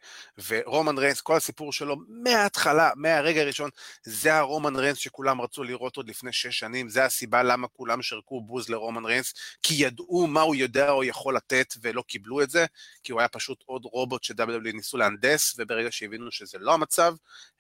ורומן 0.48 0.98
ריינס, 0.98 1.22
כל 1.22 1.36
הסיפור 1.36 1.74
שלו 1.74 1.96
מההתחלה, 2.08 2.92
מהרגע 2.96 3.42
הראשון, 3.42 3.70
זה 4.04 4.36
הרומן 4.36 4.76
ריינס 4.76 4.98
שכולם 4.98 5.42
רצו 5.42 5.64
לראות 5.64 5.98
עוד 5.98 6.10
לפני 6.10 6.34
שש 6.34 6.60
שנים, 6.60 6.90
זה 6.90 7.06
הסיבה 7.06 7.44
למה 7.44 7.68
כולם 7.68 8.02
שרקו 8.02 8.42
בוז 8.42 8.70
לרומן 8.70 9.06
ריינס, 9.06 9.34
כי 9.64 9.74
ידעו 9.74 10.28
מה 10.28 10.42
הוא 10.42 10.56
יודע 10.56 10.90
או 10.90 11.04
יכול 11.04 11.36
לתת 11.36 11.74
ולא 11.82 12.02
קיבלו 12.02 12.42
את 12.42 12.50
זה, 12.50 12.66
כי 13.04 13.12
הוא 13.12 13.20
היה 13.22 13.28
פשוט 13.28 13.64
עוד 13.66 13.86
רובוט 13.86 14.24
ש-WWE 14.24 14.74
ניסו 14.74 14.98
להנדס, 14.98 15.56
וברגע 15.58 15.92
שהבינו 15.92 16.32
שזה 16.32 16.58
לא 16.58 16.74
המצב, 16.74 17.16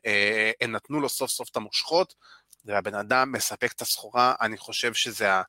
אה, 0.05 0.51
הם 0.61 0.71
נתנו 0.71 0.99
לו 0.99 1.09
סוף 1.09 1.31
סוף 1.31 1.49
את 1.49 1.55
המושכות, 1.55 2.15
והבן 2.65 2.95
אדם 2.95 3.31
מספק 3.31 3.71
את 3.71 3.81
הסחורה, 3.81 4.35
אני 4.41 4.57
חושב 4.57 4.93
שזה 4.93 5.33
ה... 5.33 5.41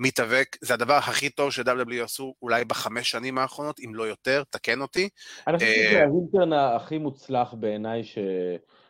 מתאבק, 0.00 0.56
זה 0.60 0.74
הדבר 0.74 0.94
הכי 0.94 1.30
טוב 1.30 1.50
ש-WWE 1.50 2.04
עשו 2.04 2.34
אולי 2.42 2.64
בחמש 2.64 3.10
שנים 3.10 3.38
האחרונות, 3.38 3.80
אם 3.80 3.94
לא 3.94 4.02
יותר, 4.02 4.42
תקן 4.50 4.80
אותי. 4.80 5.08
אני 5.46 5.58
חושב 5.58 5.70
שזה 5.70 5.96
אה, 5.96 6.04
ה 6.04 6.09
heel 6.09 6.31
turn 6.31 6.52
הכי 6.52 6.98
מוצלח 6.98 7.54
בעיניי 7.54 8.04
ש... 8.04 8.18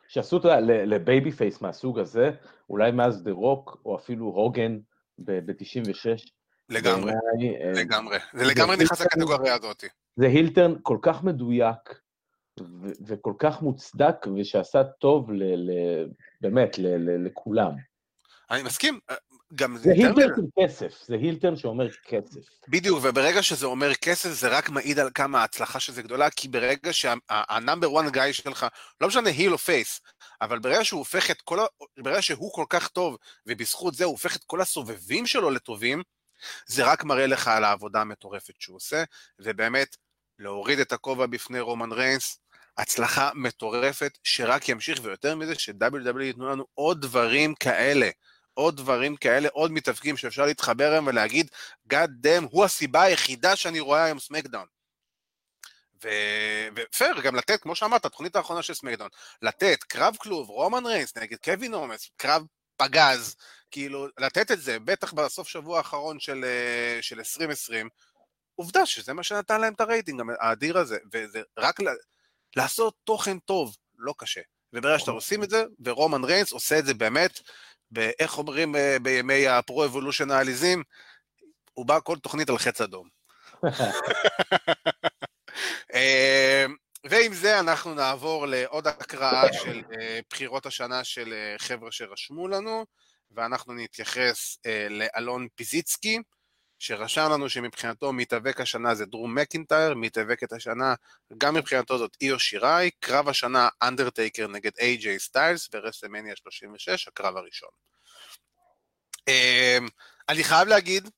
שעשו, 0.08 0.36
יודע, 0.36 0.60
ל 0.60 1.32
babyface 1.32 1.60
מהסוג 1.60 1.98
הזה, 1.98 2.30
אולי 2.70 2.90
מאז 2.90 3.22
דה 3.22 3.30
רוק, 3.30 3.80
או 3.84 3.96
אפילו 3.96 4.30
הוגן 4.30 4.78
ב-96. 5.18 6.30
לגמרי, 6.68 7.12
אה, 7.12 7.72
לגמרי. 7.72 8.18
זה 8.32 8.44
לגמרי 8.44 8.76
נכנס 8.76 9.00
לקטגוריה 9.00 9.54
הזאת. 9.54 9.84
זה 10.16 10.26
heel 10.26 10.50
turn 10.50 10.74
כל 10.82 10.98
כך 11.02 11.22
מדויק, 11.22 12.00
וכל 13.06 13.32
כך 13.38 13.62
מוצדק, 13.62 14.16
ושעשה 14.36 14.84
טוב 14.84 15.32
ל- 15.32 15.70
ל- 15.70 16.08
באמת 16.40 16.78
ל- 16.78 16.86
ל- 16.86 17.26
לכולם. 17.26 17.72
אני 18.50 18.62
מסכים, 18.62 18.98
גם 19.54 19.76
זה 19.76 19.90
heel 19.92 20.10
turn 20.10 20.28
של 20.36 20.62
כסף, 20.62 20.92
זה 21.06 21.14
heel 21.14 21.35
turn 21.35 21.56
שאומר 21.56 21.88
כסף. 22.04 22.40
בדיוק, 22.68 22.98
וברגע 23.02 23.42
שזה 23.42 23.66
אומר 23.66 23.94
כסף, 23.94 24.30
זה 24.30 24.48
רק 24.48 24.70
מעיד 24.70 24.98
על 24.98 25.10
כמה 25.14 25.40
ההצלחה 25.40 25.80
שזה 25.80 26.02
גדולה, 26.02 26.30
כי 26.30 26.48
ברגע 26.48 26.92
שה 26.92 27.28
number 27.28 28.00
1 28.00 28.12
guy 28.12 28.32
שלך, 28.32 28.66
לא 29.00 29.08
משנה 29.08 29.30
heel 29.30 29.52
או 29.52 29.58
face, 29.58 30.00
אבל 30.40 30.58
ברגע 30.58 30.84
שהוא 30.84 30.98
הופך 30.98 31.30
את 31.30 31.42
כל 31.42 31.60
ה... 31.60 31.64
ברגע 31.98 32.22
שהוא 32.22 32.52
כל 32.52 32.64
כך 32.68 32.88
טוב, 32.88 33.16
ובזכות 33.46 33.94
זה 33.94 34.04
הוא 34.04 34.12
הופך 34.12 34.36
את 34.36 34.44
כל 34.44 34.60
הסובבים 34.60 35.26
שלו 35.26 35.50
לטובים, 35.50 36.02
זה 36.66 36.84
רק 36.84 37.04
מראה 37.04 37.26
לך 37.26 37.48
על 37.48 37.64
העבודה 37.64 38.00
המטורפת 38.00 38.54
שהוא 38.58 38.76
עושה, 38.76 39.04
ובאמת, 39.38 39.96
להוריד 40.38 40.78
את 40.78 40.92
הכובע 40.92 41.26
בפני 41.26 41.60
רומן 41.60 41.92
ריינס, 41.92 42.38
הצלחה 42.78 43.30
מטורפת, 43.34 44.18
שרק 44.22 44.68
ימשיך, 44.68 45.00
ויותר 45.02 45.36
מזה, 45.36 45.54
ש-WWE 45.54 46.22
ייתנו 46.22 46.48
לנו 46.48 46.64
עוד 46.74 47.00
דברים 47.00 47.54
כאלה. 47.54 48.10
עוד 48.58 48.76
דברים 48.76 49.16
כאלה, 49.16 49.48
עוד 49.52 49.72
מתאבקים 49.72 50.16
שאפשר 50.16 50.46
להתחבר 50.46 50.88
אליהם 50.88 51.06
ולהגיד, 51.06 51.50
God 51.92 52.08
damn, 52.24 52.44
הוא 52.50 52.64
הסיבה 52.64 53.02
היחידה 53.02 53.56
שאני 53.56 53.80
רואה 53.80 54.04
היום 54.04 54.18
SmackDown. 54.18 54.66
ופייר, 56.76 57.20
גם 57.20 57.36
לתת, 57.36 57.62
כמו 57.62 57.74
שאמרת, 57.74 58.04
התוכנית 58.04 58.36
האחרונה 58.36 58.62
של 58.62 58.74
SmackDown, 58.74 59.08
לתת 59.42 59.82
קרב 59.82 60.16
כלוב, 60.18 60.48
רומן 60.48 60.86
ריינס 60.86 61.16
נגד 61.16 61.36
קווין 61.44 61.74
אוונס, 61.74 62.10
קרב 62.16 62.42
פגז, 62.76 63.36
כאילו, 63.70 64.06
לתת 64.18 64.50
את 64.50 64.60
זה, 64.60 64.78
בטח 64.78 65.12
בסוף 65.12 65.48
שבוע 65.48 65.78
האחרון 65.78 66.20
של, 66.20 66.44
אה, 66.44 66.98
של 67.02 67.18
2020, 67.18 67.88
עובדה 68.54 68.86
שזה 68.86 69.12
מה 69.12 69.22
שנתן 69.22 69.60
להם 69.60 69.74
את 69.74 69.80
הרייטינג 69.80 70.22
האדיר 70.40 70.78
הזה, 70.78 70.98
וזה 71.12 71.42
רק 71.58 71.76
לעשות 72.56 72.94
תוכן 73.04 73.38
טוב, 73.38 73.76
לא 73.98 74.14
קשה. 74.18 74.40
וברגע 74.72 74.98
שאתה 74.98 75.10
עושים 75.10 75.42
את 75.42 75.50
זה, 75.50 75.64
ורומן 75.84 76.24
ריינס 76.24 76.52
עושה 76.52 76.78
את 76.78 76.86
זה 76.86 76.94
באמת 76.94 77.40
באיך 77.90 78.38
אומרים 78.38 78.76
אה, 78.76 78.96
בימי 79.02 79.48
ה 79.48 79.54
Pro 79.54 79.73
Evolution 79.73 80.30
העליזים, 80.30 80.82
הוא 81.74 81.86
בא 81.86 82.00
כל 82.00 82.18
תוכנית 82.18 82.50
על 82.50 82.58
חץ 82.58 82.80
אדום. 82.80 83.08
אה, 85.94 86.66
ועם 87.04 87.34
זה 87.34 87.60
אנחנו 87.60 87.94
נעבור 87.94 88.46
לעוד 88.46 88.86
הקראה 88.86 89.52
של 89.52 89.82
אה, 90.00 90.20
בחירות 90.30 90.66
השנה 90.66 91.04
של 91.04 91.34
חבר'ה 91.58 91.92
שרשמו 91.92 92.48
לנו, 92.48 92.84
ואנחנו 93.30 93.74
נתייחס 93.74 94.58
לאלון 94.90 95.48
פיזיצקי, 95.54 96.18
שרשם 96.78 97.28
לנו 97.32 97.48
שמבחינתו 97.48 98.12
מתאבק 98.12 98.60
השנה 98.60 98.94
זה 98.94 99.06
דרו 99.06 99.38
מקינטייר, 99.38 99.94
מתאבקת 99.94 100.52
השנה 100.52 100.94
גם 101.38 101.54
מבחינתו 101.54 101.98
זאת 101.98 102.16
איו 102.20 102.38
שיראי, 102.38 102.90
קרב 103.00 103.28
השנה 103.28 103.68
אנדרטייקר 103.82 104.46
נגד 104.46 104.70
איי-ג'יי 104.80 105.18
סטיילס 105.18 105.68
ב 105.68 105.73
WrestleMania 105.73 106.36
36, 106.36 107.08
הקרב 107.08 107.36
הראשון. 107.36 107.68
אמ, 109.28 109.88
אני 110.28 110.44
חייב 110.44 110.68
להגיד 110.68 111.08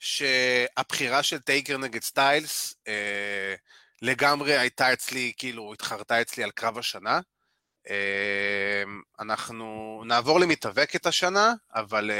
שהבחירה 0.00 1.22
של 1.22 1.38
טייקר 1.38 1.76
נגד 1.76 2.02
סטיילס 2.02 2.74
אה, 2.88 3.54
לגמרי 4.02 4.58
הייתה 4.58 4.92
אצלי, 4.92 5.32
כאילו, 5.36 5.72
התחרתה 5.72 6.20
אצלי 6.20 6.44
על 6.44 6.50
קרב 6.50 6.78
השנה. 6.78 7.20
אנחנו 9.20 10.02
נעבור 10.06 10.40
למתאבקת 10.40 11.06
השנה, 11.06 11.52
אבל 11.74 12.10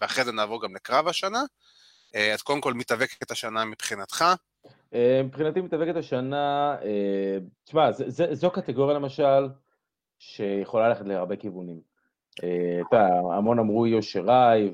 ואחרי 0.00 0.24
זה 0.24 0.32
נעבור 0.32 0.62
גם 0.62 0.74
לקרב 0.74 1.08
השנה. 1.08 1.42
אז 2.14 2.42
קודם 2.42 2.60
כל, 2.60 2.74
מתאבקת 2.74 3.30
השנה 3.30 3.64
מבחינתך. 3.64 4.24
מבחינתי 5.24 5.60
מתאבקת 5.60 5.96
השנה, 5.96 6.76
תשמע, 7.64 7.90
זו 8.32 8.50
קטגוריה 8.50 8.94
למשל, 8.94 9.48
שיכולה 10.18 10.88
ללכת 10.88 11.06
להרבה 11.06 11.36
כיוונים. 11.36 11.80
אתה 12.88 13.06
המון 13.36 13.58
אמרו 13.58 13.86
יושריי, 13.86 14.70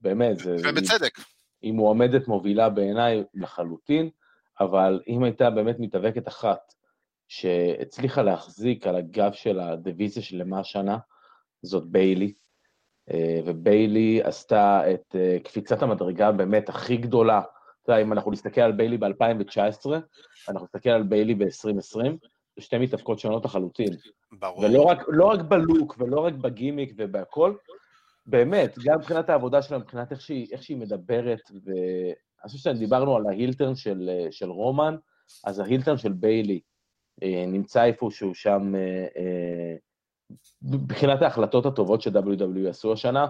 ובאמת, 0.00 0.38
זה... 0.38 0.56
ובצדק. 0.64 1.18
היא 1.62 1.72
מועמדת 1.72 2.28
מובילה 2.28 2.68
בעיניי 2.68 3.24
לחלוטין, 3.34 4.10
אבל 4.60 5.00
אם 5.08 5.24
הייתה 5.24 5.50
באמת 5.50 5.76
מתאבקת 5.78 6.28
אחת 6.28 6.74
שהצליחה 7.28 8.22
להחזיק 8.22 8.86
על 8.86 8.96
הגב 8.96 9.32
של 9.32 9.60
הדיוויזיה 9.60 10.22
שלמה 10.22 10.60
השנה, 10.60 10.98
זאת 11.62 11.86
ביילי. 11.86 12.32
אה, 13.12 13.40
וביילי 13.44 14.20
עשתה 14.22 14.92
את 14.94 15.16
אה, 15.18 15.36
קפיצת 15.44 15.82
המדרגה 15.82 16.32
באמת 16.32 16.68
הכי 16.68 16.96
גדולה. 16.96 17.40
אתה 17.82 17.92
יודע, 17.92 18.02
אם 18.02 18.12
אנחנו 18.12 18.30
נסתכל 18.30 18.60
על 18.60 18.72
ביילי 18.72 18.98
ב-2019, 18.98 19.90
אנחנו 20.48 20.64
נסתכל 20.64 20.90
על 20.90 21.02
ביילי 21.02 21.34
ב-2020, 21.34 22.02
זה 22.56 22.62
שתי 22.62 22.78
מתאבקות 22.78 23.18
שונות 23.18 23.44
לחלוטין. 23.44 23.92
ברור. 24.32 24.58
ולא 24.64 24.82
רק, 24.82 25.04
לא 25.08 25.24
רק 25.24 25.40
בלוק 25.40 25.96
ולא 25.98 26.20
רק 26.20 26.34
בגימיק 26.34 26.92
ובהכל, 26.96 27.54
באמת, 28.26 28.78
גם 28.84 28.98
מבחינת 28.98 29.30
העבודה 29.30 29.62
שלה, 29.62 29.78
מבחינת 29.78 30.12
איך 30.12 30.20
שהיא, 30.20 30.46
איך 30.52 30.62
שהיא 30.62 30.76
מדברת, 30.76 31.40
ואני 31.64 32.50
חושב 32.50 32.58
שדיברנו 32.58 33.16
על 33.16 33.26
ההילטרן 33.26 33.74
של, 33.74 34.10
של 34.30 34.50
רומן, 34.50 34.96
אז 35.44 35.58
ההילטרן 35.60 35.96
של 35.96 36.12
ביילי 36.12 36.60
אה, 37.22 37.44
נמצא 37.46 37.84
איפשהו 37.84 38.34
שם 38.34 38.74
אה, 39.16 39.76
מבחינת 40.62 41.22
ההחלטות 41.22 41.66
הטובות 41.66 42.02
ש-WWE 42.02 42.68
עשו 42.68 42.92
השנה. 42.92 43.26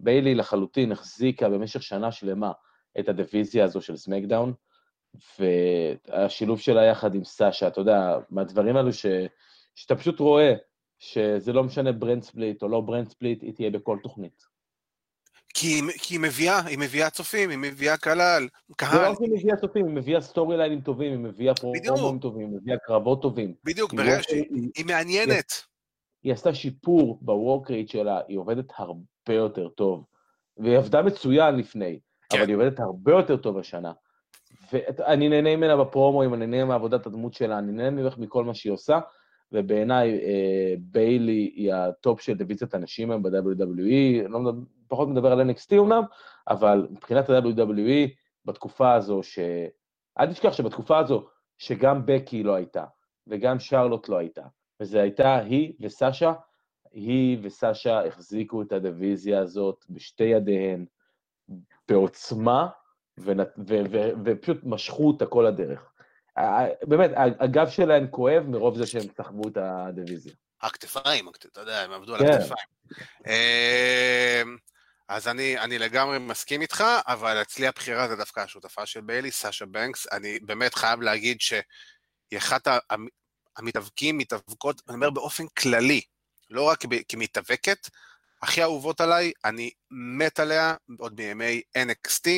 ביילי 0.00 0.34
לחלוטין 0.34 0.92
החזיקה 0.92 1.48
במשך 1.48 1.82
שנה 1.82 2.12
שלמה 2.12 2.52
את 3.00 3.08
הדיוויזיה 3.08 3.64
הזו 3.64 3.80
של 3.80 3.96
SmackDown, 3.96 4.52
והשילוב 5.38 6.60
שלה 6.60 6.84
יחד 6.84 7.14
עם 7.14 7.24
סאשה, 7.24 7.68
אתה 7.68 7.80
יודע, 7.80 8.18
מהדברים 8.30 8.76
האלו 8.76 8.92
ש... 8.92 9.06
שאתה 9.74 9.96
פשוט 9.96 10.20
רואה 10.20 10.54
שזה 10.98 11.52
לא 11.52 11.64
משנה 11.64 11.92
brand 11.92 12.22
split 12.22 12.62
או 12.62 12.68
לא 12.68 12.80
brand 12.80 13.08
split, 13.08 13.42
היא 13.42 13.54
תהיה 13.54 13.70
בכל 13.70 13.98
תוכנית. 14.02 14.42
כי, 15.54 15.80
כי 15.98 16.14
היא 16.14 16.20
מביאה, 16.20 16.66
היא 16.66 16.78
מביאה 16.78 17.10
צופים, 17.10 17.50
היא 17.50 17.58
מביאה 17.58 17.96
קהל, 17.96 18.48
קהל. 18.76 18.90
זה 18.90 19.02
לא 19.02 19.10
רק 19.10 19.18
היא 19.20 19.30
מביאה 19.32 19.56
צופים, 19.56 19.86
היא 19.86 19.94
מביאה 19.94 20.20
storyline 20.20 20.56
ים 20.56 20.80
טובים, 20.80 21.12
היא 21.12 21.18
מביאה 21.18 21.54
פרומואים 21.54 22.18
טובים, 22.18 22.48
היא 22.48 22.56
מביאה 22.56 22.76
קרבות 22.78 23.22
טובים. 23.22 23.54
בדיוק, 23.64 23.94
ברגע 23.94 24.22
שהיא 24.22 24.70
היא 24.76 24.86
מעניינת. 24.86 25.69
היא, 26.22 26.32
עשתה 26.32 26.54
שיפור 26.54 27.18
ב 27.22 27.32
work 27.32 27.70
rate 27.70 27.88
שלה, 27.88 28.20
היא 28.28 28.38
עובדת 28.38 28.72
הרבה 28.76 29.34
יותר 29.34 29.68
טוב. 29.68 30.04
והיא 30.56 30.78
עבדה 30.78 31.02
מצוין 31.02 31.56
לפני, 31.56 32.00
כן. 32.30 32.38
אבל 32.38 32.48
היא 32.48 32.56
עובדת 32.56 32.80
הרבה 32.80 33.12
יותר 33.12 33.36
טוב 33.36 33.58
השנה. 33.58 33.92
ואני 34.72 35.28
נהנה 35.28 35.56
ממנה 35.56 35.76
בפרומואים, 35.76 36.34
אני 36.34 36.46
נהנה 36.46 36.64
מעבודת 36.64 37.06
הדמות 37.06 37.34
שלה, 37.34 37.58
אני 37.58 37.72
נהנה 37.72 38.02
ממש 38.02 38.18
מכל 38.18 38.44
מה 38.44 38.54
שהיא 38.54 38.72
עושה. 38.72 39.00
ובעיניי 39.52 40.10
אה, 40.10 40.74
ביילי 40.78 41.52
היא 41.54 41.74
ה 41.74 41.85
top 41.85 42.20
של 42.20 42.34
דיוויזיית 42.34 42.74
הנשים 42.74 43.10
היום 43.10 43.22
ב-WWE, 43.22 44.28
לא 44.28 44.40
מדבר, 44.40 44.60
פחות 44.88 45.08
מדבר 45.08 45.32
על 45.32 45.50
NXT 45.50 45.74
אמנם, 45.78 46.02
אבל 46.48 46.86
מבחינת 46.90 47.30
ה-WWE, 47.30 48.08
בתקופה 48.44 48.94
הזו, 48.94 49.22
ש... 49.22 49.38
אל 50.20 50.32
תשכח 50.32 50.52
שבתקופה 50.52 50.98
הזו, 50.98 51.26
שגם 51.58 52.06
בקי 52.06 52.42
לא 52.42 52.54
הייתה, 52.54 52.84
וגם 53.26 53.58
שרלוט 53.58 54.08
לא 54.08 54.16
הייתה, 54.18 54.42
וזה 54.80 55.02
הייתה 55.02 55.38
היא 55.38 55.72
וסשה, 55.80 56.32
היא 56.92 57.38
וסשה 57.42 58.06
החזיקו 58.06 58.62
את 58.62 58.72
הדיוויזיה 58.72 59.40
הזאת 59.40 59.84
בשתי 59.90 60.24
ידיהן, 60.24 60.84
בעוצמה, 61.88 62.68
ו... 63.18 63.32
ו... 63.58 63.74
ו... 63.90 64.10
ופשוט 64.24 64.58
משכו 64.64 65.08
אותה 65.08 65.26
כל 65.26 65.46
הדרך. 65.46 65.92
באמת, 66.82 67.10
הגב 67.16 67.68
שלהם 67.68 68.06
כואב 68.10 68.42
מרוב 68.46 68.76
זה 68.76 68.86
שהם 68.86 69.08
סחבו 69.16 69.48
את 69.48 69.56
הדיוויזיה. 69.56 70.32
הכתפיים, 70.62 71.28
אתה 71.28 71.60
יודע, 71.60 71.80
הם 71.80 71.92
עבדו 71.92 72.14
על 72.14 72.20
כן. 72.20 72.32
הכתפיים. 72.32 72.66
אמ, 73.26 74.56
אז 75.08 75.28
אני, 75.28 75.58
אני 75.58 75.78
לגמרי 75.78 76.18
מסכים 76.18 76.62
איתך, 76.62 76.84
אבל 77.06 77.42
אצלי 77.42 77.66
הבחירה 77.66 78.08
זה 78.08 78.16
דווקא 78.16 78.40
השותפה 78.40 78.86
של 78.86 79.00
ביילי, 79.00 79.30
סאשה 79.30 79.66
בנקס. 79.66 80.06
אני 80.12 80.38
באמת 80.38 80.74
חייב 80.74 81.00
להגיד 81.00 81.40
שהיא 81.40 81.62
אחת 82.36 82.68
המתאבקים, 83.60 84.18
מתאבקות, 84.18 84.82
אני 84.88 84.94
אומר 84.94 85.10
באופן 85.10 85.44
כללי, 85.58 86.00
לא 86.50 86.62
רק 86.62 86.78
כמתאבקת, 87.08 87.88
הכי 88.42 88.62
אהובות 88.62 89.00
עליי, 89.00 89.32
אני 89.44 89.70
מת 89.90 90.40
עליה 90.40 90.74
עוד 90.98 91.20
מימי 91.20 91.62
NXT. 91.78 92.28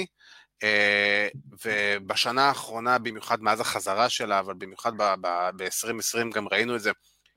אה, 0.63 1.29
ובשנה 1.65 2.49
האחרונה, 2.49 2.99
במיוחד 2.99 3.43
מאז 3.43 3.61
החזרה 3.61 4.09
שלה, 4.09 4.39
אבל 4.39 4.55
במיוחד 4.55 4.93
ב-2020 4.97 6.35
גם 6.35 6.49
ראינו 6.49 6.77
את 6.77 6.81
זה, 6.81 6.91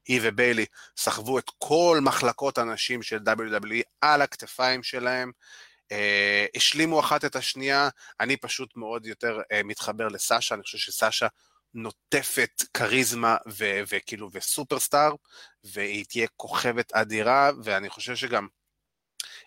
היא 0.07 0.19
וביילי 0.23 0.65
סחבו 0.97 1.39
את 1.39 1.51
כל 1.57 1.99
מחלקות 2.01 2.57
הנשים 2.57 3.03
של 3.03 3.17
WWE 3.17 3.81
על 4.01 4.21
הכתפיים 4.21 4.83
שלהם, 4.83 5.31
אה, 5.91 6.45
השלימו 6.55 6.99
אחת 6.99 7.25
את 7.25 7.35
השנייה, 7.35 7.89
אני 8.19 8.37
פשוט 8.37 8.77
מאוד 8.77 9.05
יותר 9.05 9.39
אה, 9.51 9.61
מתחבר 9.63 10.07
לסאשה, 10.07 10.55
אני 10.55 10.63
חושב 10.63 10.77
שסאשה 10.77 11.27
נוטפת 11.75 12.63
כריזמה 12.73 13.37
ו- 13.47 13.81
וכאילו 13.87 14.29
וסופרסטאר, 14.33 15.11
והיא 15.63 16.05
תהיה 16.09 16.27
כוכבת 16.35 16.93
אדירה, 16.93 17.51
ואני 17.63 17.89
חושב 17.89 18.15
שגם 18.15 18.47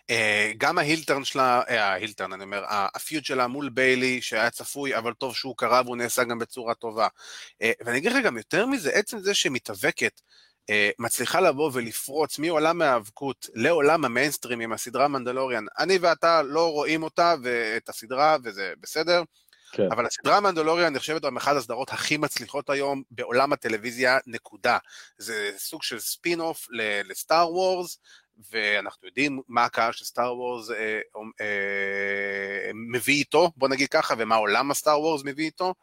אה, 0.09 0.51
גם 0.57 0.77
ההילטרן 0.77 1.25
שלה, 1.25 1.61
אה, 1.69 1.85
ההילטרן, 1.85 2.33
אני 2.33 2.43
אומר, 2.43 2.63
הפיוט 2.69 3.25
שלה 3.25 3.47
מול 3.47 3.69
ביילי, 3.69 4.21
שהיה 4.21 4.49
צפוי, 4.49 4.97
אבל 4.97 5.13
טוב 5.13 5.35
שהוא 5.35 5.57
קרה 5.57 5.81
והוא 5.85 5.97
נעשה 5.97 6.23
גם 6.23 6.39
בצורה 6.39 6.73
טובה. 6.73 7.07
אה, 7.61 7.71
ואני 7.85 7.97
אגיד 7.97 8.11
לך 8.11 8.25
גם 8.25 8.37
יותר 8.37 8.65
מזה, 8.65 8.91
עצם 8.91 9.19
זה 9.19 9.33
שמתאבקת, 9.33 10.21
מצליחה 10.99 11.41
לבוא 11.41 11.71
ולפרוץ 11.73 12.39
מעולם 12.39 12.81
ההיאבקות 12.81 13.49
לעולם 13.53 14.05
המיינסטרים 14.05 14.59
עם 14.59 14.73
הסדרה 14.73 15.07
Mandalorian. 15.07 15.65
אני 15.79 15.97
ואתה 15.97 16.41
לא 16.41 16.71
רואים 16.71 17.03
אותה 17.03 17.35
ואת 17.43 17.89
הסדרה, 17.89 18.37
וזה 18.43 18.73
בסדר. 18.79 19.23
כן. 19.71 19.87
אבל 19.91 20.05
הסדרה 20.05 20.39
Mandalorian 20.39 20.93
נחשבת 20.93 21.21
גם 21.21 21.37
אחת 21.37 21.55
הסדרות 21.55 21.89
הכי 21.89 22.17
מצליחות 22.17 22.69
היום 22.69 23.03
בעולם 23.11 23.53
הטלוויזיה, 23.53 24.17
נקודה. 24.27 24.77
זה 25.17 25.51
סוג 25.57 25.83
של 25.83 25.99
ספין-אוף 25.99 26.67
ל 27.03 27.13
Star 27.13 27.53
Wars, 27.53 27.99
ואנחנו 28.51 29.07
יודעים 29.07 29.41
מה 29.47 29.65
הקהל 29.65 29.91
של 29.91 30.05
Star 30.05 30.37
Wars 30.37 30.71
אה, 30.71 30.99
אה, 31.41 32.71
מביא 32.91 33.15
איתו, 33.15 33.51
בוא 33.55 33.67
נגיד 33.67 33.87
ככה, 33.87 34.13
ומה 34.17 34.35
עולם 34.35 34.71
ה 34.71 34.77
Star 34.77 35.01
Wars 35.01 35.21
מביא 35.25 35.45
איתו. 35.45 35.73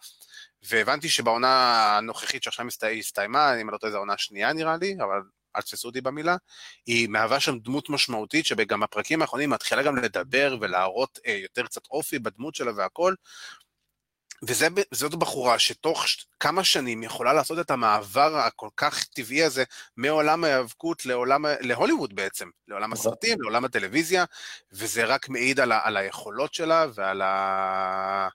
והבנתי 0.69 1.09
שבעונה 1.09 1.97
הנוכחית 1.97 2.43
שעכשיו 2.43 2.67
הסתיימה, 2.99 3.53
אני 3.53 3.65
לא 3.73 3.79
טועה 3.79 3.93
זו 3.93 3.97
העונה 3.97 4.13
השנייה 4.13 4.53
נראה 4.53 4.77
לי, 4.77 4.97
אבל 4.99 5.21
אל 5.57 5.61
תפסו 5.61 5.89
אותי 5.89 6.01
במילה, 6.01 6.37
היא 6.87 7.09
מהווה 7.09 7.41
שם 7.41 7.59
דמות 7.59 7.91
משמעותית 7.91 8.47
שבגם 8.47 8.83
הפרקים 8.83 9.23
האחרונים 9.23 9.51
מתחילה 9.51 9.83
גם 9.83 9.97
לדבר 9.97 10.57
ולהראות 10.61 11.19
אה, 11.27 11.39
יותר 11.43 11.67
קצת 11.67 11.83
אופי 11.91 12.19
בדמות 12.19 12.55
שלה 12.55 12.73
והכל, 12.77 13.15
וזאת 14.43 15.15
בחורה 15.15 15.59
שתוך 15.59 16.05
כמה 16.41 16.65
שנים 16.65 17.03
יכולה 17.03 17.33
לעשות 17.33 17.59
את 17.59 17.71
המעבר 17.71 18.37
הכל 18.37 18.69
כך 18.77 19.05
טבעי 19.05 19.43
הזה 19.43 19.65
מעולם 19.97 20.45
ההיאבקות 20.45 21.07
לעולם, 21.07 21.45
להוליווד 21.61 22.17
בעצם, 22.17 22.49
לעולם 22.69 22.93
נכון. 22.93 23.07
הסרטים, 23.07 23.43
לעולם 23.43 23.65
הטלוויזיה, 23.65 24.25
וזה 24.73 25.05
רק 25.05 25.29
מעיד 25.29 25.61
על, 25.61 25.73
ה, 25.73 25.81
על 25.83 25.97
היכולות 25.97 26.55
שלה 26.55 26.87
ועל 26.95 27.23
ה... 27.23 28.29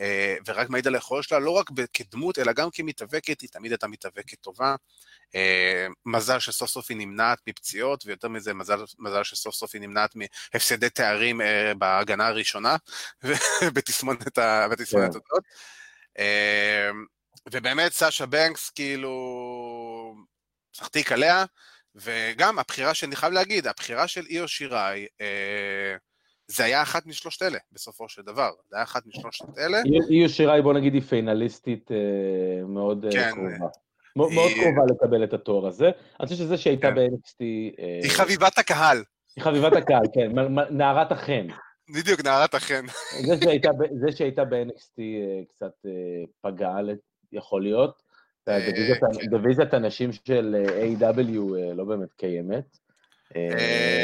אה, 0.00 0.36
ורק 0.46 0.70
מעיד 0.70 0.86
על 0.86 0.94
היכולות 0.94 1.24
שלה, 1.24 1.38
לא 1.38 1.50
רק 1.50 1.70
כדמות, 1.92 2.38
אלא 2.38 2.52
גם 2.52 2.68
כמתאבקת, 2.72 3.40
היא 3.40 3.48
תמיד 3.52 3.72
הייתה 3.72 3.86
מתאבקת 3.86 4.40
טובה. 4.40 4.76
אה, 5.34 5.86
מזל 6.06 6.38
שסוף 6.38 6.70
סוף 6.70 6.86
היא 6.88 6.96
נמנעת 6.96 7.38
מפציעות, 7.46 8.06
ויותר 8.06 8.28
מזה, 8.28 8.54
מזל, 8.54 8.84
מזל 8.98 9.24
שסוף 9.24 9.54
סוף 9.54 9.74
היא 9.74 9.82
נמנעת 9.82 10.16
מהפסדי 10.16 10.90
תארים 10.90 11.40
אה, 11.40 11.74
בהגנה 11.78 12.26
הראשונה, 12.26 12.76
בתסמונת 13.74 14.38
כן. 14.38 15.08
הזאת. 15.08 15.22
אה, 16.18 16.90
ובאמת, 17.52 17.92
סאשה 17.92 18.26
בנקס, 18.26 18.70
כאילו, 18.70 19.14
שחתיק 20.72 21.12
עליה, 21.12 21.44
וגם 21.94 22.58
הבחירה 22.58 22.94
שאני 22.94 23.16
חייב 23.16 23.32
להגיד, 23.32 23.66
הבחירה 23.66 24.08
של 24.08 24.26
איו 24.30 24.48
שיראי, 24.48 25.06
זה 26.48 26.64
היה 26.64 26.82
אחת 26.82 27.06
משלושת 27.06 27.42
אלה, 27.42 27.58
בסופו 27.72 28.08
של 28.08 28.22
דבר. 28.22 28.50
זה 28.70 28.76
היה 28.76 28.82
אחת 28.82 29.06
משלושת 29.06 29.44
אלה. 29.58 29.78
איו 30.10 30.28
שיראי, 30.28 30.62
בוא 30.62 30.72
נגיד, 30.72 30.94
היא 30.94 31.02
פיינליסטית 31.02 31.90
מאוד 32.68 33.06
כן, 33.12 33.30
קרובה. 33.30 33.66
מאוד 34.16 34.52
קרובה 34.54 34.82
לקבל 34.90 35.24
את 35.24 35.32
התואר 35.32 35.66
הזה. 35.66 35.90
אני 36.20 36.28
חושב 36.28 36.38
שזה 36.38 36.56
שהייתה 36.56 36.88
כן. 36.88 36.94
ב-NXT... 36.94 37.40
אה, 37.78 38.00
היא 38.02 38.10
חביבת 38.10 38.58
הקהל. 38.58 39.02
היא 39.36 39.44
חביבת 39.44 39.72
הקהל, 39.72 40.02
כן, 40.14 40.30
נערת 40.70 41.12
החן. 41.12 41.46
בדיוק, 41.94 42.24
נערת 42.24 42.54
החן. 42.54 42.86
זה 44.00 44.12
שהייתה 44.12 44.44
ב-NXT 44.44 44.98
אה, 44.98 45.42
קצת 45.48 45.72
אה, 45.86 45.90
פגעה, 46.40 46.76
יכול 47.32 47.62
להיות. 47.62 48.04
דיוויזיית 49.30 49.74
הנשים 49.74 50.10
של 50.12 50.64
A.W. 51.00 51.38
לא 51.74 51.84
באמת 51.84 52.12
קיימת. 52.12 52.83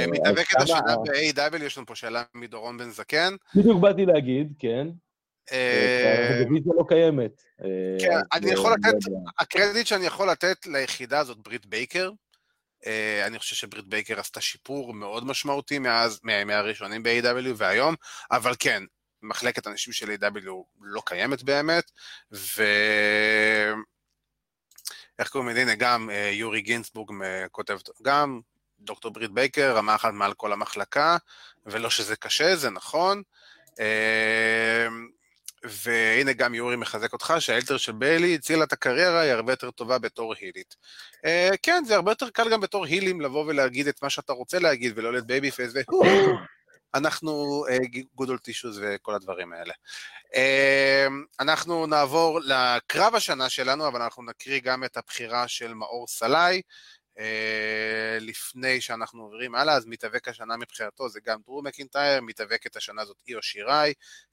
מתאבקת 0.09 0.61
השנה 0.61 0.97
ב-A.W. 1.05 1.63
יש 1.63 1.77
לנו 1.77 1.87
פה 1.87 1.95
שאלה 1.95 2.23
מדורון 2.35 2.79
בן 2.79 2.91
זקן. 2.91 3.35
בדיוק 3.55 3.81
באתי 3.81 4.07
להגיד, 4.07 4.53
כן. 4.59 4.89
הדיוויזיה 6.31 6.73
לא 6.77 6.85
קיימת. 6.89 7.43
כן, 8.01 8.19
אני 8.33 8.51
יכול 8.51 8.73
לתת, 8.73 8.99
הקרדיט 9.39 9.87
שאני 9.87 10.07
יכול 10.07 10.31
לתת 10.31 10.67
ליחידה 10.67 11.19
הזאת, 11.19 11.39
ברית 11.39 11.67
בייקר, 11.67 12.11
אני 13.27 13.39
חושב 13.39 13.57
שברית 13.57 13.87
בייקר 13.87 14.21
עשתה 14.21 14.41
שיפור 14.41 14.95
מאוד 14.95 15.27
משמעותי 15.27 15.79
מאז, 15.79 16.21
מהראשונים 16.47 17.03
ב-AW 17.03 17.49
והיום, 17.57 17.95
אבל 18.31 18.53
כן, 18.59 18.83
מחלקת 19.23 19.67
אנשים 19.67 19.93
של 19.93 20.11
A.W. 20.11 20.51
לא 20.81 21.03
קיימת 21.07 21.43
באמת, 21.43 21.91
ו... 22.33 22.63
איך 25.19 25.29
קוראים 25.29 25.51
לזה? 25.51 25.61
הנה, 25.63 25.75
גם 25.75 26.11
יורי 26.33 26.61
גינסבורג 26.61 27.11
כותב, 27.51 27.79
גם 28.03 28.41
דוקטור 28.81 29.13
ברית 29.13 29.31
בייקר, 29.31 29.77
רמה 29.77 29.95
אחת 29.95 30.13
מעל 30.13 30.35
כל 30.35 30.53
המחלקה, 30.53 31.17
ולא 31.67 31.91
שזה 31.91 32.17
קשה, 32.17 32.57
זה 32.57 32.71
נכון. 32.71 33.23
Uh, 33.71 33.81
והנה 35.65 36.33
גם 36.33 36.55
יורי 36.55 36.77
מחזק 36.77 37.13
אותך, 37.13 37.35
שה 37.39 37.49
heel 37.49 37.63
turn 37.63 37.77
של 37.77 37.93
ביילי 37.93 38.35
הצילה 38.35 38.65
את 38.65 38.73
הקריירה, 38.73 39.21
היא 39.21 39.33
הרבה 39.33 39.53
יותר 39.53 39.71
טובה 39.71 39.99
בתור 39.99 40.35
heel 40.35 40.59
ית. 40.59 40.77
Uh, 41.17 41.57
כן, 41.63 41.83
זה 41.87 41.95
הרבה 41.95 42.11
יותר 42.11 42.31
קל 42.31 42.51
גם 42.51 42.61
בתור 42.61 42.85
heel 42.85 43.09
ים 43.09 43.21
לבוא 43.21 43.45
ולהגיד 43.47 43.89
את 43.89 44.03
מה 44.03 44.11
שאתה 44.11 44.33
רוצה 44.33 44.59
להגיד, 44.59 44.93
ולא 44.97 45.13
להיות 45.13 45.27
babyface 45.27 45.73
ו... 45.75 45.79
אנחנו 46.95 47.65
goody 48.15 48.39
two-shoes 48.39 48.81
וכל 48.83 49.15
הדברים 49.15 49.53
האלה. 49.53 49.75
Uh, 50.27 51.13
אנחנו 51.41 51.87
נעבור 51.87 52.41
לקרב 52.41 53.15
השנה 53.15 53.49
שלנו, 53.49 53.89
אבל 53.89 54.03
אנחנו 54.03 54.23
נקריא 54.23 54.61
גם 54.61 54.85
את 54.85 54.97
הבחירה 54.97 55.49
של 55.49 55.75
מאור 55.75 56.07
סלאי. 56.09 56.63
Uh, 57.21 57.23
לפני 58.21 58.81
שאנחנו 58.81 59.23
עוברים 59.23 59.55
הלאה, 59.55 59.75
אז 59.75 59.87
מתאבק 59.87 60.29
השנה 60.29 60.57
מבחינתו 60.57 61.09
זה 61.09 61.21
גם 61.27 61.39
דרו 61.47 61.63
מקינטייר, 61.63 62.21
מתאבקת 62.21 62.77
השנה 62.77 63.05
זאת 63.05 63.17
איו 63.29 63.43
שיראי, 63.43 63.93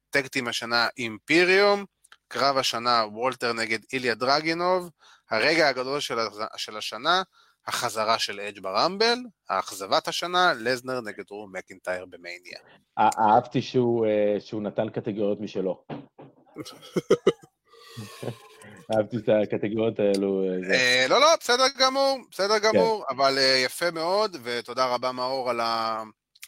טקטים 0.10 0.48
השנה 0.48 0.88
אימפיריום, 0.98 1.86
קרב 2.28 2.58
השנה 2.58 3.06
וולטר 3.12 3.54
נגד 3.54 3.80
איליה 3.94 4.16
דרגינוב, 4.16 4.90
הרגע 5.32 5.68
הגדול 5.68 6.00
של, 6.00 6.18
של 6.58 6.78
השנה, 6.78 7.22
החזרה 7.68 8.20
של 8.20 8.40
אג' 8.40 8.60
ברמבל, 8.60 9.18
האכזבת 9.50 10.08
השנה, 10.08 10.54
לזנר 10.54 11.02
נגד 11.02 11.24
רום 11.30 11.56
מקינטייר 11.56 12.06
במאניה. 12.06 12.60
אהבתי 12.98 13.62
שהוא, 13.62 14.06
אה, 14.06 14.40
שהוא 14.40 14.62
נתן 14.62 14.90
קטגוריות 14.90 15.42
משלו. 15.42 15.84
אהבתי 18.96 19.18
את 19.18 19.30
הקטגוריות 19.54 20.00
האלו. 20.00 20.44
אה, 20.44 20.74
אה, 20.74 21.06
לא, 21.10 21.20
לא, 21.20 21.28
בסדר 21.40 21.64
גמור, 21.80 22.20
בסדר 22.32 22.58
גמור, 22.58 23.06
כן. 23.10 23.16
אבל 23.16 23.38
יפה 23.66 23.92
מאוד, 23.92 24.38
ותודה 24.44 24.86
רבה 24.86 25.12
מאור 25.12 25.50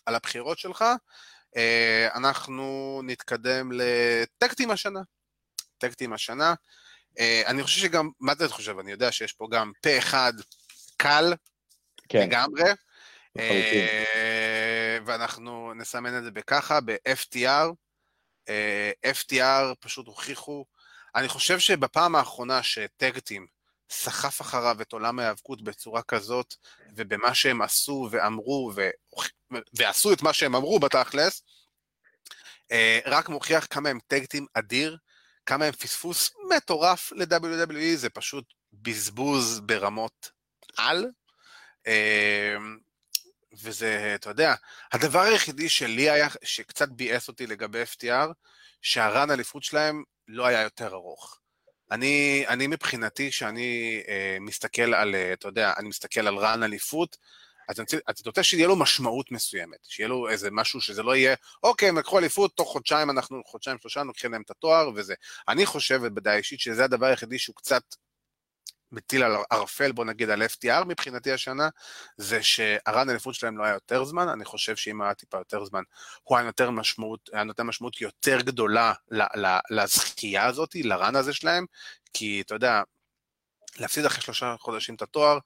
על 0.05 0.15
הבחירות 0.15 0.57
שלך. 0.57 0.85
אנחנו 2.15 3.01
נתקדם 3.03 3.71
לטקטים 3.73 4.71
השנה. 4.71 4.99
טקטים 5.77 6.13
השנה. 6.13 6.53
אני 7.45 7.63
חושב 7.63 7.81
שגם, 7.81 8.09
מה 8.19 8.31
אתה 8.31 8.47
חושב? 8.47 8.79
אני 8.79 8.91
יודע 8.91 9.11
שיש 9.11 9.33
פה 9.33 9.47
גם 9.51 9.71
פה 9.81 9.97
אחד 9.97 10.33
קל 10.97 11.33
כן. 12.09 12.21
לגמרי. 12.21 12.63
ואנחנו 15.05 15.73
נסמן 15.73 16.17
את 16.17 16.23
זה 16.23 16.31
בככה, 16.31 16.79
ב-FTR. 16.81 17.73
FTR 19.05 19.75
פשוט 19.79 20.07
הוכיחו, 20.07 20.65
אני 21.15 21.27
חושב 21.27 21.59
שבפעם 21.59 22.15
האחרונה 22.15 22.63
שטקטים 22.63 23.47
סחף 23.89 24.41
אחריו 24.41 24.81
את 24.81 24.93
עולם 24.93 25.19
ההיאבקות 25.19 25.61
בצורה 25.61 26.01
כזאת, 26.01 26.55
ובמה 26.95 27.33
שהם 27.33 27.61
עשו 27.61 28.07
ואמרו, 28.11 28.71
ו... 28.75 28.89
ועשו 29.73 30.13
את 30.13 30.21
מה 30.21 30.33
שהם 30.33 30.55
אמרו 30.55 30.79
בתכלס, 30.79 31.43
אה, 32.71 32.99
רק 33.05 33.29
מוכיח 33.29 33.67
כמה 33.69 33.89
הם 33.89 33.99
טקטים 34.07 34.45
אדיר, 34.53 34.97
כמה 35.45 35.65
הם 35.65 35.71
פספוס 35.71 36.31
מטורף 36.55 37.11
ל-WWE, 37.11 37.95
זה 37.95 38.09
פשוט 38.09 38.45
בזבוז 38.73 39.59
ברמות 39.59 40.31
על. 40.77 41.05
אה, 41.87 42.55
וזה, 43.53 44.11
אתה 44.15 44.29
יודע, 44.29 44.55
הדבר 44.91 45.19
היחידי 45.19 45.69
שלי 45.69 46.09
היה, 46.09 46.27
שקצת 46.43 46.89
ביאס 46.89 47.27
אותי 47.27 47.47
לגבי 47.47 47.83
FTR, 47.83 48.33
שהרן 48.81 49.31
אליפות 49.31 49.63
שלהם 49.63 50.03
לא 50.29 50.45
היה 50.45 50.61
יותר 50.61 50.93
ארוך. 50.93 51.39
אני, 51.91 52.45
אני 52.47 52.67
מבחינתי, 52.67 53.29
כשאני 53.29 54.01
אה, 54.07 54.37
מסתכל 54.41 54.93
על, 54.93 55.15
אה, 55.15 55.33
אתה 55.33 55.47
יודע, 55.47 55.73
אני 55.77 55.89
מסתכל 55.89 56.27
על 56.27 56.37
רן 56.37 56.63
אליפות, 56.63 57.17
אז 57.69 57.79
אתה 58.09 58.29
רוצה 58.29 58.43
שיהיה 58.43 58.67
לו 58.67 58.75
משמעות 58.75 59.31
מסוימת, 59.31 59.77
שיהיה 59.83 60.07
לו 60.07 60.29
איזה 60.29 60.51
משהו 60.51 60.81
שזה 60.81 61.03
לא 61.03 61.15
יהיה, 61.15 61.35
אוקיי, 61.63 61.89
הם 61.89 61.97
לקחו 61.97 62.19
אליפות, 62.19 62.55
תוך 62.55 62.69
חודשיים 62.69 63.09
אנחנו, 63.09 63.41
חודשיים 63.45 63.77
שלושה, 63.81 64.03
לוקחים 64.03 64.31
להם 64.31 64.41
את 64.41 64.51
התואר 64.51 64.89
וזה. 64.95 65.13
אני 65.47 65.65
חושב, 65.65 66.01
בדעה 66.05 66.35
אישית, 66.35 66.59
שזה 66.59 66.83
הדבר 66.83 67.05
היחידי 67.05 67.39
שהוא 67.39 67.55
קצת 67.55 67.83
מטיל 68.91 69.23
על 69.23 69.35
ערפל, 69.49 69.91
בוא 69.91 70.05
נגיד 70.05 70.29
על 70.29 70.43
FTR 70.43 70.83
מבחינתי 70.85 71.31
השנה, 71.31 71.69
זה 72.17 72.43
שהרן 72.43 73.09
אליפות 73.09 73.35
שלהם 73.35 73.57
לא 73.57 73.63
היה 73.63 73.73
יותר 73.73 74.03
זמן, 74.03 74.27
אני 74.27 74.45
חושב 74.45 74.75
שאם 74.75 75.01
היה 75.01 75.13
טיפה 75.13 75.37
יותר 75.37 75.65
זמן, 75.65 75.83
הוא 76.23 76.37
היה 76.37 76.45
נותן 76.45 76.69
משמעות, 76.69 77.29
היה 77.33 77.43
נותן 77.43 77.63
משמעות 77.63 78.01
יותר 78.01 78.41
גדולה 78.41 78.93
לזכייה 79.69 80.45
הזאת, 80.45 80.75
לרן 80.75 81.15
הזה 81.15 81.33
שלהם, 81.33 81.65
כי 82.13 82.41
אתה 82.45 82.55
יודע, 82.55 82.81
להפסיד 83.79 84.05
אחרי 84.05 84.21
שלושה 84.21 84.55
חודשים 84.59 84.95
את 84.95 85.01
התואר, 85.01 85.37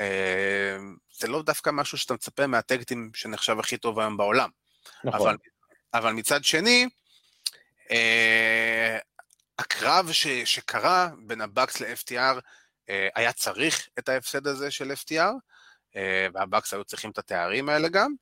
אה, 0.00 0.76
זה 1.18 1.28
לא 1.28 1.42
דווקא 1.42 1.70
משהו 1.70 1.98
שאתה 1.98 2.14
מצפה 2.14 2.46
מהטקטים 2.46 3.10
שנחשב 3.14 3.58
הכי 3.58 3.76
טוב 3.76 4.00
היום 4.00 4.16
בעולם. 4.16 4.50
נכון. 5.04 5.20
אבל, 5.20 5.36
אבל 5.94 6.12
מצד 6.12 6.44
שני, 6.44 6.88
אה, 7.90 8.98
הקרב 9.58 10.12
ש, 10.12 10.26
שקרה 10.26 11.08
בין 11.26 11.40
הבאקס 11.40 11.80
ל-FTR, 11.80 12.40
היה 13.14 13.32
צריך 13.32 13.88
את 13.98 14.08
ההפסד 14.08 14.46
הזה 14.46 14.70
של 14.70 14.92
FTR, 14.92 15.34
אה, 15.96 16.26
והבאקס 16.34 16.74
היו 16.74 16.84
צריכים 16.84 17.10
את 17.10 17.18
התארים 17.18 17.68
האלה 17.68 17.88
גם, 17.88 18.12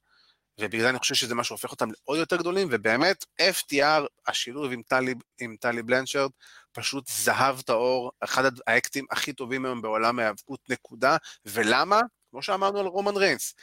ובגלל 0.61 0.81
זה 0.81 0.91
אני 0.91 0.99
חושב 0.99 1.15
שזה 1.15 1.35
מה 1.35 1.45
שהופך 1.45 1.71
אותם 1.71 1.89
לעוד 1.91 2.19
יותר 2.19 2.37
גדולים, 2.37 2.69
ובאמת, 2.71 3.25
FTR, 3.41 4.07
השילוב 4.27 4.73
עם 4.73 4.83
טלי, 4.83 5.15
עם 5.41 5.57
טלי 5.61 5.83
בלנצ'רד, 5.83 6.31
פשוט 6.73 7.09
זהב 7.11 7.61
טהור, 7.61 8.13
אחד 8.21 8.51
האקטים 8.67 9.07
הכי 9.11 9.33
טובים 9.33 9.65
היום 9.65 9.83
בעולם 9.83 10.19
ההיאבקות, 10.19 10.61
נקודה. 10.69 11.17
ולמה? 11.47 12.01
כמו 12.31 12.43
שאמרנו 12.43 12.81
על 12.81 12.87
רומן 12.87 13.17
ריינס, 13.17 13.55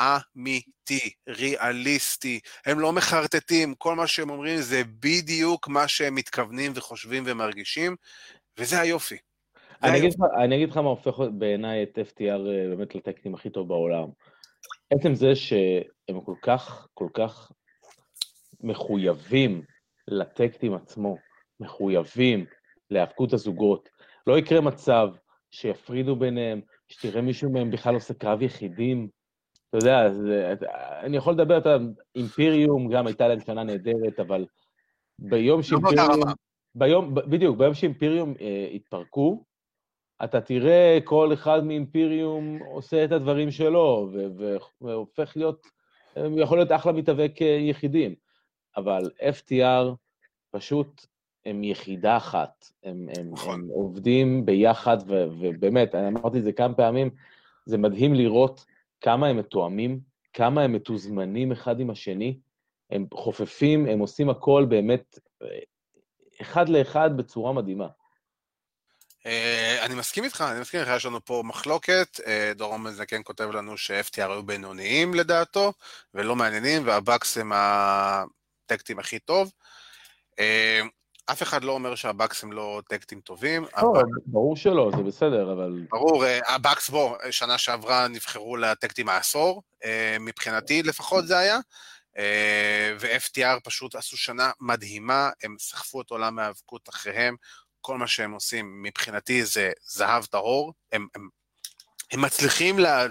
אמיתי, 0.00 1.10
ריאליסטי, 1.28 2.40
הם 2.66 2.80
לא 2.80 2.92
מחרטטים, 2.92 3.74
כל 3.74 3.94
מה 3.94 4.06
שהם 4.06 4.30
אומרים 4.30 4.60
זה 4.60 4.82
בדיוק 4.84 5.68
מה 5.68 5.88
שהם 5.88 6.14
מתכוונים 6.14 6.72
וחושבים 6.74 7.22
ומרגישים, 7.26 7.96
וזה 8.58 8.80
היופי. 8.80 9.16
אני 9.82 9.98
אגיד, 9.98 10.12
לך, 10.12 10.20
אני 10.44 10.56
אגיד 10.56 10.70
לך 10.70 10.76
מה 10.76 10.88
הופך 10.88 11.20
בעיניי 11.38 11.82
את 11.82 11.98
FTR 11.98 12.22
אה, 12.22 12.76
באמת 12.76 12.94
לטקטים 12.94 13.34
הכי 13.34 13.50
טוב 13.50 13.68
בעולם. 13.68 14.08
עצם 14.90 15.14
זה 15.14 15.34
שהם 15.34 16.20
כל 16.24 16.34
כך, 16.42 16.88
כל 16.94 17.08
כך 17.14 17.52
מחויבים 18.60 19.62
לטקטים 20.08 20.74
עצמו, 20.74 21.16
מחויבים 21.60 22.44
להיאבקות 22.90 23.32
הזוגות. 23.32 23.88
לא 24.26 24.38
יקרה 24.38 24.60
מצב 24.60 25.08
שיפרידו 25.50 26.16
ביניהם, 26.16 26.60
שתראה 26.88 27.22
מישהו 27.22 27.52
מהם 27.52 27.70
בכלל 27.70 27.94
עושה 27.94 28.14
קרב 28.14 28.42
יחידים. 28.42 29.08
אתה 29.68 29.78
יודע, 29.78 30.12
זה, 30.12 30.54
אני 31.02 31.16
יכול 31.16 31.32
לדבר, 31.32 31.58
אתה 31.58 31.76
אימפיריום 32.16 32.88
גם 32.88 33.06
הייתה 33.06 33.28
להם 33.28 33.40
שנה 33.40 33.64
נהדרת, 33.64 34.20
אבל 34.20 34.46
ביום 35.18 35.62
שאימפיריום... 35.62 36.20
ביום, 36.74 37.14
בדיוק, 37.14 37.58
ביום 37.58 37.74
שאימפיריום 37.74 38.34
אה, 38.40 38.68
התפרקו, 38.74 39.44
אתה 40.24 40.40
תראה 40.40 40.98
כל 41.04 41.32
אחד 41.32 41.64
מאימפיריום 41.64 42.58
עושה 42.70 43.04
את 43.04 43.12
הדברים 43.12 43.50
שלו, 43.50 44.10
והופך 44.80 45.36
להיות, 45.36 45.66
יכול 46.16 46.58
להיות 46.58 46.72
אחלה 46.72 46.92
מתאבק 46.92 47.42
אה, 47.42 47.46
יחידים. 47.46 48.14
אבל 48.76 49.10
FTR 49.18 49.94
פשוט 50.50 51.06
הם 51.46 51.64
יחידה 51.64 52.16
אחת, 52.16 52.70
הם, 52.84 53.08
הם, 53.18 53.30
נכון. 53.30 53.60
הם 53.60 53.68
עובדים 53.68 54.46
ביחד, 54.46 54.96
ו, 55.06 55.26
ובאמת, 55.40 55.94
אני 55.94 56.08
אמרתי 56.08 56.38
את 56.38 56.44
זה 56.44 56.52
כמה 56.52 56.74
פעמים, 56.74 57.10
זה 57.66 57.78
מדהים 57.78 58.14
לראות 58.14 58.64
כמה 59.00 59.26
הם 59.26 59.36
מתואמים, 59.36 60.00
כמה 60.32 60.62
הם 60.62 60.72
מתוזמנים 60.72 61.52
אחד 61.52 61.80
עם 61.80 61.90
השני, 61.90 62.38
הם 62.90 63.06
חופפים, 63.14 63.86
הם 63.86 63.98
עושים 63.98 64.30
הכל 64.30 64.66
באמת 64.68 65.18
אחד 66.40 66.68
לאחד 66.68 67.16
בצורה 67.16 67.52
מדהימה. 67.52 67.88
Uh, 69.28 69.84
אני 69.84 69.94
מסכים 69.94 70.24
איתך, 70.24 70.44
אני 70.52 70.60
מסכים 70.60 70.80
איתך, 70.80 70.90
יש 70.96 71.06
לנו 71.06 71.24
פה 71.24 71.42
מחלוקת, 71.44 72.20
uh, 72.20 72.54
דורון 72.54 72.82
מזקן 72.82 73.20
כותב 73.24 73.50
לנו 73.50 73.76
ש-FTR 73.76 74.30
היו 74.30 74.42
בינוניים 74.42 75.14
לדעתו, 75.14 75.72
ולא 76.14 76.36
מעניינים, 76.36 76.82
והבאקס 76.86 77.38
הם 77.38 77.52
ה 77.54 77.72
tag 77.72 78.26
team 78.26 78.98
הכי 78.98 79.18
טוב. 79.18 79.52
Uh, 80.30 80.88
אף 81.32 81.42
אחד 81.42 81.64
לא 81.64 81.72
אומר 81.72 81.94
שהבאקס 81.94 82.44
הם 82.44 82.52
לא 82.52 82.82
tag 82.88 83.02
team 83.02 83.20
טובים. 83.20 83.62
לא, 83.62 83.90
אבל... 83.92 84.02
ברור 84.26 84.56
שלא, 84.56 84.90
זה 84.96 85.02
בסדר, 85.02 85.52
אבל... 85.52 85.86
ברור, 85.90 86.24
אה, 86.24 86.54
הבאקס 86.54 86.90
בו, 86.90 87.16
שנה 87.30 87.58
שעברה 87.58 88.08
נבחרו 88.08 88.56
ל 88.56 88.62
tag 88.62 88.82
team 88.82 89.08
העשור, 89.08 89.62
אה, 89.84 90.16
מבחינתי 90.20 90.82
לפחות 90.82 91.26
זה 91.26 91.38
היה, 91.38 91.58
ו-FTR 93.00 93.60
פשוט 93.64 93.94
עשו 93.94 94.16
שנה 94.16 94.50
מדהימה, 94.60 95.30
הם 95.42 95.56
סחפו 95.58 96.00
את 96.00 96.10
עולם 96.10 96.38
ההיאבקות 96.38 96.88
אחריהם, 96.88 97.36
כל 97.80 97.98
מה 97.98 98.06
שהם 98.06 98.32
עושים 98.32 98.82
מבחינתי 98.82 99.44
זה 99.44 99.70
זהב 99.82 100.24
טהור, 100.24 100.72
הם, 100.92 101.06
הם, 101.14 101.28
הם 102.12 102.22
מצליחים 102.22 102.78
לה, 102.78 103.06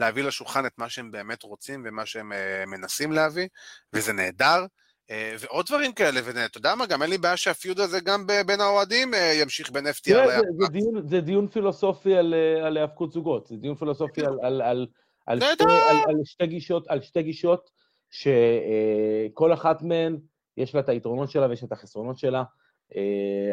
להביא 0.00 0.22
לשולחן 0.22 0.66
את 0.66 0.72
מה 0.78 0.88
שהם 0.88 1.10
באמת 1.10 1.42
רוצים 1.42 1.82
ומה 1.86 2.06
שהם 2.06 2.32
מנסים 2.66 3.12
להביא, 3.12 3.48
וזה 3.92 4.12
נהדר. 4.12 4.66
אה, 5.10 5.34
ועוד 5.38 5.66
דברים 5.66 5.92
כאלה, 5.92 6.20
ואתה 6.24 6.58
יודע 6.58 6.74
מה, 6.74 6.86
גם 6.86 7.02
אין 7.02 7.10
לי 7.10 7.18
בעיה 7.18 7.36
שהפיוד 7.36 7.80
הזה 7.80 8.00
גם 8.00 8.26
בין 8.46 8.60
האוהדים 8.60 9.14
אה, 9.14 9.32
ימשיך 9.34 9.70
בין 9.70 9.86
FTR 9.86 10.14
ל... 10.14 10.40
זה, 10.58 10.66
דיון, 10.68 11.08
זה 11.08 11.20
דיון 11.20 11.48
פילוסופי 11.48 12.16
על, 12.16 12.34
על 12.64 12.76
היאבקות 12.76 13.12
זוגות, 13.12 13.46
זה 13.46 13.56
דיון 13.56 13.74
פילוסופי 13.74 14.20
על, 14.20 14.38
על, 14.42 14.62
על, 14.62 14.86
על, 15.26 15.40
שתי, 15.40 15.64
על, 15.64 15.96
על, 16.08 16.24
שתי 16.24 16.46
גישות, 16.46 16.88
על 16.88 17.00
שתי 17.00 17.22
גישות 17.22 17.70
שכל 18.10 19.52
אחת 19.52 19.82
מהן 19.82 20.18
יש 20.56 20.74
לה 20.74 20.80
את 20.80 20.88
היתרונות 20.88 21.30
שלה 21.30 21.46
ויש 21.46 21.64
את 21.64 21.72
החסרונות 21.72 22.18
שלה. 22.18 22.42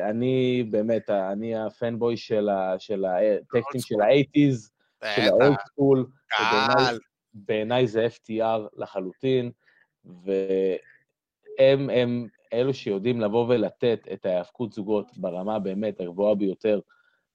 אני 0.10 0.64
באמת, 0.70 1.10
אני 1.10 1.56
ה 1.56 1.65
fanboy 1.65 2.18
של, 2.18 2.50
ה 2.50 2.64
tag 2.64 3.08
teams 3.08 3.82
של 3.82 4.02
ה-80's, 4.02 4.70
של 5.16 5.22
ה-old 5.22 5.58
school, 5.58 6.06
בעיניי 7.34 7.88
זה 7.88 8.08
FTR 8.08 8.62
לחלוטין, 8.78 9.52
ו... 10.06 10.32
הם, 11.60 12.28
אלו 12.54 12.74
שיודעים 12.74 13.22
לבוא 13.22 13.46
ולתת 13.50 14.08
את 14.14 14.26
ההאבקות 14.26 14.74
זוגות 14.74 15.18
ברמה 15.18 15.60
באמת 15.60 16.00
הגבוהה 16.00 16.36
ביותר 16.36 16.80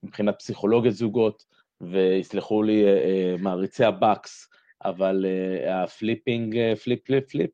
מבחינת 0.02 0.38
פסיכולוגית 0.38 0.92
זוגות, 0.92 1.44
ויסלחו 1.80 2.62
לי 2.62 2.84
אה, 2.84 2.88
אה, 2.88 3.34
מעריצי 3.38 3.84
הבאקס, 3.84 4.48
אבל 4.84 5.26
אה, 5.28 5.82
ה 5.82 5.90
flipping, 5.90 6.56
אה, 6.56 6.76
flip 6.76 7.04
flip 7.04 7.30
flip, 7.30 7.50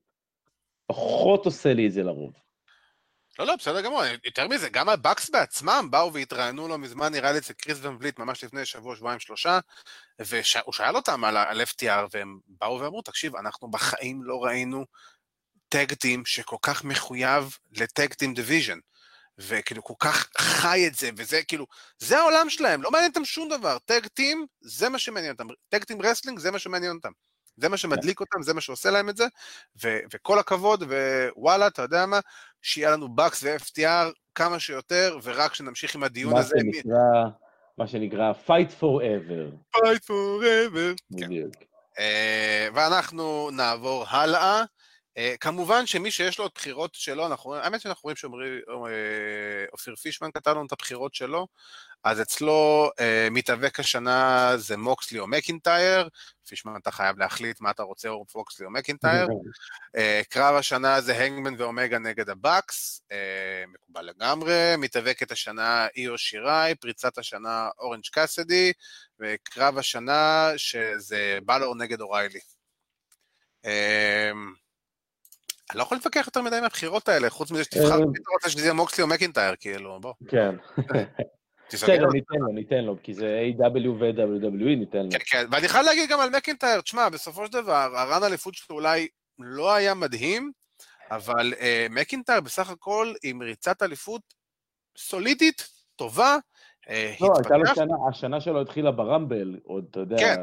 פחות 0.87 1.47
עושה 1.47 1.75
לי 1.75 1.87
את 1.87 1.93
זה 1.93 2.03
לרוב. 2.03 2.33
לא, 3.39 3.47
לא, 3.47 3.57
בסדר 3.57 3.81
גמור. 3.81 4.03
יותר 4.25 4.49
מזה, 4.49 4.69
גם 4.69 4.89
הבאקס 4.89 5.31
בעצמם 5.31 5.89
באו 5.91 6.13
והתראיינו 6.13 6.69
לא 6.69 6.79
מזמן, 6.79 7.13
נראה 7.13 7.33
לי 7.33 7.39
אצל 7.39 7.53
קריס 7.53 7.79
ון 7.83 7.97
וליט, 8.01 8.19
ממש 8.19 8.45
לפני 8.45 8.65
שבוע, 8.67 8.97
שבועיים, 8.97 9.21
שלושה, 9.21 9.59
והוא 10.19 10.73
שאל 10.73 10.97
אותם 10.97 11.25
על, 11.25 11.37
על 11.37 11.63
FTR, 11.63 12.07
והם 12.13 12.39
באו 12.47 12.81
ואמרו, 12.81 13.03
תקשיב, 13.03 13.37
אנחנו 13.37 13.71
בחיים 13.71 14.23
לא 14.23 14.45
ראינו 14.45 14.85
tag 15.69 15.93
team 15.95 16.25
שכל 16.27 16.57
כך 16.63 16.85
מחויב 16.85 17.57
ל 17.73 17.83
tag 17.83 18.15
team 18.15 18.35
division. 18.35 18.79
וכאילו 19.39 19.85
כל 19.85 19.95
כך 19.99 20.29
חי 20.39 20.87
את 20.87 20.95
זה, 20.95 21.11
וזה 21.17 21.43
כאילו, 21.43 21.67
זה 21.99 22.19
העולם 22.19 22.51
שלהם, 22.51 22.83
לא 22.83 22.91
מעניין 22.91 23.11
אותם 23.11 23.25
שום 23.25 23.49
דבר. 23.49 23.79
tag 23.79 24.07
team, 24.07 24.47
זה 24.61 24.89
מה 24.89 24.99
שמעניין 24.99 25.33
אותם. 25.33 25.47
tag 25.69 25.85
team 25.85 26.03
wrestling, 26.03 26.39
זה 26.39 26.51
מה 26.51 26.59
שמעניין 26.59 26.97
אותם. 26.97 27.11
זה 27.57 27.69
מה 27.69 27.77
שמדליק 27.77 28.21
אותם, 28.21 28.43
זה 28.43 28.55
מה 28.55 28.61
שעושה 28.61 28.91
להם 28.91 29.09
את 29.09 29.17
זה, 29.17 29.27
ו- 29.85 29.99
וכל 30.13 30.39
הכבוד, 30.39 30.83
ווואלה, 31.37 31.67
אתה 31.67 31.83
יודע 31.83 32.07
מה, 32.07 32.21
שיהיה 32.63 32.91
לנו 32.91 33.09
בקס 33.09 33.43
ו-FTR 33.43 34.13
כמה 34.35 34.61
שיותר, 34.61 35.19
ורק 35.23 35.55
שנמשיך 35.55 35.95
עם 35.95 36.03
הדיון 36.03 36.33
מה 36.33 36.41
הזה. 36.41 36.57
שנקרא, 36.61 37.25
מה 37.79 37.87
שנקרא 37.87 38.33
fight 38.47 38.71
forever. 38.81 39.77
fight 39.77 40.01
forever. 40.07 40.97
כן. 41.19 41.27
בדיוק. 41.27 41.55
כן. 41.55 41.65
Uh, 41.99 42.75
ואנחנו 42.75 43.51
נעבור 43.53 44.05
הלאה. 44.09 44.63
Uh, 44.63 45.21
כמובן 45.41 45.87
שמי 45.87 46.11
שיש 46.11 46.39
לו 46.39 46.47
את 46.47 46.51
בחירות 46.55 46.95
שלו, 46.95 47.27
אנחנו, 47.27 47.55
האמת 47.55 47.81
שאנחנו 47.81 48.03
רואים 48.03 48.17
שאופיר 48.17 49.95
uh, 49.95 49.97
פישמן 50.03 50.31
כתב 50.31 50.51
לנו 50.51 50.67
את 50.67 50.73
הבחירות 50.73 51.15
שלו, 51.15 51.47
אז 52.05 52.23
אצלו 52.23 52.91
uh, 52.91 53.31
מתאבק 53.31 53.81
השנה 53.81 54.53
זה 54.57 54.77
מוקסלי 54.77 55.19
או 55.19 55.27
מקינטייר, 55.27 56.09
פישמן 56.49 56.73
אתה 56.83 56.91
חייב 56.91 57.19
להחליט 57.19 57.61
מה 57.61 57.71
אתה 57.71 57.83
רוצה, 57.83 58.09
או 58.09 58.25
מוקסלי 58.35 58.67
או 58.67 58.71
מקינטייר. 58.71 59.27
uh, 59.27 60.01
קרב 60.29 60.55
השנה 60.55 61.01
זה 61.01 61.17
הנגמן 61.17 61.55
ואומגה 61.59 61.99
נגד 61.99 62.31
הבאקס, 62.31 63.03
uh, 63.09 63.15
מקובל 63.75 64.03
לגמרי, 64.03 64.75
מתאבקת 64.79 65.33
השנה 65.33 65.87
איו 65.97 66.19
שיראי, 66.19 66.75
פריצת 66.75 67.19
השנה 67.19 67.69
אורנג' 67.79 68.07
קאסידי, 68.13 68.73
וקרב 69.21 69.79
השנה 69.79 70.51
שזה 70.57 71.39
בלור 71.45 71.75
נגד 71.75 72.01
אוריילי. 72.01 72.41
Uh, 73.65 73.69
אני 75.71 75.79
לא 75.79 75.83
יכול 75.83 75.97
להתווכח 75.97 76.27
יותר 76.27 76.43
מדי 76.43 76.61
מהבחירות 76.61 77.09
האלה, 77.09 77.31
חוץ 77.31 77.51
מזה 77.51 77.65
שתבחר, 77.65 77.97
אם 77.99 78.13
אתה 78.23 78.31
רוצה 78.33 78.51
שזה 78.51 78.63
יהיה 78.63 78.73
מוקסלי 78.73 79.03
או 79.03 79.09
מקינטייר, 79.09 79.55
כאילו, 79.61 79.99
בוא. 80.01 80.15
כן. 80.29 80.55
בסדר, 81.73 82.07
ניתן 82.13 82.39
לו, 82.39 82.53
ניתן 82.53 82.85
לו, 82.85 82.97
כי 83.03 83.15
זה 83.15 83.51
A.W. 83.59 83.89
ו-WWE, 83.89 84.77
ניתן 84.79 85.05
לו. 85.05 85.11
כן, 85.11 85.19
כן, 85.31 85.45
ואני 85.51 85.69
חייב 85.69 85.87
להגיד 85.87 86.11
גם 86.11 86.21
על 86.21 86.31
מקינטייר, 86.37 86.81
תשמע, 86.81 87.09
בסופו 87.09 87.47
של 87.47 87.53
דבר, 87.53 87.91
הרן 87.97 88.25
אליפות 88.25 88.55
שלו 88.55 88.77
אולי 88.77 89.09
לא 89.39 89.75
היה 89.75 89.95
מדהים, 89.95 90.53
אבל 91.11 91.55
אה, 91.61 91.87
מקינטייר 91.91 92.41
בסך 92.41 92.71
הכל 92.71 93.13
עם 93.23 93.43
ריצת 93.43 93.83
אליפות 93.83 94.23
סולידית, 94.99 95.69
טובה, 95.97 96.37
אה, 96.89 97.15
לא, 97.21 97.33
הייתה 97.37 97.57
לו 97.57 97.67
שנה, 97.75 97.95
השנה 98.11 98.41
שלו 98.41 98.61
התחילה 98.61 98.91
ברמבל, 98.91 99.59
עוד, 99.63 99.87
אתה 99.91 100.01
יודע, 100.01 100.17
כן. 100.17 100.37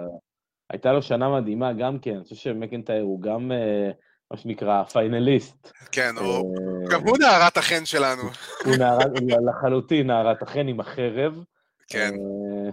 הייתה 0.69 0.93
לו 0.93 1.01
שנה 1.01 1.29
מדהימה 1.29 1.73
גם 1.73 1.99
כן, 1.99 2.15
אני 2.15 2.23
חושב 2.23 2.35
שמקינטייר 2.35 3.03
הוא 3.03 3.21
גם... 3.21 3.51
אה, 3.51 3.91
מה 4.31 4.37
שנקרא, 4.37 4.83
פיינליסט. 4.83 5.71
כן, 5.91 6.15
הוא, 6.17 6.55
אה, 6.57 6.91
גם 6.91 7.01
הוא 7.01 7.17
נערת 7.17 7.57
החן 7.57 7.85
שלנו. 7.85 8.21
הוא 8.65 8.75
נערת, 8.75 9.11
לחלוטין 9.49 10.07
נערת 10.07 10.41
החן 10.41 10.67
עם 10.67 10.79
החרב. 10.79 11.43
כן. 11.87 12.13
אה, 12.13 12.71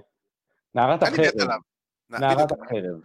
נערת 0.74 1.02
החרב. 1.02 1.60
נערת 2.10 2.52
החרב. 2.52 3.00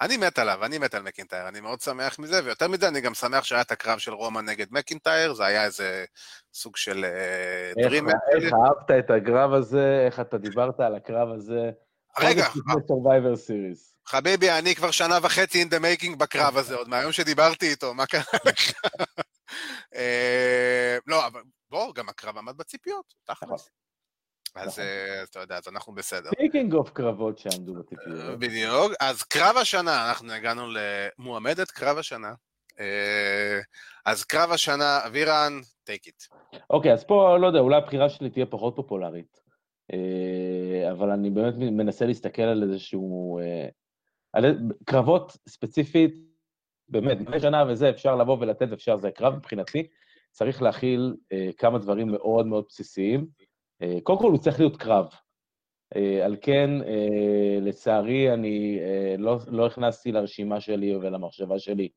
אני 0.00 0.16
מת 0.16 0.38
עליו, 0.38 0.64
אני 0.64 0.78
מת 0.78 0.94
על 0.94 1.02
מקינטייר, 1.02 1.48
אני 1.48 1.60
מאוד 1.60 1.80
שמח 1.80 2.18
מזה, 2.18 2.44
ויותר 2.44 2.68
מזה, 2.68 2.88
אני 2.88 3.00
גם 3.00 3.14
שמח 3.14 3.44
שהיה 3.44 3.60
את 3.60 3.70
הקרב 3.70 3.98
של 3.98 4.12
רומא 4.12 4.40
נגד 4.40 4.66
מקינטייר, 4.70 5.34
זה 5.34 5.44
היה 5.44 5.64
איזה 5.64 6.04
סוג 6.54 6.76
של 6.76 7.04
דרים. 7.76 8.08
אה, 8.08 8.14
איך 8.32 8.52
אהבת 8.52 8.90
את 9.04 9.10
הקרב 9.10 9.52
הזה, 9.52 10.02
איך 10.06 10.20
אתה 10.20 10.38
דיברת 10.38 10.80
על 10.80 10.94
הקרב 10.94 11.28
הזה. 11.28 11.70
רגע. 12.20 12.44
Survivor 12.88 13.36
Series. 13.46 13.91
חביבי, 14.06 14.50
אני 14.50 14.74
כבר 14.74 14.90
שנה 14.90 15.18
וחצי 15.22 15.62
in 15.62 15.66
the 15.66 15.78
making 15.78 16.16
בקרב 16.16 16.56
הזה, 16.56 16.76
עוד 16.76 16.88
מהיום 16.88 17.12
שדיברתי 17.12 17.70
איתו, 17.70 17.94
מה 17.94 18.06
קרה 18.06 18.38
לך? 18.46 18.72
אה, 19.94 20.98
לא, 21.06 21.26
אבל 21.26 21.42
בוא, 21.70 21.94
גם 21.94 22.08
הקרב 22.08 22.38
עמד 22.38 22.56
בציפיות, 22.56 23.14
תכלס. 23.24 23.50
נכון. 23.50 23.58
אז. 24.54 24.78
אה, 24.78 25.22
אתה 25.22 25.40
יודע, 25.40 25.56
אז 25.56 25.68
אנחנו 25.68 25.94
בסדר. 25.94 26.30
speaking 26.30 26.74
of 26.74 26.90
קרבות 26.90 27.38
שעמדו 27.38 27.74
בציפיות. 27.74 28.20
אה, 28.20 28.36
בדיוק. 28.36 28.92
אז 29.00 29.22
קרב 29.22 29.56
השנה, 29.56 30.08
אנחנו 30.08 30.32
הגענו 30.32 30.62
למועמדת 30.68 31.70
קרב 31.70 31.98
השנה. 31.98 32.34
אז 34.04 34.24
קרב 34.24 34.50
השנה, 34.50 35.00
אבירן, 35.06 35.60
take 35.90 36.08
it. 36.08 36.36
אוקיי, 36.70 36.92
אז 36.92 37.04
פה, 37.04 37.36
לא 37.40 37.46
יודע, 37.46 37.58
אולי 37.58 37.76
הבחירה 37.76 38.08
שלי 38.08 38.30
תהיה 38.30 38.46
פחות 38.46 38.76
פופולרית. 38.76 39.40
אבל 40.92 41.10
אני 41.10 41.30
באמת 41.30 41.54
מנסה 41.56 42.06
להסתכל 42.06 42.42
על 42.42 42.62
איזשהו 42.62 43.40
קרבות 44.84 45.36
ספציפית, 45.48 46.14
באמת, 46.88 47.20
לפני 47.20 47.40
שנה 47.40 47.64
וזה, 47.68 47.90
אפשר 47.90 48.16
לבוא 48.16 48.36
ולתת, 48.40 48.72
אפשר, 48.72 48.96
זה 48.96 49.10
קרב 49.10 49.34
מבחינתי, 49.34 49.86
צריך 50.30 50.62
להכיל 50.62 51.16
אה, 51.32 51.50
כמה 51.58 51.78
דברים 51.78 52.08
מאוד 52.08 52.46
מאוד 52.46 52.64
בסיסיים. 52.68 53.26
אה, 53.82 53.98
קודם 54.02 54.18
כל, 54.18 54.30
הוא 54.30 54.38
צריך 54.38 54.60
להיות 54.60 54.76
קרב. 54.76 55.06
אה, 55.96 56.24
על 56.24 56.36
כן, 56.40 56.70
אה, 56.82 57.58
לצערי, 57.60 58.32
אני 58.32 58.78
אה, 58.80 59.14
לא, 59.18 59.38
לא 59.46 59.66
הכנסתי 59.66 60.12
לרשימה 60.12 60.60
שלי 60.60 60.96
ולמחשבה 60.96 61.58
שלי 61.58 61.88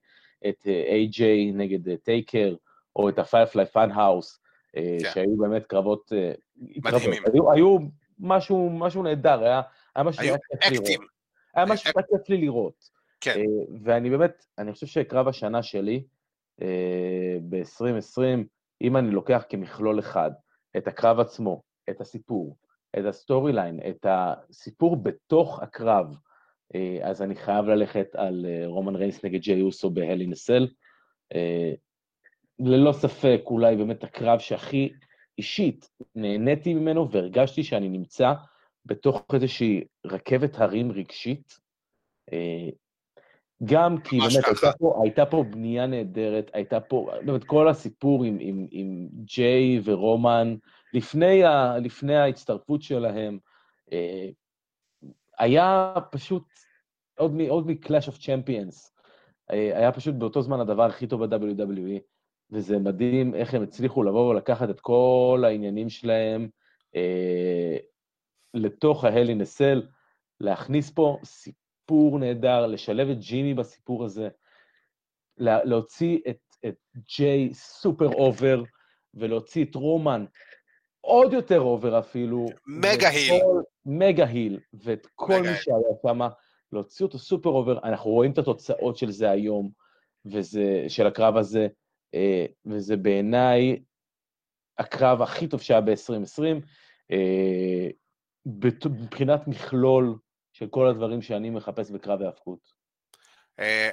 את 0.47 0.65
AJ 0.65 1.21
אה, 1.21 1.51
נגד 1.53 1.89
אה, 1.89 1.97
טייקר, 1.97 2.55
או 2.95 3.09
את 3.09 3.19
ה-Firefly 3.19 3.75
Funhouse, 3.75 4.39
אה, 4.77 4.97
כן. 5.01 5.09
שהיו 5.13 5.37
באמת 5.37 5.65
קרבות... 5.65 6.13
אה, 6.15 6.31
מדהימים. 6.57 7.23
קרבות. 7.23 7.33
היו, 7.33 7.51
היו 7.51 7.77
משהו, 8.19 8.69
משהו 8.69 9.03
נהדר, 9.03 9.43
היה, 9.43 9.61
היה 9.95 10.03
משהו... 10.03 10.23
היו 10.23 10.35
אקטים. 10.53 11.14
היה 11.55 11.65
משהו 11.65 11.89
שקצת 11.89 12.05
כיף 12.09 12.29
לי 12.29 12.37
לראות. 12.37 12.89
כן. 13.21 13.39
אה, 13.39 13.43
ואני 13.83 14.09
באמת, 14.09 14.45
אני 14.57 14.73
חושב 14.73 14.87
שקרב 14.87 15.27
השנה 15.27 15.63
שלי, 15.63 16.03
אה, 16.61 17.37
ב-2020, 17.49 18.21
אם 18.81 18.97
אני 18.97 19.11
לוקח 19.11 19.43
כמכלול 19.49 19.99
אחד 19.99 20.31
את 20.77 20.87
הקרב 20.87 21.19
עצמו, 21.19 21.61
את 21.89 22.01
הסיפור, 22.01 22.57
את 22.99 23.05
ה 23.05 23.53
storyline, 23.53 23.79
את 23.89 24.05
הסיפור 24.09 24.95
בתוך 24.95 25.59
הקרב, 25.63 26.15
אה, 26.75 26.99
אז 27.01 27.21
אני 27.21 27.35
חייב 27.35 27.65
ללכת 27.65 28.07
על 28.15 28.45
רומן 28.65 28.95
ריינס 28.95 29.25
נגד 29.25 29.39
ג'יי 29.39 29.61
אוסו 29.61 29.89
ב 29.89 29.97
Hell 29.97 30.27
in 30.27 30.37
a 30.37 30.42
Cell. 30.42 30.67
ללא 32.59 32.91
ספק, 32.91 33.41
אולי 33.45 33.75
באמת 33.75 34.03
הקרב 34.03 34.39
שהכי 34.39 34.93
אישית 35.37 35.89
נהניתי 36.15 36.73
ממנו 36.73 37.11
והרגשתי 37.11 37.63
שאני 37.63 37.89
נמצא 37.89 38.33
בתוך 38.85 39.25
איזושהי 39.33 39.83
רכבת 40.05 40.59
הרים 40.59 40.91
רגשית. 40.91 41.59
אה, 42.33 42.69
גם 43.63 44.01
כי 44.01 44.17
באמת 44.19 44.45
הייתה 44.45 44.71
פה, 44.79 44.99
הייתה 45.03 45.25
פה 45.25 45.43
בנייה 45.43 45.85
נהדרת, 45.85 46.51
הייתה 46.53 46.79
פה, 46.79 47.09
באמת 47.25 47.43
כל 47.43 47.69
הסיפור 47.69 48.23
עם, 48.23 48.37
עם, 48.39 48.67
עם 48.71 49.07
ג'יי 49.23 49.81
ורומן, 49.83 50.55
לפני, 50.93 51.43
ה, 51.43 51.77
לפני 51.77 52.15
ההצטרפות 52.15 52.81
שלהם, 52.81 53.37
אה, 53.91 54.29
היה 55.39 55.93
פשוט 56.11 56.43
עוד 57.17 57.35
מ-Clash 57.35 58.09
of 58.09 58.17
Champions, 58.19 58.89
אה, 59.51 59.77
היה 59.77 59.91
פשוט 59.91 60.15
באותו 60.15 60.41
זמן 60.41 60.59
הדבר 60.59 60.83
הכי 60.83 61.07
טוב 61.07 61.25
ב-WWE, 61.25 61.99
וזה 62.51 62.79
מדהים 62.79 63.35
איך 63.35 63.53
הם 63.53 63.63
הצליחו 63.63 64.03
לבוא 64.03 64.29
ולקחת 64.29 64.69
את 64.69 64.79
כל 64.79 65.43
העניינים 65.45 65.89
שלהם 65.89 66.47
לתוך 68.55 69.05
a 69.05 69.07
Cell, 69.57 69.81
להכניס 70.39 70.91
פה 70.91 71.17
סיפור 71.23 72.19
נהדר, 72.19 72.67
לשלב 72.67 73.09
את 73.09 73.19
ג'ימי 73.19 73.53
בסיפור 73.53 74.05
הזה, 74.05 74.29
לה, 75.37 75.63
להוציא 75.63 76.19
את, 76.29 76.39
את 76.65 76.75
ג'יי 77.17 77.53
super 77.53 78.07
over, 78.13 78.63
ולהוציא 79.13 79.65
את 79.65 79.75
רומן 79.75 80.25
עוד 81.01 81.33
יותר 81.33 81.59
over 81.59 81.99
אפילו. 81.99 82.45
mega 82.67 83.09
heel. 83.09 83.43
mega 83.85 84.25
heel, 84.25 84.59
ואת 84.73 85.07
כל 85.15 85.41
מי 85.41 85.55
שהיה 85.61 85.77
שם, 86.01 86.19
להוציא 86.71 87.05
אותו 87.05 87.17
super 87.17 87.49
over. 87.49 87.79
אנחנו 87.83 88.11
רואים 88.11 88.31
את 88.31 88.37
התוצאות 88.37 88.97
של 88.97 89.11
זה 89.11 89.29
היום, 89.29 89.69
וזה, 90.25 90.85
של 90.87 91.07
הקרב 91.07 91.37
הזה, 91.37 91.67
אה, 92.13 92.45
וזה 92.65 92.97
בעיניי 92.97 93.79
הקרב 94.77 95.21
הכי 95.21 95.47
טוב 95.47 95.61
שהיה 95.61 95.81
ב-2020, 95.81 96.43
אה, 97.11 97.89
מבחינת 98.45 99.47
מכלול 99.47 100.15
של 100.53 100.67
כל 100.69 100.87
הדברים 100.87 101.21
שאני 101.21 101.49
מחפש 101.49 101.91
בקרב 101.91 102.21
ההאבקות. 102.21 102.85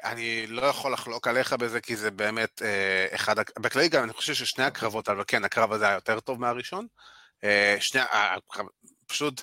אני 0.04 0.46
לא 0.46 0.62
יכול 0.62 0.92
לחלוק 0.92 1.28
עליך 1.28 1.52
בזה, 1.52 1.80
כי 1.80 1.96
זה 1.96 2.10
באמת 2.10 2.62
אחד, 3.14 3.36
בכללי 3.58 3.88
גם 3.88 4.04
אני 4.04 4.12
חושב 4.12 4.34
ששני 4.34 4.64
הקרבות, 4.64 5.08
אבל 5.08 5.24
כן, 5.26 5.44
הקרב 5.44 5.72
הזה 5.72 5.86
היה 5.86 5.94
יותר 5.94 6.20
טוב 6.20 6.40
מהראשון. 6.40 6.86
שני, 7.80 8.00
פשוט 9.06 9.42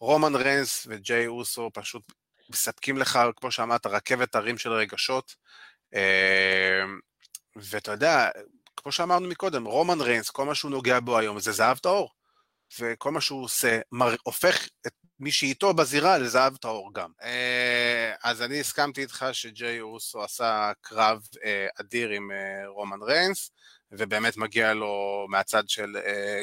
רומן 0.00 0.34
ריינס 0.34 0.86
וג'יי 0.90 1.26
אוסו 1.26 1.70
פשוט 1.74 2.12
מספקים 2.50 2.98
לך, 2.98 3.18
כמו 3.36 3.50
שאמרת, 3.50 3.86
רכבת 3.86 4.34
הרים 4.34 4.58
של 4.58 4.72
רגשות. 4.72 5.34
ואתה 7.56 7.92
יודע, 7.92 8.28
כמו 8.76 8.92
שאמרנו 8.92 9.28
מקודם, 9.28 9.64
רומן 9.64 10.00
ריינס, 10.00 10.30
כל 10.30 10.44
מה 10.44 10.54
שהוא 10.54 10.70
נוגע 10.70 11.00
בו 11.00 11.18
היום 11.18 11.40
זה 11.40 11.52
זהב 11.52 11.78
טהור. 11.78 12.10
וכל 12.78 13.10
מה 13.10 13.20
שהוא 13.20 13.44
עושה, 13.44 13.80
מר, 13.92 14.14
הופך 14.22 14.68
את 14.86 14.92
מי 15.20 15.32
שאיתו 15.32 15.74
בזירה 15.74 16.18
לזהב 16.18 16.56
טהור 16.56 16.90
גם. 16.94 17.10
אה, 17.22 18.14
אז 18.22 18.42
אני 18.42 18.60
הסכמתי 18.60 19.00
איתך 19.00 19.26
שג'יי 19.32 19.80
אוסו 19.80 20.22
עשה 20.22 20.72
קרב 20.80 21.22
אה, 21.44 21.66
אדיר 21.80 22.10
עם 22.10 22.30
אה, 22.30 22.68
רומן 22.68 23.02
ריינס, 23.02 23.50
ובאמת 23.92 24.36
מגיע 24.36 24.74
לו 24.74 25.26
מהצד 25.28 25.68
של 25.68 25.96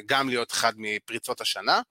גם 0.05 0.29
להיות 0.29 0.51
אחד 0.51 0.73
מפריצות 0.77 1.41
השנה. 1.41 1.81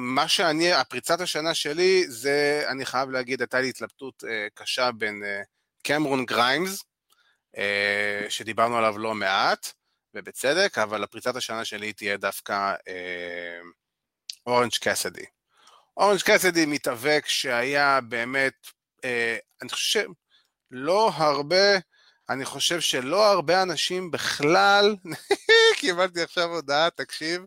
מה 0.00 0.28
שאני, 0.28 0.72
הפריצת 0.72 1.20
השנה 1.20 1.54
שלי, 1.54 2.04
זה, 2.08 2.64
אני 2.68 2.86
חייב 2.86 3.10
להגיד, 3.10 3.40
הייתה 3.40 3.60
לי 3.60 3.68
התלבטות 3.68 4.24
קשה 4.54 4.92
בין 4.92 5.22
קמרון 5.82 6.24
גריימס, 6.24 6.84
שדיברנו 8.28 8.78
עליו 8.78 8.98
לא 8.98 9.14
מעט, 9.14 9.72
ובצדק, 10.14 10.78
אבל 10.78 11.04
הפריצת 11.04 11.36
השנה 11.36 11.64
שלי 11.64 11.92
תהיה 11.92 12.16
דווקא 12.16 12.74
אורנג' 14.46 14.72
קסדי. 14.80 15.24
אורנג' 15.96 16.20
קסדי 16.24 16.66
מתאבק 16.66 17.24
שהיה 17.26 18.00
באמת, 18.00 18.54
אה, 19.04 19.36
אני 19.62 19.68
חושב, 19.68 20.06
לא 20.70 21.10
הרבה, 21.14 21.78
אני 22.28 22.44
חושב 22.44 22.80
שלא 22.80 23.26
הרבה 23.32 23.62
אנשים 23.62 24.10
בכלל, 24.10 24.96
קיבלתי 25.80 26.22
עכשיו 26.22 26.44
הודעה, 26.44 26.90
תקשיב, 26.90 27.44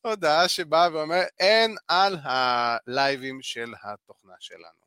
הודעה 0.00 0.48
שבאה 0.48 0.88
ואומר, 0.92 1.22
אין 1.38 1.76
על 1.88 2.16
הלייבים 2.22 3.42
של 3.42 3.74
התוכנה 3.82 4.34
שלנו. 4.40 4.86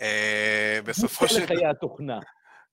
אה, 0.00 0.78
בסופו 0.86 1.28
של... 1.28 1.42
לחיי 1.42 1.66
התוכנה. 1.66 2.18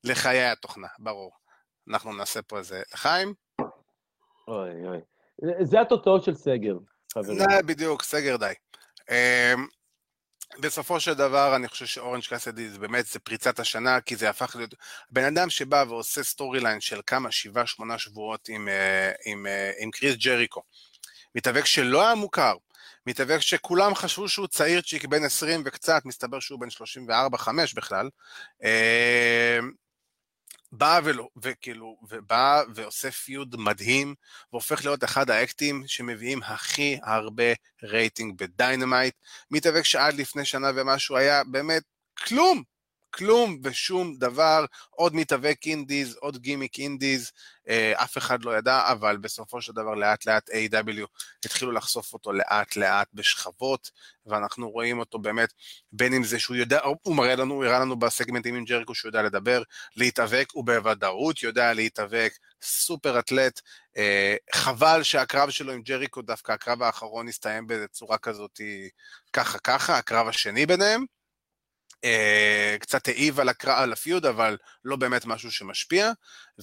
לחיי 0.04 0.44
התוכנה, 0.44 0.88
ברור. 1.00 1.43
אנחנו 1.90 2.14
נעשה 2.14 2.42
פה 2.42 2.58
איזה... 2.58 2.82
לחיים? 2.94 3.34
אוי 4.48 4.88
אוי. 4.88 5.00
זה 5.62 5.82
התוצאות 5.82 6.24
של 6.24 6.36
סגר, 6.36 6.78
חברים. 7.14 7.38
זה 7.38 7.46
בדיוק, 7.66 8.04
סגר 8.04 8.38
די. 8.38 8.54
אמ, 9.10 9.68
בסופו 10.60 11.00
של 11.00 11.14
דבר, 11.14 11.56
אני 11.56 11.68
חושב 11.68 11.86
שאורנג' 11.86 12.24
קאסדי 12.24 12.70
זה 12.70 12.80
באמת, 12.80 13.06
זה 13.06 13.20
פריצת 13.20 13.60
השנה, 13.60 14.02
כי 14.02 14.16
זה 14.16 14.30
הפך 14.30 14.56
להיות... 14.56 14.74
בן 15.10 15.24
אדם 15.24 15.50
שבא 15.50 15.84
ועושה 15.88 16.24
storyline 16.24 16.82
של 16.82 17.02
כמה, 17.08 17.32
שבעה, 17.32 17.68
שמונה 17.68 17.98
שבועות 17.98 18.50
עם, 18.50 18.68
אה, 18.68 19.12
עם, 19.26 19.48
אה, 19.48 19.72
עם 19.80 19.92
קריס 19.92 20.16
ג'ריקו. 20.16 20.62
מתאבק 21.36 21.66
שלא 21.66 22.06
היה 22.06 22.16
מוכר, 22.16 22.56
מתאבק 23.06 23.40
שכולם 23.40 23.96
חשבו 23.96 24.30
שהוא 24.30 24.48
צעירצ'יק 24.48 25.06
בן 25.06 25.24
20 25.24 25.64
וקצת, 25.66 26.02
מסתבר 26.06 26.40
שהוא 26.40 26.60
בן 26.60 26.70
34-5 26.70 27.76
בכלל. 27.76 28.10
בא 30.76 31.00
ולא, 31.04 31.28
וכאילו, 31.44 31.98
ובא 32.10 32.64
ועושה 32.76 33.12
feud 33.12 33.56
מדהים, 33.60 34.16
והופך 34.52 34.86
להיות 34.86 35.04
אחד 35.04 35.30
האקטים 35.30 35.84
שמביאים 35.88 36.44
הכי 36.44 37.00
הרבה 37.04 37.44
רייטינג 37.84 38.38
ב 38.38 38.46
Dynamite. 38.46 39.16
מתאבק 39.52 39.84
שעד 39.84 40.14
לפני 40.14 40.46
שנה 40.46 40.72
ומשהו 40.76 41.18
היה 41.18 41.44
באמת 41.44 41.84
כלום, 42.18 42.64
כלום 43.14 43.60
ושום 43.64 44.16
דבר, 44.18 44.66
עוד 44.90 45.16
מתאבק 45.16 45.58
indies, 45.66 46.16
עוד 46.16 46.38
גימיק 46.38 46.80
indies, 46.80 47.32
אה, 47.70 48.04
אף 48.04 48.18
אחד 48.18 48.44
לא 48.44 48.58
ידע, 48.58 48.92
אבל 48.92 49.18
בסופו 49.18 49.62
של 49.62 49.74
דבר 49.74 49.96
לאט 49.96 50.26
לאט 50.26 50.50
A.W. 50.50 51.06
התחילו 51.46 51.72
לחשוף 51.72 52.14
אותו 52.14 52.34
לאט 52.34 52.76
לאט 52.76 53.08
בשכבות, 53.14 53.92
ואנחנו 54.26 54.70
רואים 54.70 55.00
אותו 55.00 55.20
באמת, 55.20 55.54
בין 55.92 56.14
אם 56.14 56.24
זה 56.24 56.40
שהוא 56.40 56.56
יודע, 56.56 56.80
הוא 57.04 57.16
מראה 57.16 57.36
לנו, 57.36 57.54
הוא 57.54 57.66
הראה 57.66 57.80
לנו 57.80 58.00
בסגמנטים 58.00 58.56
עם 58.56 58.66
ג'ריקו 58.66 58.96
שהוא 58.96 59.10
יודע 59.10 59.22
לדבר, 59.22 59.64
להתאבק, 59.96 60.48
הוא 60.54 60.66
בוודאות 60.66 61.44
יודע 61.44 61.74
להתאבק, 61.74 62.34
סופר 62.62 63.20
אתלט, 63.20 63.62
אה, 63.98 64.36
חבל 64.56 65.04
שהקרב 65.04 65.50
שלו 65.50 65.74
עם 65.74 65.82
ג'ריקו, 65.82 66.22
דווקא 66.22 66.52
הקרב 66.52 66.84
האחרון 66.84 67.28
הסתיים 67.28 67.68
בצורה 67.68 68.18
כזאת 68.18 68.62
ככה 69.34 69.60
ככה, 69.60 69.98
הקרב 69.98 70.28
השני 70.28 70.66
ביניהם. 70.66 71.06
אה, 72.04 72.76
קצת 72.80 73.08
העיב 73.08 73.40
על, 73.40 73.50
הקרא, 73.50 73.80
על 73.84 73.92
הפיוד, 73.94 74.26
אבל 74.26 74.58
לא 74.86 74.96
באמת 74.96 75.26
משהו 75.26 75.52
שמשפיע, 75.52 76.12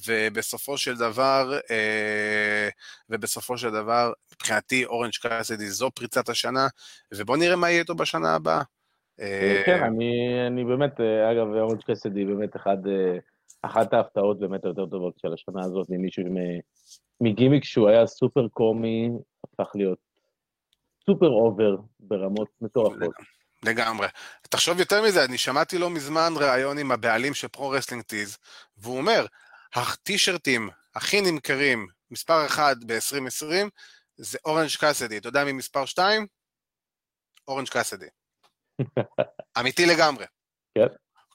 ובסופו 0.07 0.79
של 0.79 0.97
דבר, 0.97 1.59
אה, 1.71 2.69
ובסופו 3.11 3.59
של 3.59 3.71
דבר, 3.71 4.13
מבחינתי 4.35 4.85
אורנג' 4.85 5.13
קאסדי 5.23 5.71
זו 5.71 5.91
פריצת 5.91 6.29
השנה, 6.29 6.67
ובואו 7.15 7.39
נראה 7.39 7.57
מה 7.57 7.71
יהיה 7.71 7.81
איתו 7.81 7.95
בשנה 7.95 8.35
הבאה. 8.35 8.63
אה, 9.21 9.63
כן, 9.67 9.83
אני, 9.83 10.47
אני 10.47 10.65
באמת, 10.65 11.01
אגב, 11.01 11.47
אורנג' 11.47 11.83
קאסדי 11.83 12.25
באמת 12.25 12.57
אחד, 12.57 12.79
אחת 13.63 13.93
ההפתעות 13.93 14.41
באמת 14.41 14.65
היותר 14.65 14.87
טובות 14.87 15.15
של 15.19 15.33
השנה 15.33 15.65
הזאת, 15.65 15.87
ממישהו 15.91 16.25
מגימיק 17.21 17.65
שהוא 17.65 17.89
היה 17.89 18.07
סופר 18.07 18.49
קומי, 18.49 19.11
הפך 19.45 19.71
להיות 19.75 19.99
סופר 21.07 21.29
over 21.29 21.77
ברמות 22.01 22.49
מטורפות. 22.61 23.40
לגמרי. 23.63 24.07
תחשוב 24.43 24.81
יותר 24.81 25.03
מזה, 25.03 25.25
אני 25.25 25.39
שמעתי 25.39 25.79
לא 25.79 25.91
מזמן 25.91 26.33
ראיון 26.37 26.79
עם 26.79 26.93
הבעלים 26.93 27.35
של 27.35 27.49
Pro 27.49 27.62
Wrestling 27.62 28.03
Tees, 28.03 28.39
והוא 28.77 28.99
אומר, 28.99 29.27
הטישרטים 29.75 30.71
הכי 30.95 31.21
נמכרים, 31.21 31.87
מספר 32.11 32.47
1 32.47 32.77
ב-2020, 32.87 33.69
זה 34.17 34.39
אורנג' 34.45 34.71
קאסדי. 34.81 35.19
אתה 35.19 35.29
יודע 35.29 35.45
מי 35.45 35.53
מספר 35.53 35.85
2? 35.85 36.27
אורנג' 37.49 37.69
קאסדי. 37.69 38.09
אמיתי 39.59 39.87
לגמרי. 39.87 40.25
כן. 40.75 40.87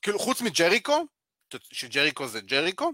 כאילו, 0.01 0.19
חוץ 0.19 0.41
מג'ריקו, 0.41 1.05
שג'ריקו 1.59 2.27
זה 2.27 2.41
ג'ריקו, 2.41 2.91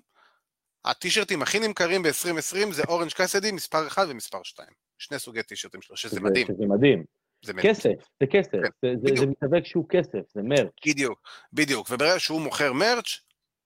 הטישרטים 0.86 1.42
הכי 1.42 1.60
נמכרים 1.60 2.04
ב-2020 2.04 2.72
זה 2.72 2.84
אורנג' 2.88 3.12
קאסדי, 3.12 3.52
מספר 3.52 3.88
1 3.88 4.06
ומספר 4.10 4.44
2. 4.44 4.68
שני 4.98 5.20
סוגי 5.20 5.44
טישרטים 5.44 5.82
שלו, 5.82 5.98
שזה 5.98 6.20
מדהים. 6.20 6.48
שזה 6.48 6.66
מדהים. 6.68 7.06
זה 7.46 7.54
כסף, 7.54 7.90
זה 8.20 8.28
כסף, 8.32 8.52
כן, 8.52 8.70
זה, 8.82 8.94
זה, 9.08 9.16
זה 9.20 9.26
מתאבק 9.26 9.66
שהוא 9.66 9.86
כסף, 9.90 10.20
זה 10.34 10.42
merch. 10.44 10.72
בדיוק, 10.88 11.20
בדיוק, 11.54 11.90
וברגע 11.92 12.20
שהוא 12.20 12.42
מוכר 12.42 12.74
merch, 12.74 13.20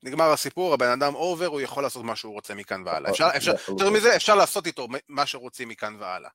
נגמר 0.03 0.31
הסיפור, 0.31 0.73
הבן 0.73 0.91
אדם 0.91 1.15
over, 1.15 1.45
הוא 1.45 1.61
יכול 1.61 1.83
לעשות 1.83 2.05
מה 2.05 2.15
שהוא 2.15 2.33
רוצה 2.33 2.55
מכאן 2.55 2.83
והלאה. 2.85 3.11
אפשר, 3.11 3.27
אפשר, 3.37 3.53
יותר 3.67 3.89
מזה, 3.89 4.15
אפשר 4.15 4.35
לעשות 4.35 4.67
איתו 4.67 4.87
מה 5.09 5.25
שרוצים 5.25 5.69
מכאן 5.69 5.95
והלאה. 5.99 6.29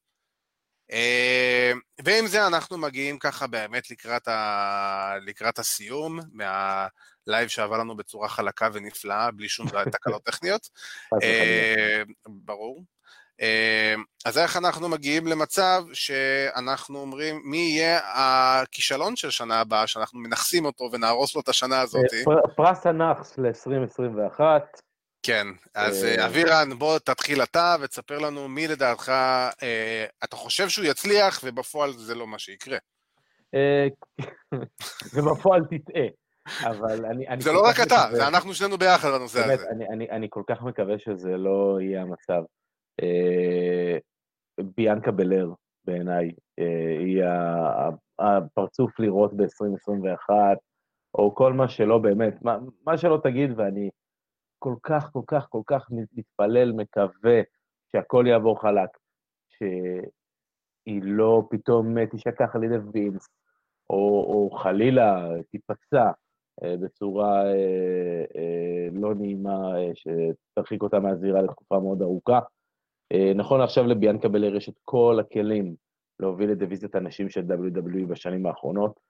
אה, 0.92 1.72
ועם 2.04 2.26
זה 2.26 2.46
אנחנו 2.46 2.78
מגיעים 2.78 3.18
ככה 3.18 3.46
באמת 3.46 3.90
לקראת, 3.90 4.28
ה... 4.28 5.14
לקראת 5.26 5.58
הסיום 5.58 6.20
מהלייב 6.32 7.48
שעבר 7.48 7.78
לנו 7.78 7.96
בצורה 7.96 8.28
חלקה 8.28 8.68
ונפלאה, 8.72 9.30
בלי 9.30 9.48
שום 9.48 9.66
תקלות 9.92 10.24
טכניות. 10.24 10.68
אה, 11.22 12.02
ברור. 12.28 12.84
אז 14.24 14.38
איך 14.38 14.56
אנחנו 14.56 14.88
מגיעים 14.88 15.26
למצב 15.26 15.82
שאנחנו 15.92 16.98
אומרים 16.98 17.42
מי 17.44 17.56
יהיה 17.56 18.00
הכישלון 18.04 19.16
של 19.16 19.30
שנה 19.30 19.60
הבאה, 19.60 19.86
שאנחנו 19.86 20.18
מנכסים 20.18 20.64
אותו 20.64 20.88
ונהרוס 20.92 21.34
לו 21.34 21.40
את 21.40 21.48
השנה 21.48 21.80
הזאת? 21.80 22.04
פרס 22.56 22.86
הנכס 22.86 23.38
ל-2021. 23.38 24.40
כן, 25.22 25.46
אז 25.74 26.06
אבירן, 26.24 26.78
בוא 26.78 26.98
תתחיל 26.98 27.42
אתה 27.42 27.76
ותספר 27.80 28.18
לנו 28.18 28.48
מי 28.48 28.68
לדעתך, 28.68 29.12
אתה 30.24 30.36
חושב 30.36 30.68
שהוא 30.68 30.84
יצליח 30.84 31.40
ובפועל 31.44 31.92
זה 31.92 32.14
לא 32.14 32.26
מה 32.26 32.38
שיקרה. 32.38 32.78
ובפועל 35.14 35.60
תטעה. 35.64 36.06
אבל 36.64 37.06
אני... 37.06 37.28
אני 37.28 37.42
זה 37.42 37.52
לא 37.52 37.60
רק 37.64 37.76
אתה, 37.76 37.84
מקווה... 37.84 38.16
זה 38.16 38.28
אנחנו 38.28 38.54
שנינו 38.54 38.78
ביחד 38.78 39.08
בנושא 39.08 39.40
באמת, 39.40 39.58
הזה. 39.58 39.68
אני, 39.70 39.88
אני, 39.88 40.10
אני 40.10 40.26
כל 40.30 40.42
כך 40.48 40.62
מקווה 40.62 40.94
שזה 40.98 41.36
לא 41.36 41.78
יהיה 41.80 42.02
המצב. 42.02 42.42
אה, 43.02 43.98
ביאנקה 44.76 45.10
בלר, 45.10 45.52
בעיניי, 45.84 46.30
אה, 46.58 46.98
היא 46.98 47.22
הפרצוף 48.18 49.00
לראות 49.00 49.32
ב-2021, 49.36 50.30
או 51.14 51.34
כל 51.34 51.52
מה 51.52 51.68
שלא 51.68 51.98
באמת, 51.98 52.42
מה, 52.42 52.58
מה 52.86 52.98
שלא 52.98 53.20
תגיד, 53.22 53.50
ואני 53.56 53.90
כל 54.58 54.74
כך, 54.82 55.10
כל 55.12 55.22
כך, 55.26 55.46
כל 55.48 55.62
כך 55.66 55.86
מתפלל, 55.90 56.72
מקווה 56.72 57.40
שהכל 57.92 58.24
יעבור 58.28 58.60
חלק, 58.60 58.90
שהיא 59.48 61.02
לא 61.02 61.42
פתאום 61.50 62.06
תשכח 62.06 62.56
על 62.56 62.64
ידי 62.64 62.76
וינס, 62.92 63.28
או, 63.90 64.24
או 64.32 64.50
חלילה 64.50 65.28
תיפצע. 65.50 66.10
אה, 66.64 66.76
בצורה 66.76 67.44
אה, 67.44 68.24
אה, 68.36 68.88
לא 68.92 69.14
נעימה 69.14 69.72
שתרחיק 69.94 70.82
אותה 70.82 71.00
מהזירה 71.00 71.42
לתקופה 71.42 71.80
מאוד 71.80 72.02
ארוכה. 72.02 72.40
נכון 73.34 73.60
עכשיו 73.60 73.86
לביאנקה 73.86 74.28
בלר 74.28 74.56
יש 74.56 74.68
את 74.68 74.78
כל 74.82 75.18
הכלים 75.20 75.74
להוביל 76.20 76.52
את 76.52 76.58
דיוויזיית 76.58 76.94
הנשים 76.94 77.28
של 77.30 77.40
WWE 77.40 78.06
בשנים 78.08 78.46
האחרונות. 78.46 79.00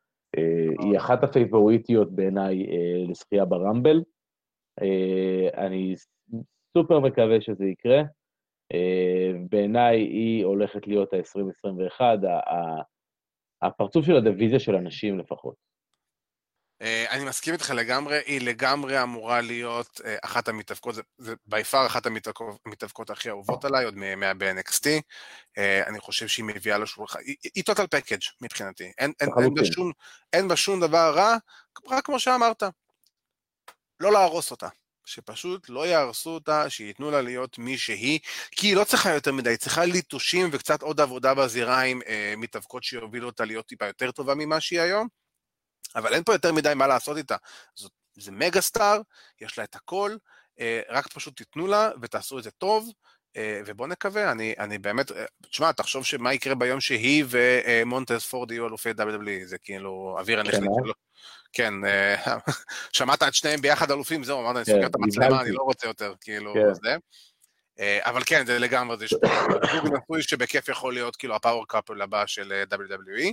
היא 0.82 0.96
אחת 0.98 1.24
הפייבוריטיות 1.24 2.12
בעיניי 2.12 2.66
לזכייה 3.08 3.44
ברמבל. 3.44 4.02
אני 5.54 5.94
סופר 6.78 7.00
מקווה 7.00 7.40
שזה 7.40 7.64
יקרה. 7.64 8.02
בעיניי 9.48 10.00
היא 10.00 10.44
הולכת 10.44 10.86
להיות 10.86 11.12
ה-2021, 11.12 12.00
הפרצוף 13.62 14.06
של 14.06 14.16
הדיוויזיה 14.16 14.58
של 14.58 14.74
הנשים 14.74 15.18
לפחות. 15.18 15.69
אה, 16.82 17.06
אני 17.10 17.24
מסכים 17.24 17.54
איתך 17.54 17.70
לגמרי, 17.70 18.20
היא 18.26 18.40
לגמרי 18.40 19.02
אמורה 19.02 19.40
להיות 19.40 20.00
אה, 20.04 20.16
אחת 20.24 20.48
המתאבקות, 20.48 20.94
זה 21.18 21.34
בי 21.46 21.64
פאר 21.64 21.86
אחת 21.86 22.06
המתאבקות 22.06 23.10
הכי 23.10 23.28
אהובות 23.28 23.64
עליי, 23.64 23.84
עוד 23.84 23.96
מימיה 23.96 24.34
ב-NXT. 24.34 24.86
אה, 25.58 25.86
אני 25.86 26.00
חושב 26.00 26.28
שהיא 26.28 26.44
מביאה 26.44 26.78
לשולחן, 26.78 27.18
היא 27.54 27.64
total 27.70 27.96
package 27.96 28.26
מבחינתי. 28.40 28.92
אין, 28.98 29.12
אין, 29.20 29.30
אין, 29.42 29.54
בה 29.54 29.64
שום, 29.64 29.92
אין 30.32 30.48
בה 30.48 30.56
שום 30.56 30.80
דבר 30.80 31.12
רע, 31.16 31.36
רק 31.88 32.04
כמו 32.04 32.20
שאמרת. 32.20 32.62
לא 34.00 34.12
להרוס 34.12 34.50
אותה. 34.50 34.68
שפשוט 35.04 35.68
לא 35.68 35.86
יהרסו 35.86 36.30
אותה, 36.30 36.70
שייתנו 36.70 37.10
לה 37.10 37.22
להיות 37.22 37.58
מי 37.58 37.78
שהיא, 37.78 38.20
כי 38.50 38.66
היא 38.66 38.76
לא 38.76 38.84
צריכה 38.84 39.14
יותר 39.14 39.32
מדי, 39.32 39.50
היא 39.50 39.58
צריכה 39.58 39.84
ליטושים 39.84 40.48
וקצת 40.52 40.82
עוד 40.82 41.00
עבודה 41.00 41.34
בזירה 41.34 41.80
עם 41.80 42.00
אה, 42.06 42.34
מתאבקות 42.36 42.84
שיובילו 42.84 43.26
אותה 43.26 43.44
להיות 43.44 43.66
טיפה 43.66 43.86
יותר 43.86 44.10
טובה 44.10 44.34
ממה 44.34 44.60
שהיא 44.60 44.80
היום. 44.80 45.08
אבל 45.96 46.14
אין 46.14 46.24
פה 46.24 46.32
יותר 46.32 46.52
מדי 46.52 46.72
מה 46.76 46.86
לעשות 46.86 47.16
איתה. 47.16 47.36
זאת, 47.74 47.92
זה 48.16 48.32
mega 48.32 48.60
star, 48.60 49.00
יש 49.40 49.58
לה 49.58 49.64
את 49.64 49.74
הכל, 49.74 50.16
אה, 50.60 50.80
רק 50.88 51.06
פשוט 51.06 51.36
תיתנו 51.36 51.66
לה 51.66 51.90
ותעשו 52.02 52.38
את 52.38 52.42
זה 52.42 52.50
טוב, 52.50 52.90
אה, 53.36 53.60
ובוא 53.66 53.86
נקווה, 53.86 54.30
אני, 54.30 54.54
אני 54.58 54.78
באמת, 54.78 55.12
אה, 55.12 55.24
תשמע, 55.50 55.72
תחשוב 55.72 56.04
שמה 56.04 56.34
יקרה 56.34 56.54
ביום 56.54 56.80
שהיא 56.80 57.24
ומונטס 57.28 58.26
פורד 58.26 58.50
יהיו 58.50 58.66
אלופי 58.66 58.90
WWE, 58.90 59.44
זה 59.46 59.58
כאילו 59.58 60.16
אוויר 60.18 60.40
הנכנס 60.40 60.68
שלו. 60.82 60.92
כן, 61.52 61.74
שמעת 62.92 63.22
את 63.22 63.34
שניהם 63.34 63.60
ביחד 63.60 63.90
אלופים, 63.90 64.24
זהו, 64.24 64.40
אמרת, 64.40 64.56
אני 64.56 64.64
סוגר 64.64 64.86
את 64.86 64.96
כן, 64.96 65.02
המצלמה, 65.02 65.42
אני 65.42 65.52
לא 65.52 65.62
רוצה 65.62 65.86
יותר, 65.86 66.14
כאילו, 66.20 66.54
כן. 66.54 66.74
זה. 66.74 66.96
אבל 68.00 68.22
כן, 68.26 68.46
זה 68.46 68.58
לגמרי, 68.58 68.96
זה 68.96 69.06
זוג 69.06 69.22
נשוי 69.96 70.22
שבכיף 70.22 70.68
יכול 70.68 70.94
להיות 70.94 71.16
כאילו 71.16 71.36
ה 71.36 71.41
power 71.41 71.66
couple 71.68 72.02
הבא 72.02 72.26
של 72.26 72.64
WWE. 72.72 73.32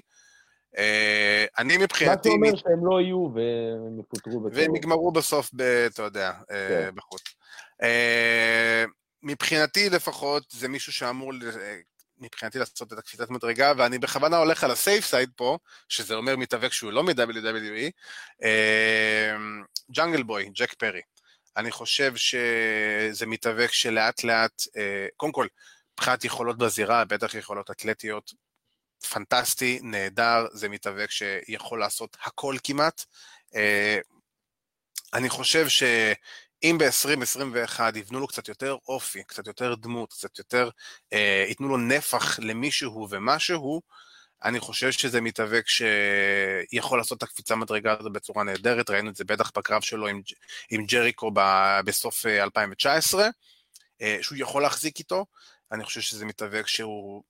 אה, 0.77 1.45
אני 1.57 1.77
מבחינתי... 1.77 2.29
מה 2.29 2.35
זה 2.35 2.47
אומר 2.47 2.55
שהם 2.57 2.85
לא 2.85 3.01
יהיו 3.01 3.29
והם 3.33 3.99
יפוטרו 3.99 4.39
בסוף? 4.39 4.57
והם 4.57 4.75
יגמרו 4.75 5.11
בסוף, 5.11 5.49
ב, 5.53 5.61
אתה 5.61 6.03
יודע, 6.03 6.31
אה, 6.51 6.67
כן. 6.69 6.95
בחוץ. 6.95 7.21
אה, 7.83 8.83
מבחינתי 9.23 9.89
לפחות, 9.89 10.43
זה 10.51 10.67
מישהו 10.67 10.93
שאמור, 10.93 11.33
מבחינתי 12.17 12.59
לעשות 12.59 12.93
את 12.93 12.97
הקפיצת 12.97 13.29
מדרגה, 13.29 13.73
ואני 13.77 13.99
בכוונה 13.99 14.37
הולך 14.37 14.63
על 14.63 14.71
הסייף 14.71 15.05
סייד 15.05 15.29
פה, 15.35 15.57
שזה 15.89 16.15
אומר 16.15 16.35
מתאבק 16.35 16.73
שהוא 16.73 16.91
לא 16.91 17.03
מ-WWE, 17.03 17.91
ג'אנגל 19.91 20.23
בוי, 20.23 20.49
ג'ק 20.55 20.73
פרי. 20.73 21.01
אני 21.57 21.71
חושב 21.71 22.13
שזה 22.15 23.25
מתאבק 23.25 23.71
שלאט 23.71 24.23
לאט, 24.23 24.61
קודם 25.17 25.31
כל, 25.31 25.47
מבחינת 25.93 26.25
יכולות 26.25 26.57
בזירה, 26.57 27.05
בטח 27.05 27.35
יכולות 27.35 27.71
אתלטיות, 27.71 28.33
פנטסטי, 29.09 29.79
נהדר, 29.83 30.45
זה 30.51 30.69
מתאבק 30.69 31.11
שיכול 31.11 31.79
לעשות 31.79 32.17
הכל 32.23 32.55
כמעט. 32.63 33.05
אה, 33.55 33.99
אני 35.13 35.29
חושב 35.29 35.67
שאם 35.67 36.77
ב-2021 36.79 37.81
יבנו 37.97 38.19
לו 38.19 38.27
קצת 38.27 38.47
יותר 38.47 38.77
אופי, 38.87 39.23
קצת 39.23 39.47
יותר 39.47 39.75
דמות, 39.75 40.13
קצת 40.13 40.37
יותר, 40.37 40.69
אה, 41.13 41.45
ייתנו 41.47 41.67
לו 41.67 41.77
נפח 41.77 42.39
למישהו 42.39 43.07
ומשהו, 43.09 43.81
אני 44.43 44.59
חושב 44.59 44.91
שזה 44.91 45.21
מתאבק 45.21 45.65
שיכול 45.67 46.97
לעשות 46.97 47.17
את 47.17 47.23
הקפיצה 47.23 47.55
מדרגה 47.55 47.95
הזו 47.99 48.09
בצורה 48.09 48.43
נהדרת, 48.43 48.89
ראינו 48.89 49.09
את 49.09 49.15
זה 49.15 49.23
בטח 49.23 49.51
בקרב 49.57 49.81
שלו 49.81 50.07
עם, 50.07 50.21
עם 50.69 50.85
ג'ריקו 50.85 51.31
ב, 51.33 51.39
בסוף 51.85 52.25
2019, 52.25 53.29
אה, 54.01 54.17
שהוא 54.21 54.37
יכול 54.41 54.61
להחזיק 54.61 54.99
איתו, 54.99 55.25
אני 55.71 55.83
חושב 55.83 56.01
שזה 56.01 56.25
מתאבק 56.25 56.67
שהוא 56.67 57.23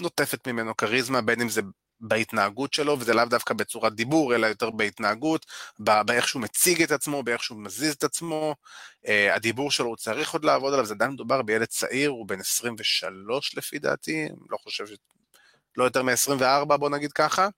נוטפת 0.00 0.48
ממנו 0.48 0.76
כריזמה, 0.76 1.20
בין 1.20 1.40
אם 1.40 1.48
זה 1.48 1.60
בהתנהגות 2.00 2.72
שלו, 2.72 2.96
וזה 3.00 3.14
לאו 3.14 3.24
דווקא 3.24 3.54
בצורת 3.54 3.94
דיבור, 3.94 4.34
אלא 4.34 4.46
יותר 4.46 4.70
בהתנהגות, 4.70 5.46
באיך 5.78 6.28
שהוא 6.28 6.42
מציג 6.42 6.82
את 6.82 6.90
עצמו, 6.90 7.22
באיך 7.22 7.42
שהוא 7.42 7.58
מזיז 7.58 7.94
את 7.94 8.04
עצמו. 8.04 8.54
Uh, 9.04 9.08
הדיבור 9.34 9.70
שלו, 9.70 9.86
הוא 9.86 9.96
צריך 9.96 10.32
עוד 10.32 10.44
לעבוד 10.44 10.72
עליו, 10.72 10.86
זה 10.86 10.94
עדיין 10.94 11.10
מדובר 11.10 11.42
בילד 11.42 11.64
צעיר, 11.64 12.10
הוא 12.10 12.28
בן 12.28 12.40
23 12.40 13.56
לפי 13.56 13.78
דעתי, 13.78 14.28
לא 14.50 14.56
חושב 14.56 14.86
ש... 14.86 14.90
לא 15.76 15.84
יותר 15.84 16.02
מ-24, 16.02 16.76
בוא 16.76 16.90
נגיד 16.90 17.12
ככה. 17.12 17.48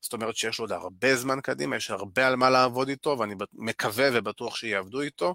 זאת 0.00 0.12
אומרת 0.12 0.36
שיש 0.36 0.58
לו 0.58 0.64
עוד 0.64 0.72
הרבה 0.72 1.16
זמן 1.16 1.40
קדימה, 1.40 1.76
יש 1.76 1.90
הרבה 1.90 2.26
על 2.26 2.36
מה 2.36 2.50
לעבוד 2.50 2.88
איתו, 2.88 3.16
ואני 3.18 3.34
מקווה 3.52 4.08
ובטוח 4.12 4.56
שיעבדו 4.56 5.00
איתו. 5.00 5.34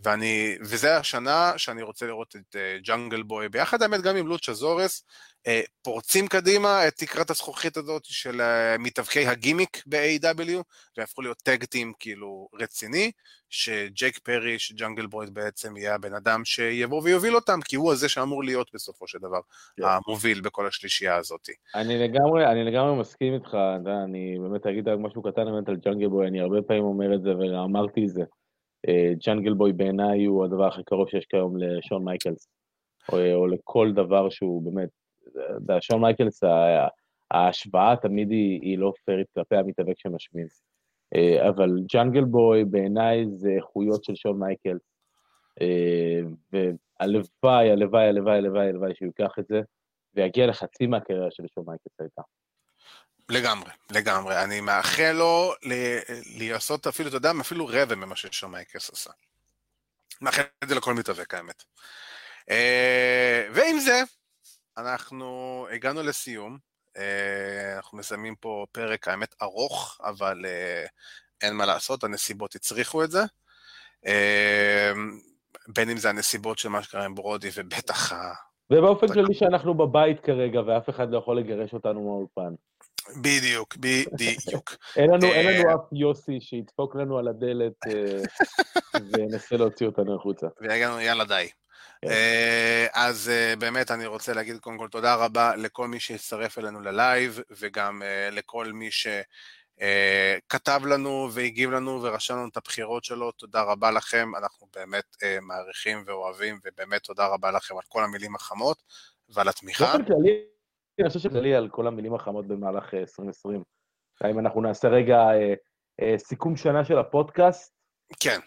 ואני, 0.00 0.56
וזה 0.60 0.96
השנה 0.96 1.52
שאני 1.56 1.82
רוצה 1.82 2.06
לראות 2.06 2.36
את 2.36 2.56
ג'אנגל 2.84 3.20
uh, 3.20 3.24
בוי 3.24 3.48
ביחד, 3.48 3.82
האמת 3.82 4.00
גם 4.00 4.16
עם 4.16 4.26
לוצ'ה 4.26 4.52
זורס, 4.52 5.04
uh, 5.48 5.50
פורצים 5.82 6.26
קדימה 6.26 6.88
את 6.88 6.94
תקרת 6.96 7.30
הזכוכית 7.30 7.76
הזאת 7.76 8.04
של 8.04 8.40
uh, 8.40 8.78
מתאבקי 8.78 9.26
הגימיק 9.26 9.82
ב-AW, 9.86 10.62
והפכו 10.96 11.22
להיות 11.22 11.38
טאג 11.38 11.64
טים 11.64 11.92
כאילו 11.98 12.48
רציני, 12.54 13.10
שג'ייק 13.50 14.18
פרי, 14.18 14.58
שג'אנגל 14.58 15.06
בוי 15.06 15.26
בעצם 15.32 15.76
יהיה 15.76 15.94
הבן 15.94 16.14
אדם 16.14 16.44
שיבוא 16.44 17.02
ויוביל 17.02 17.34
אותם, 17.34 17.58
כי 17.64 17.76
הוא 17.76 17.92
הזה 17.92 18.08
שאמור 18.08 18.44
להיות 18.44 18.70
בסופו 18.74 19.08
של 19.08 19.18
דבר 19.18 19.38
yeah. 19.38 19.82
כן. 19.82 19.88
המוביל 20.06 20.40
בכל 20.40 20.66
השלישייה 20.66 21.16
הזאת. 21.16 21.48
אני 21.74 21.98
לגמרי, 21.98 22.46
אני 22.46 22.64
לגמרי 22.64 23.00
מסכים 23.00 23.34
איתך, 23.34 23.56
אני 24.04 24.38
באמת 24.38 24.66
אגיד 24.66 24.88
רק 24.88 24.98
משהו 24.98 25.22
קטן 25.22 25.44
באמת 25.44 25.68
על 25.68 25.76
ג'אנגל 25.76 26.08
בוי, 26.08 26.26
אני 26.26 26.40
הרבה 26.40 26.62
פעמים 26.62 26.84
אומר 26.84 27.14
את 27.14 27.22
זה 27.22 27.36
ואמרתי 27.36 28.04
את 28.04 28.08
זה. 28.08 28.22
ג'אנגל 29.26 29.54
בוי 29.54 29.72
בעיניי 29.72 30.24
הוא 30.24 30.44
הדבר 30.44 30.66
הכי 30.66 30.84
קרוב 30.84 31.08
שיש 31.08 31.26
כיום 31.26 31.56
לשון 31.56 32.04
מייקלס, 32.04 32.48
או, 33.12 33.32
או 33.34 33.46
לכל 33.46 33.92
דבר 33.92 34.28
שהוא 34.30 34.62
באמת, 34.62 34.88
שון 35.80 36.00
מייקלס, 36.00 36.40
ההשוואה 37.30 37.94
תמיד 38.02 38.30
היא, 38.30 38.60
היא 38.62 38.78
לא 38.78 38.92
פיירית 39.04 39.30
כלפי 39.34 39.56
המתאבק 39.56 39.98
שמשמיע. 39.98 40.46
אה, 41.14 41.48
אבל 41.48 41.70
ג'אנגל 41.92 42.24
בוי 42.24 42.64
בעיניי 42.64 43.24
זה 43.28 43.50
איכויות 43.50 44.04
של 44.04 44.14
שון 44.14 44.38
מייקלס, 44.38 44.82
אה, 45.60 46.20
והלוואי, 46.52 47.70
הלוואי, 47.70 48.08
הלוואי, 48.08 48.36
הלוואי, 48.36 48.68
הלוואי 48.68 48.94
שהוא 48.94 49.06
ייקח 49.06 49.38
את 49.38 49.46
זה, 49.46 49.60
ויגיע 50.14 50.46
לחצי 50.46 50.86
מהקריירה 50.86 51.30
של 51.30 51.44
שון 51.54 51.64
מייקלס 51.66 52.00
הייתה. 52.00 52.22
לגמרי, 53.28 53.70
לגמרי. 53.90 54.42
אני 54.44 54.60
מאחל 54.60 55.12
לו 55.12 55.52
לעשות 56.38 56.86
אפילו, 56.86 57.08
אתה 57.08 57.16
יודע, 57.16 57.32
אפילו 57.40 57.66
רבע 57.70 57.94
ממה 57.94 58.16
ששון 58.16 58.50
מייקלס 58.50 58.90
עשה. 58.90 59.10
מאחל 60.20 60.42
את 60.64 60.68
זה 60.68 60.74
לכל 60.74 60.94
מתאבק, 60.94 61.34
האמת. 61.34 61.64
אה, 62.50 63.48
ועם 63.54 63.78
זה, 63.78 64.02
אנחנו 64.78 65.66
הגענו 65.72 66.02
לסיום. 66.02 66.58
אה, 66.96 67.76
אנחנו 67.76 67.98
מסיימים 67.98 68.34
פה 68.34 68.66
פרק, 68.72 69.08
האמת, 69.08 69.34
ארוך, 69.42 70.00
אבל 70.04 70.46
אה, 70.46 70.86
אין 71.42 71.54
מה 71.54 71.66
לעשות, 71.66 72.04
הנסיבות 72.04 72.54
הצריכו 72.54 73.04
את 73.04 73.10
זה. 73.10 73.22
בין 75.68 75.90
אם 75.90 75.96
זה 75.96 76.10
הנסיבות 76.10 76.58
של 76.58 76.68
מה 76.68 76.82
שקרה 76.82 77.04
עם 77.04 77.14
ברודי, 77.14 77.48
ובטח 77.54 78.12
ובאופן 78.70 79.06
כללי 79.08 79.34
שאנחנו 79.34 79.74
בבית 79.74 80.20
כרגע, 80.20 80.60
ואף 80.66 80.90
אחד 80.90 81.10
לא 81.10 81.18
יכול 81.18 81.38
לגרש 81.38 81.74
אותנו 81.74 82.04
מהאולפן. 82.04 82.54
בדיוק, 83.22 83.76
בדיוק. 83.76 84.76
אין 84.96 85.10
לנו, 85.10 85.26
לנו 85.34 85.74
אף 85.74 85.92
יוסי 85.92 86.40
שידפוק 86.40 86.96
לנו 86.96 87.18
על 87.18 87.28
הדלת 87.28 87.72
וינסה 89.12 89.56
להוציא 89.56 89.86
אותנו 89.86 90.16
החוצה. 90.16 90.46
ויגידנו, 90.60 91.00
יאללה 91.00 91.24
די. 91.24 91.48
כן. 92.02 92.08
אז 92.94 93.30
באמת 93.58 93.90
אני 93.90 94.06
רוצה 94.06 94.32
להגיד 94.32 94.58
קודם 94.58 94.78
כל 94.78 94.88
תודה 94.88 95.14
רבה 95.14 95.56
לכל 95.56 95.88
מי 95.88 96.00
שהצטרף 96.00 96.58
אלינו 96.58 96.80
ללייב, 96.80 97.40
וגם 97.50 98.02
לכל 98.32 98.72
מי 98.72 98.90
ש... 98.90 99.06
Uh, 99.76 100.40
כתב 100.48 100.80
לנו 100.86 101.28
והגיב 101.32 101.70
לנו 101.70 102.02
ורשם 102.02 102.34
לנו 102.34 102.48
את 102.48 102.56
הבחירות 102.56 103.04
שלו, 103.04 103.32
תודה 103.32 103.62
רבה 103.62 103.90
לכם, 103.90 104.32
אנחנו 104.38 104.66
באמת 104.76 105.16
מעריכים 105.42 106.02
ואוהבים, 106.06 106.60
ובאמת 106.64 107.02
תודה 107.02 107.26
רבה 107.26 107.50
לכם 107.50 107.74
על 107.74 107.82
כל 107.88 108.04
המילים 108.04 108.34
החמות 108.34 108.82
ועל 109.28 109.48
התמיכה. 109.48 109.84
באופן 109.84 110.04
כללי, 110.04 110.55
אני 111.00 111.08
חושב 111.08 111.20
שכללי 111.20 111.54
על 111.54 111.68
כל 111.68 111.86
המילים 111.86 112.14
החמות 112.14 112.46
במהלך 112.46 112.94
2020. 112.94 113.62
אה, 114.24 114.30
אם 114.30 114.38
אנחנו 114.38 114.60
נעשה 114.60 114.88
רגע 114.88 115.18
uh, 115.18 115.56
uh, 116.00 116.18
סיכום 116.18 116.56
שנה 116.56 116.84
של 116.84 116.98
הפודקאסט. 116.98 117.76
כן. 118.20 118.38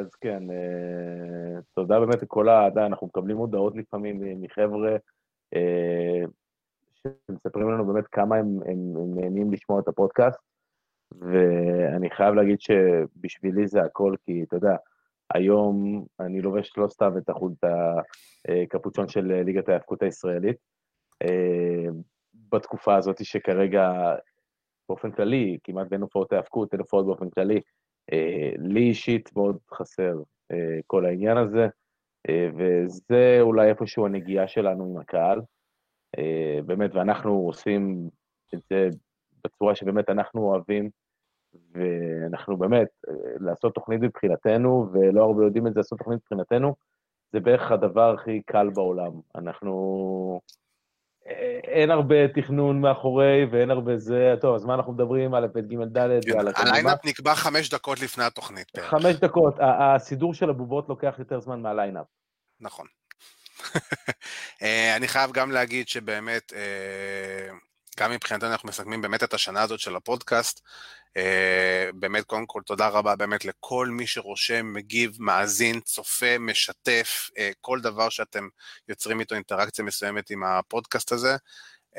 אז 0.00 0.14
כן, 0.14 0.42
תודה 1.74 2.00
באמת 2.00 2.22
לכל 2.22 2.48
ה... 2.48 2.68
אנחנו 2.86 3.06
מקבלים 3.06 3.36
הודעות 3.36 3.76
לפעמים 3.76 4.40
מחבר'ה 4.40 4.96
שמספרים 6.94 7.70
לנו 7.70 7.86
באמת 7.86 8.06
כמה 8.06 8.36
הם, 8.36 8.46
הם, 8.66 8.96
הם 8.96 9.20
נהנים 9.20 9.52
לשמוע 9.52 9.80
את 9.80 9.88
הפודקאסט. 9.88 10.38
ואני 11.20 12.10
חייב 12.10 12.34
להגיד 12.34 12.60
שבשבילי 12.60 13.66
זה 13.66 13.82
הכל, 13.82 14.14
כי 14.24 14.42
אתה 14.42 14.56
יודע, 14.56 14.76
היום 15.34 16.04
אני 16.20 16.40
לובש 16.40 16.76
לא 16.76 16.88
סתם 16.88 17.18
את 17.18 17.28
החוט 17.28 17.52
הקפוצ'ון 18.48 19.08
של 19.08 19.42
ליגת 19.42 19.68
ההאבקות 19.68 20.02
הישראלית. 20.02 20.71
אה, 21.22 21.86
בתקופה 22.50 22.96
הזאת 22.96 23.24
שכרגע, 23.24 24.14
באופן 24.88 25.10
כללי, 25.10 25.58
כמעט 25.64 25.86
בין 25.88 26.00
הופעות 26.00 26.32
ההאבקות, 26.32 26.72
אין 26.72 26.80
הופעות 26.80 27.06
באופן 27.06 27.30
כללי, 27.30 27.60
אה, 28.12 28.50
לי 28.58 28.80
אישית 28.80 29.36
מאוד 29.36 29.58
חסר 29.74 30.14
אה, 30.52 30.78
כל 30.86 31.06
העניין 31.06 31.36
הזה, 31.36 31.66
וזה 32.56 33.38
אולי 33.40 33.68
איפשהו 33.68 34.06
הנגיעה 34.06 34.48
שלנו 34.48 34.84
עם 34.84 34.96
הקהל. 34.96 35.40
באמת, 36.66 36.94
ואנחנו 36.94 37.32
עושים 37.32 38.08
את 38.54 38.60
זה 38.70 38.88
בצורה 39.44 39.74
שבאמת 39.74 40.10
אנחנו 40.10 40.40
אוהבים, 40.40 40.90
ואנחנו 41.72 42.56
באמת, 42.56 42.88
לעשות 43.40 43.74
תוכנית 43.74 44.00
מבחינתנו, 44.00 44.86
ולא 44.92 45.24
הרבה 45.24 45.44
יודעים 45.44 45.66
את 45.66 45.74
זה, 45.74 45.80
לעשות 45.80 45.98
תוכנית 45.98 46.18
מבחינתנו, 46.18 46.74
זה 47.32 47.40
בערך 47.40 47.72
הדבר 47.72 48.14
הכי 48.14 48.42
קל 48.42 48.70
בעולם. 48.70 49.12
אנחנו... 49.34 50.40
אין 51.64 51.90
הרבה 51.90 52.28
תכנון 52.28 52.80
מאחורי 52.80 53.44
ואין 53.50 53.70
הרבה 53.70 53.96
זה, 53.96 54.34
טוב, 54.40 54.54
אז 54.54 54.64
מה 54.64 54.74
אנחנו 54.74 54.92
מדברים 54.92 55.34
על 55.34 55.46
ב' 55.46 55.58
ג' 55.58 55.98
ד' 55.98 56.20
ועל... 56.34 56.48
ה 56.56 56.63
lineup 56.63 57.04
נקבע 57.04 57.34
חמש 57.34 57.70
דקות 57.70 58.00
לפני 58.00 58.24
התוכנית. 58.24 58.78
חמש 58.80 59.16
דקות, 59.16 59.54
הסידור 59.60 60.34
של 60.34 60.50
הבובות 60.50 60.88
לוקח 60.88 61.14
יותר 61.18 61.40
זמן 61.40 61.62
מה 61.62 61.72
lineup. 61.72 62.06
נכון. 62.60 62.86
אה, 64.62 64.96
אני 64.96 65.08
חייב 65.08 65.32
גם 65.32 65.50
להגיד 65.50 65.88
שבאמת, 65.88 66.52
אה, 66.52 67.54
גם 67.98 68.10
מבחינתנו 68.10 68.48
אנחנו 68.52 68.68
מסכמים 68.68 69.02
באמת 69.02 69.22
את 69.22 69.34
השנה 69.34 69.62
הזאת 69.62 69.80
של 69.80 69.96
הפודקאסט. 69.96 70.60
Uh, 71.18 71.92
באמת, 71.94 72.24
קודם 72.24 72.46
כל, 72.46 72.62
תודה 72.66 72.88
רבה 72.88 73.16
באמת 73.16 73.44
לכל 73.44 73.88
מי 73.88 74.06
שרושם, 74.06 74.72
מגיב, 74.72 75.16
מאזין, 75.18 75.80
צופה, 75.80 76.38
משתף, 76.38 77.30
uh, 77.30 77.40
כל 77.60 77.80
דבר 77.80 78.08
שאתם 78.08 78.48
יוצרים 78.88 79.20
איתו 79.20 79.34
אינטראקציה 79.34 79.84
מסוימת 79.84 80.30
עם 80.30 80.44
הפודקאסט 80.44 81.12
הזה. 81.12 81.36
Uh, 81.94 81.98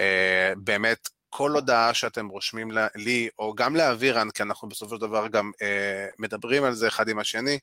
באמת, 0.58 1.10
כל 1.36 1.52
הודעה 1.52 1.94
שאתם 1.94 2.28
רושמים 2.28 2.72
לי, 2.96 3.30
או 3.40 3.54
גם 3.56 3.76
לאבירן, 3.76 4.32
כי 4.32 4.44
אנחנו 4.44 4.70
בסופו 4.70 4.96
של 4.96 5.02
דבר 5.02 5.28
גם 5.28 5.52
אה, 5.62 6.08
מדברים 6.20 6.64
על 6.64 6.74
זה 6.74 6.88
אחד 6.88 7.10
עם 7.10 7.20
השני, 7.20 7.60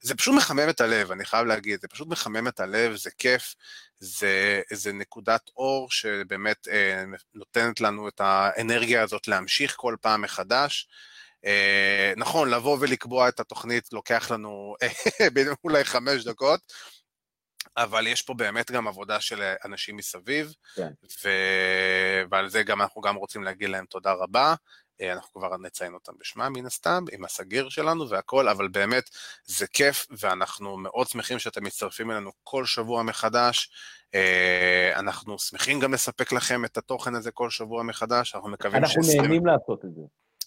זה 0.00 0.14
פשוט 0.14 0.34
מחמם 0.34 0.68
את 0.68 0.80
הלב, 0.80 1.12
אני 1.12 1.24
חייב 1.24 1.46
להגיד, 1.46 1.80
זה 1.80 1.88
פשוט 1.88 2.08
מחמם 2.08 2.48
את 2.48 2.60
הלב, 2.60 2.96
זה 2.96 3.10
כיף, 3.18 3.54
זה, 3.98 4.60
זה 4.72 4.92
נקודת 4.92 5.40
אור 5.56 5.90
שבאמת 5.90 6.68
אה, 6.68 7.04
נותנת 7.34 7.80
לנו 7.80 8.08
את 8.08 8.20
האנרגיה 8.20 9.02
הזאת 9.02 9.28
להמשיך 9.28 9.74
כל 9.76 9.96
פעם 10.00 10.22
מחדש. 10.22 10.88
אה, 11.44 12.12
נכון, 12.16 12.50
לבוא 12.50 12.76
ולקבוע 12.80 13.28
את 13.28 13.40
התוכנית 13.40 13.92
לוקח 13.92 14.30
לנו 14.30 14.74
אולי 15.64 15.84
חמש 15.84 16.24
דקות, 16.24 16.60
אבל 17.76 18.06
יש 18.06 18.22
פה 18.22 18.34
באמת 18.34 18.70
גם 18.70 18.88
עבודה 18.88 19.20
של 19.20 19.52
אנשים 19.64 19.96
מסביב, 19.96 20.54
כן. 20.74 20.90
ו... 21.24 21.28
ועל 22.30 22.48
זה 22.48 22.62
גם 22.62 22.82
אנחנו 22.82 23.00
גם 23.00 23.14
רוצים 23.14 23.42
להגיד 23.44 23.68
להם 23.68 23.84
תודה 23.84 24.12
רבה. 24.12 24.54
אה, 25.00 25.12
אנחנו 25.12 25.40
כבר 25.40 25.56
נציין 25.56 25.94
אותם 25.94 26.12
בשמם 26.20 26.52
מן 26.56 26.66
הסתם, 26.66 27.04
עם 27.12 27.24
הסגיר 27.24 27.68
שלנו 27.68 28.08
והכל, 28.08 28.48
אבל 28.48 28.68
באמת 28.68 29.10
זה 29.44 29.66
כיף, 29.66 30.06
ואנחנו 30.10 30.76
מאוד 30.76 31.08
שמחים 31.08 31.38
שאתם 31.38 31.64
מצטרפים 31.64 32.10
אלינו 32.10 32.30
כל 32.44 32.64
שבוע 32.64 33.02
מחדש. 33.02 33.70
אה, 34.14 34.92
אנחנו 34.98 35.38
שמחים 35.38 35.80
גם 35.80 35.94
לספק 35.94 36.32
לכם 36.32 36.64
את 36.64 36.76
התוכן 36.76 37.14
הזה 37.14 37.30
כל 37.30 37.50
שבוע 37.50 37.82
מחדש, 37.82 38.34
אנחנו 38.34 38.48
מקווים 38.48 38.86
ש... 38.86 38.96
אנחנו 38.96 39.22
נהנים 39.22 39.46
לעשות 39.46 39.84
את 39.84 39.94
זה. 39.94 40.00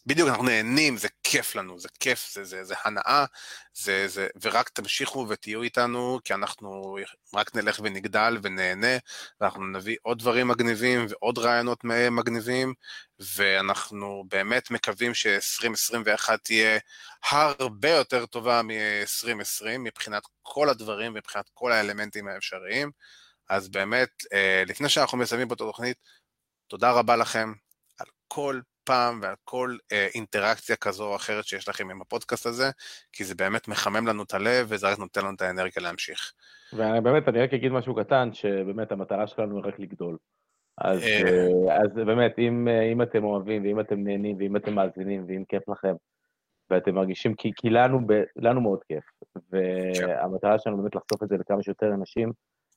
בדיוק, 0.06 0.30
אנחנו 0.30 0.44
נהנים, 0.44 0.98
זה 0.98 1.08
כיף 1.36 1.56
לנו, 1.56 1.80
זה 1.80 1.88
כיף, 2.00 2.34
זה, 2.34 2.44
זה, 2.44 2.64
זה 2.64 2.76
הנאה, 2.84 3.26
זה, 3.74 4.08
זה, 4.08 4.28
ורק 4.42 4.70
תמשיכו 4.70 5.26
ותהיו 5.30 5.62
איתנו, 5.62 6.20
כי 6.24 6.34
אנחנו 6.34 6.98
רק 7.34 7.56
נלך 7.56 7.80
ונגדל 7.84 8.38
ונהנה, 8.42 8.98
ואנחנו 9.42 9.68
נביא 9.68 9.98
עוד 10.02 10.20
דברים 10.20 10.48
מגניבים 10.48 11.06
ועוד 11.10 11.38
רעיונות 11.38 11.84
מגניבים, 12.12 12.74
ואנחנו 13.20 14.24
באמת 14.28 14.72
מקווים 14.72 15.14
ש-2021 15.14 16.38
תהיה 16.44 16.80
הרבה 17.30 17.90
יותר 17.90 18.26
טובה 18.26 18.62
מ-2020, 18.62 19.78
מבחינת 19.80 20.24
כל 20.42 20.70
הדברים, 20.70 21.14
מבחינת 21.14 21.50
כל 21.54 21.72
האלמנטים 21.72 22.28
האפשריים. 22.28 22.92
אז 23.50 23.70
באמת, 23.70 24.10
אה, 24.34 24.64
לפני 24.68 24.90
שאנחנו 24.90 25.18
מסיימים 25.18 25.48
פה 25.48 25.54
את 25.54 25.62
התוכנית, 25.62 25.98
תודה 26.68 26.92
רבה 26.92 27.16
לכם 27.16 27.54
על 28.00 28.08
כל 28.28 28.60
פעם 28.86 29.20
ועל 29.22 29.36
כל 29.44 29.78
אה, 29.92 30.08
אינטראקציה 30.16 30.76
כזו 30.76 31.08
או 31.08 31.16
אחרת 31.16 31.46
שיש 31.46 31.70
לכם 31.70 31.90
עם 31.90 32.02
הפודקאסט 32.02 32.46
הזה, 32.46 32.70
כי 33.14 33.24
זה 33.24 33.36
באמת 33.36 33.68
מחמם 33.68 34.08
לנו 34.08 34.24
את 34.24 34.34
הלב 34.34 34.66
וזה 34.70 34.92
רק 34.92 35.00
נותן 35.00 35.22
לנו 35.22 35.36
את 35.36 35.42
האנרגיה 35.42 35.84
להמשיך. 35.84 36.34
ובאמת, 36.74 37.28
אני 37.28 37.42
רק 37.42 37.54
אגיד 37.54 37.72
משהו 37.72 37.96
קטן, 37.96 38.30
שבאמת 38.34 38.92
המטרה 38.92 39.28
שלנו 39.28 39.56
היא 39.58 39.64
רק 39.66 39.80
לגדול. 39.80 40.18
אז, 40.78 41.04
אה... 41.04 41.48
אה 41.70 41.82
אז 41.82 41.96
באמת, 41.96 42.40
אם, 42.40 42.68
אה, 42.68 42.82
אם 42.92 43.02
אתם 43.02 43.24
אוהבים 43.24 43.64
ואם 43.64 43.80
אתם 43.80 44.04
נהנים 44.04 44.38
ואם 44.40 44.56
אתם 44.56 44.74
מאזינים 44.74 45.26
ואם 45.28 45.44
כיף 45.50 45.70
לכם, 45.70 45.94
ואתם 46.70 46.96
מרגישים, 46.96 47.36
כי, 47.36 47.52
כי 47.56 47.70
לנו, 47.70 48.08
ב, 48.08 48.24
לנו 48.36 48.62
מאוד 48.62 48.80
כיף, 48.88 49.04
והמטרה 49.52 50.60
שלנו 50.60 50.78
באמת 50.78 50.96
לחשוף 50.96 51.24
את 51.24 51.30
זה 51.30 51.38
לכמה 51.38 51.64
שיותר 51.64 51.94
אנשים, 51.94 52.32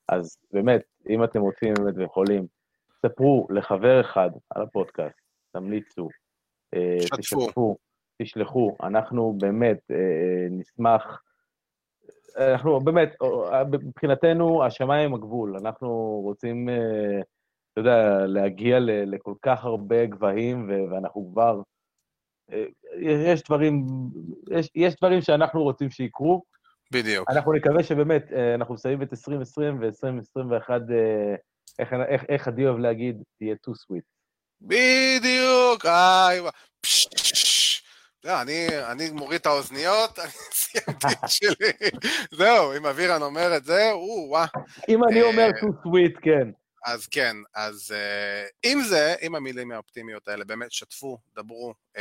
אז 0.09 0.37
באמת, 0.53 0.81
אם 1.09 1.25
אתם 1.25 1.41
רוצים 1.41 1.75
באמת 1.75 1.95
ויכולים, 1.97 2.47
ספרו 3.03 3.47
לחבר 3.51 4.01
אחד 4.01 4.31
על 4.51 4.63
הפודקאסט, 4.63 5.28
תמליצו, 5.53 6.09
אה, 6.75 6.99
תשתפו, 7.19 7.77
תשלחו, 8.23 8.77
אנחנו 8.83 9.35
באמת 9.41 9.79
אה, 9.91 10.47
נשמח, 10.51 11.23
אנחנו 12.37 12.81
באמת, 12.81 13.17
מבחינתנו 13.73 14.65
השמיים 14.65 15.15
הגבול, 15.15 15.57
אנחנו 15.57 16.21
רוצים, 16.25 16.69
אה, 16.69 17.21
אתה 17.73 17.81
יודע, 17.81 18.27
להגיע 18.27 18.79
לכל 18.81 19.35
כך 19.43 19.65
הרבה 19.65 20.07
גבהים, 20.07 20.71
ואנחנו 20.91 21.31
כבר, 21.33 21.61
יש 23.01 23.43
דברים, 23.43 23.87
יש, 24.51 24.71
יש 24.75 24.97
דברים 24.97 25.21
שאנחנו 25.21 25.63
רוצים 25.63 25.91
שיקרו. 25.91 26.43
בדיוק. 26.93 27.31
אנחנו 27.31 27.53
נקווה 27.53 27.83
שבאמת, 27.83 28.33
אנחנו 28.55 28.75
מסיימים 28.75 29.03
את 29.03 29.13
2020 29.13 29.81
ו-2021, 29.81 30.71
איך, 31.79 31.93
איך, 31.93 32.25
איך 32.29 32.49
עדי 32.49 32.67
אוהב 32.67 32.79
להגיד, 32.79 33.23
תהיה 33.39 33.55
too 33.55 33.73
sweet. 33.73 34.18
בדיוק, 34.61 35.87
איי, 35.87 36.41
אני, 38.27 38.69
אני 38.91 39.11
מוריד 39.11 39.41
את 39.41 39.47
האוזניות, 39.47 40.19
אני 40.25 40.31
סיימתי 40.53 41.07
את 41.07 41.29
שלי. 41.39 41.91
זהו, 42.31 42.77
אם 42.77 42.87
אבירן 42.87 43.23
אומר 43.23 43.57
את 43.57 43.65
זה, 43.65 43.93
או, 43.93 44.27
וואה. 44.29 44.47
אם 44.89 45.05
אני 45.05 45.23
אומר 45.23 45.49
too 45.61 45.87
sweet, 45.87 46.21
כן. 46.23 46.49
אז 46.85 47.07
כן, 47.07 47.37
אז 47.55 47.95
uh, 47.95 48.51
עם 48.63 48.83
זה, 48.83 49.15
עם 49.21 49.35
המילים 49.35 49.73
האופטימיות 49.73 50.29
האלה, 50.29 50.45
באמת 50.45 50.73
שתפו, 50.73 51.19
דברו 51.37 51.75
uh, 51.97 52.01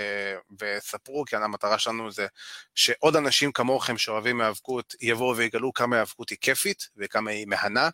וספרו, 0.61 1.25
כי 1.25 1.35
המטרה 1.35 1.79
שלנו 1.79 2.11
זה 2.11 2.27
שעוד 2.75 3.15
אנשים 3.15 3.51
כמוכם 3.51 3.97
שאוהבים 3.97 4.41
האבקות 4.41 4.95
יבואו 5.01 5.38
ויגלו 5.38 5.73
כמה 5.73 5.99
האבקות 5.99 6.29
היא 6.29 6.38
כיפית 6.41 6.89
וכמה 6.97 7.31
היא 7.31 7.47
מהנה. 7.47 7.89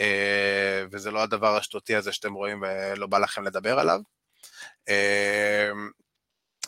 אה, 0.00 0.84
וזה 0.92 1.10
לא 1.10 1.22
הדבר 1.22 1.56
השטותי 1.56 1.96
הזה 1.96 2.12
שאתם 2.12 2.32
רואים 2.34 2.62
ולא 2.62 3.06
בא 3.06 3.18
לכם 3.18 3.44
לדבר 3.44 3.78
עליו. 3.78 4.00
אה, 4.88 5.70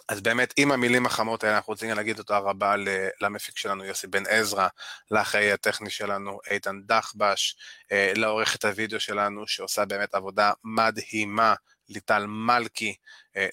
אז 0.09 0.21
באמת, 0.21 0.55
עם 0.57 0.73
המילים 0.73 1.07
החמות 1.07 1.45
האלה, 1.45 1.57
אנחנו 1.57 1.73
רוצים 1.73 1.91
להגיד 1.91 2.17
תודה 2.17 2.39
רבה 2.39 2.75
למפיק 3.21 3.59
שלנו, 3.59 3.85
יוסי 3.85 4.07
בן 4.07 4.27
עזרא, 4.27 4.69
לאחראי 5.11 5.53
הטכני 5.53 5.91
שלנו, 5.91 6.39
איתן 6.51 6.81
דחבש, 6.87 7.57
אה, 7.93 8.13
לעורכת 8.17 8.65
הוידאו 8.65 9.01
שלנו, 9.01 9.47
שעושה 9.47 9.85
באמת 9.85 10.15
עבודה 10.15 10.53
מדהימה, 10.65 11.55
ליטל 11.89 12.27
מלכי, 12.27 12.95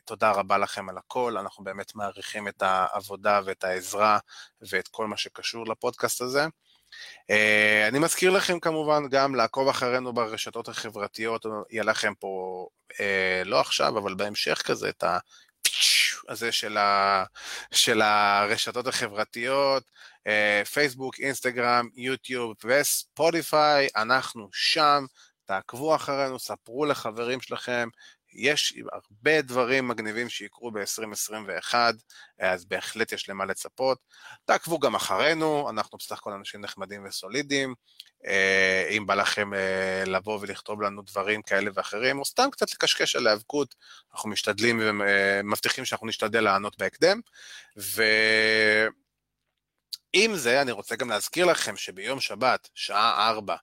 תודה 0.05 0.31
רבה 0.31 0.57
לכם 0.57 0.89
על 0.89 0.97
הכל, 0.97 1.37
אנחנו 1.37 1.63
באמת 1.63 1.95
מעריכים 1.95 2.47
את 2.47 2.61
העבודה 2.61 3.41
ואת 3.45 3.63
העזרה 3.63 4.19
ואת 4.61 4.87
כל 4.87 5.07
מה 5.07 5.17
שקשור 5.17 5.67
לפודקאסט 5.67 6.21
הזה. 6.21 6.45
Uh, 7.31 7.87
אני 7.87 7.99
מזכיר 7.99 8.31
לכם 8.31 8.59
כמובן 8.59 9.03
גם 9.09 9.35
לעקוב 9.35 9.67
אחרינו 9.67 10.13
ברשתות 10.13 10.67
החברתיות, 10.67 11.45
יהיה 11.69 11.83
לכם 11.83 12.13
פה, 12.19 12.67
uh, 12.93 12.95
לא 13.45 13.59
עכשיו, 13.59 13.97
אבל 13.97 14.13
בהמשך 14.13 14.61
כזה, 14.65 14.89
את 14.89 15.03
ה... 15.03 15.17
הזה 16.29 16.51
של, 16.51 16.77
ה, 16.77 17.23
של 17.71 18.01
הרשתות 18.01 18.87
החברתיות, 18.87 19.83
אה, 20.27 20.61
פייסבוק, 20.73 21.19
אינסטגרם, 21.19 21.89
יוטיוב 21.95 22.55
וספוטיפיי, 22.65 23.87
אנחנו 23.95 24.49
שם, 24.53 25.05
תעקבו 25.45 25.95
אחרינו, 25.95 26.39
ספרו 26.39 26.85
לחברים 26.85 27.41
שלכם, 27.41 27.87
יש 28.33 28.73
הרבה 28.91 29.41
דברים 29.41 29.87
מגניבים 29.87 30.29
שיקרו 30.29 30.71
ב-2021, 30.71 31.73
אז 32.39 32.65
בהחלט 32.65 33.11
יש 33.11 33.29
למה 33.29 33.45
לצפות. 33.45 33.97
תעקבו 34.45 34.79
גם 34.79 34.95
אחרינו, 34.95 35.69
אנחנו 35.69 35.97
בסך 35.97 36.17
הכל 36.17 36.31
אנשים 36.31 36.61
נחמדים 36.61 37.05
וסולידיים. 37.05 37.73
אה, 38.25 38.89
אם 38.97 39.05
בא 39.05 39.13
לכם 39.13 39.53
אה, 39.53 40.03
לבוא 40.05 40.39
ולכתוב 40.41 40.81
לנו 40.81 41.01
דברים 41.01 41.41
כאלה 41.41 41.71
ואחרים, 41.73 42.19
או 42.19 42.25
סתם 42.25 42.49
קצת 42.51 42.73
לקשקש 42.73 43.15
על 43.15 43.27
האבקות, 43.27 43.75
אנחנו 44.13 44.29
משתדלים 44.29 44.79
ומבטיחים 44.83 45.85
שאנחנו 45.85 46.07
נשתדל 46.07 46.43
לענות 46.43 46.77
בהקדם. 46.77 47.21
ועם 50.15 50.35
זה, 50.35 50.61
אני 50.61 50.71
רוצה 50.71 50.95
גם 50.95 51.09
להזכיר 51.09 51.45
לכם 51.45 51.77
שביום 51.77 52.19
שבת, 52.19 52.69
שעה 52.73 53.29
4, 53.29 53.55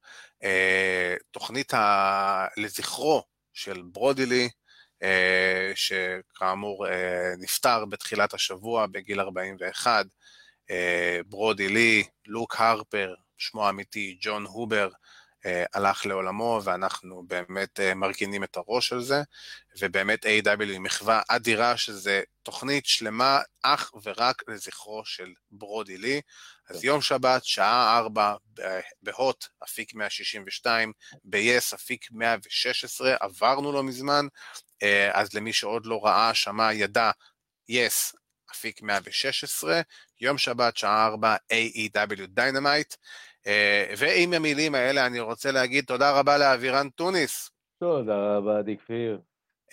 אה, 0.43 1.15
תוכנית 1.31 1.75
ה... 1.75 2.47
לזכרו 2.57 3.36
של 3.57 3.83
ברודילי, 3.93 4.49
שכאמור 5.75 6.87
נפטר 7.39 7.85
בתחילת 7.85 8.35
השבוע 8.35 8.87
בגיל 8.87 9.21
41, 9.21 10.07
ברודי 11.29 11.69
לי, 11.69 12.03
לוק 12.27 12.57
הרפר, 12.59 13.15
שמו 13.39 13.67
האמיתי, 13.67 14.19
ג'ון 14.21 14.45
הובר, 14.45 14.89
אה, 14.89 15.06
הלך 15.75 16.07
לעולמו, 16.07 16.61
ואנחנו 16.65 17.23
באמת 17.27 17.81
אה, 17.81 17.95
מרכינים 17.95 18.45
את 18.45 18.57
הראש 18.57 18.93
על 18.93 19.03
זה, 19.03 19.23
ובאמת 19.79 20.27
A.W. 20.27 20.63
היא 20.63 20.81
מחווה 20.81 21.23
אדירה, 21.29 21.77
שזה 21.77 22.23
תוכנית 22.43 22.87
שלמה 22.87 23.41
אך 23.63 23.93
ורק 24.03 24.43
לזכרו 24.49 25.03
של 25.05 25.33
ברודי 25.51 25.99
לי. 25.99 26.21
אז 26.69 26.85
יום 26.85 27.01
שבת, 27.01 27.45
שעה 27.45 27.99
4, 27.99 28.35
בהוט, 29.03 29.47
אפיק 29.65 29.95
162, 29.95 30.93
ב-yes, 31.25 31.75
אפיק 31.75 32.09
116, 32.11 33.17
עברנו 33.21 33.73
לא 33.73 33.83
מזמן, 33.83 34.27
אה, 34.83 35.11
אז 35.21 35.35
למי 35.35 35.53
שעוד 35.53 35.87
לא 35.87 36.01
ראה, 36.05 36.35
שמע, 36.35 36.73
ידע, 36.73 37.11
yes, 37.71 38.17
אפיק 38.53 38.83
116, 38.83 39.81
יום 40.21 40.39
שבת, 40.39 40.77
שעה 40.77 41.07
4, 41.07 41.37
AEW 41.53 42.27
Dynamite. 42.29 42.95
אה, 43.47 43.95
ועם 43.99 44.33
המילים 44.33 44.75
האלה 44.75 45.07
אני 45.07 45.21
רוצה 45.21 45.53
להגיד 45.53 45.85
תודה 45.85 46.19
רבה 46.19 46.39
לאבירן 46.39 46.89
טוניס. 46.89 47.51
תודה 47.81 48.37
רבה, 48.37 48.59
עדי 48.59 48.77
כפיר. 48.77 49.21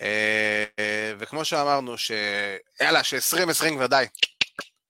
אה, 0.00 0.64
וכמו 1.18 1.44
שאמרנו, 1.44 1.98
ש... 1.98 2.12
יאללה, 2.80 3.04
ש-2020 3.04 3.74
כבר 3.74 3.86
די. 3.86 4.04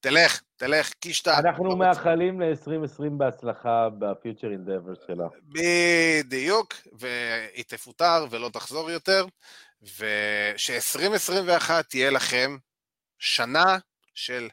תלך, 0.01 0.43
תלך, 0.57 0.93
קישטה. 1.01 1.39
אנחנו 1.39 1.77
מאחלים 1.77 2.41
ל-2020 2.41 3.11
בהצלחה 3.11 3.89
בפיוטר 3.99 4.51
אינדבר 4.51 4.93
שלה. 5.07 5.27
בדיוק, 5.43 6.75
והיא 6.93 7.65
תפוטר 7.67 8.27
ולא 8.31 8.49
תחזור 8.49 8.91
יותר, 8.91 9.27
וש-2021 9.83 11.71
תהיה 11.89 12.11
לכם 12.11 12.57
שנה 13.19 13.79
של 14.15 14.49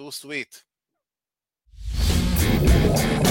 too 0.00 0.24
sweet. 0.24 0.67
Yeah. 2.60 3.27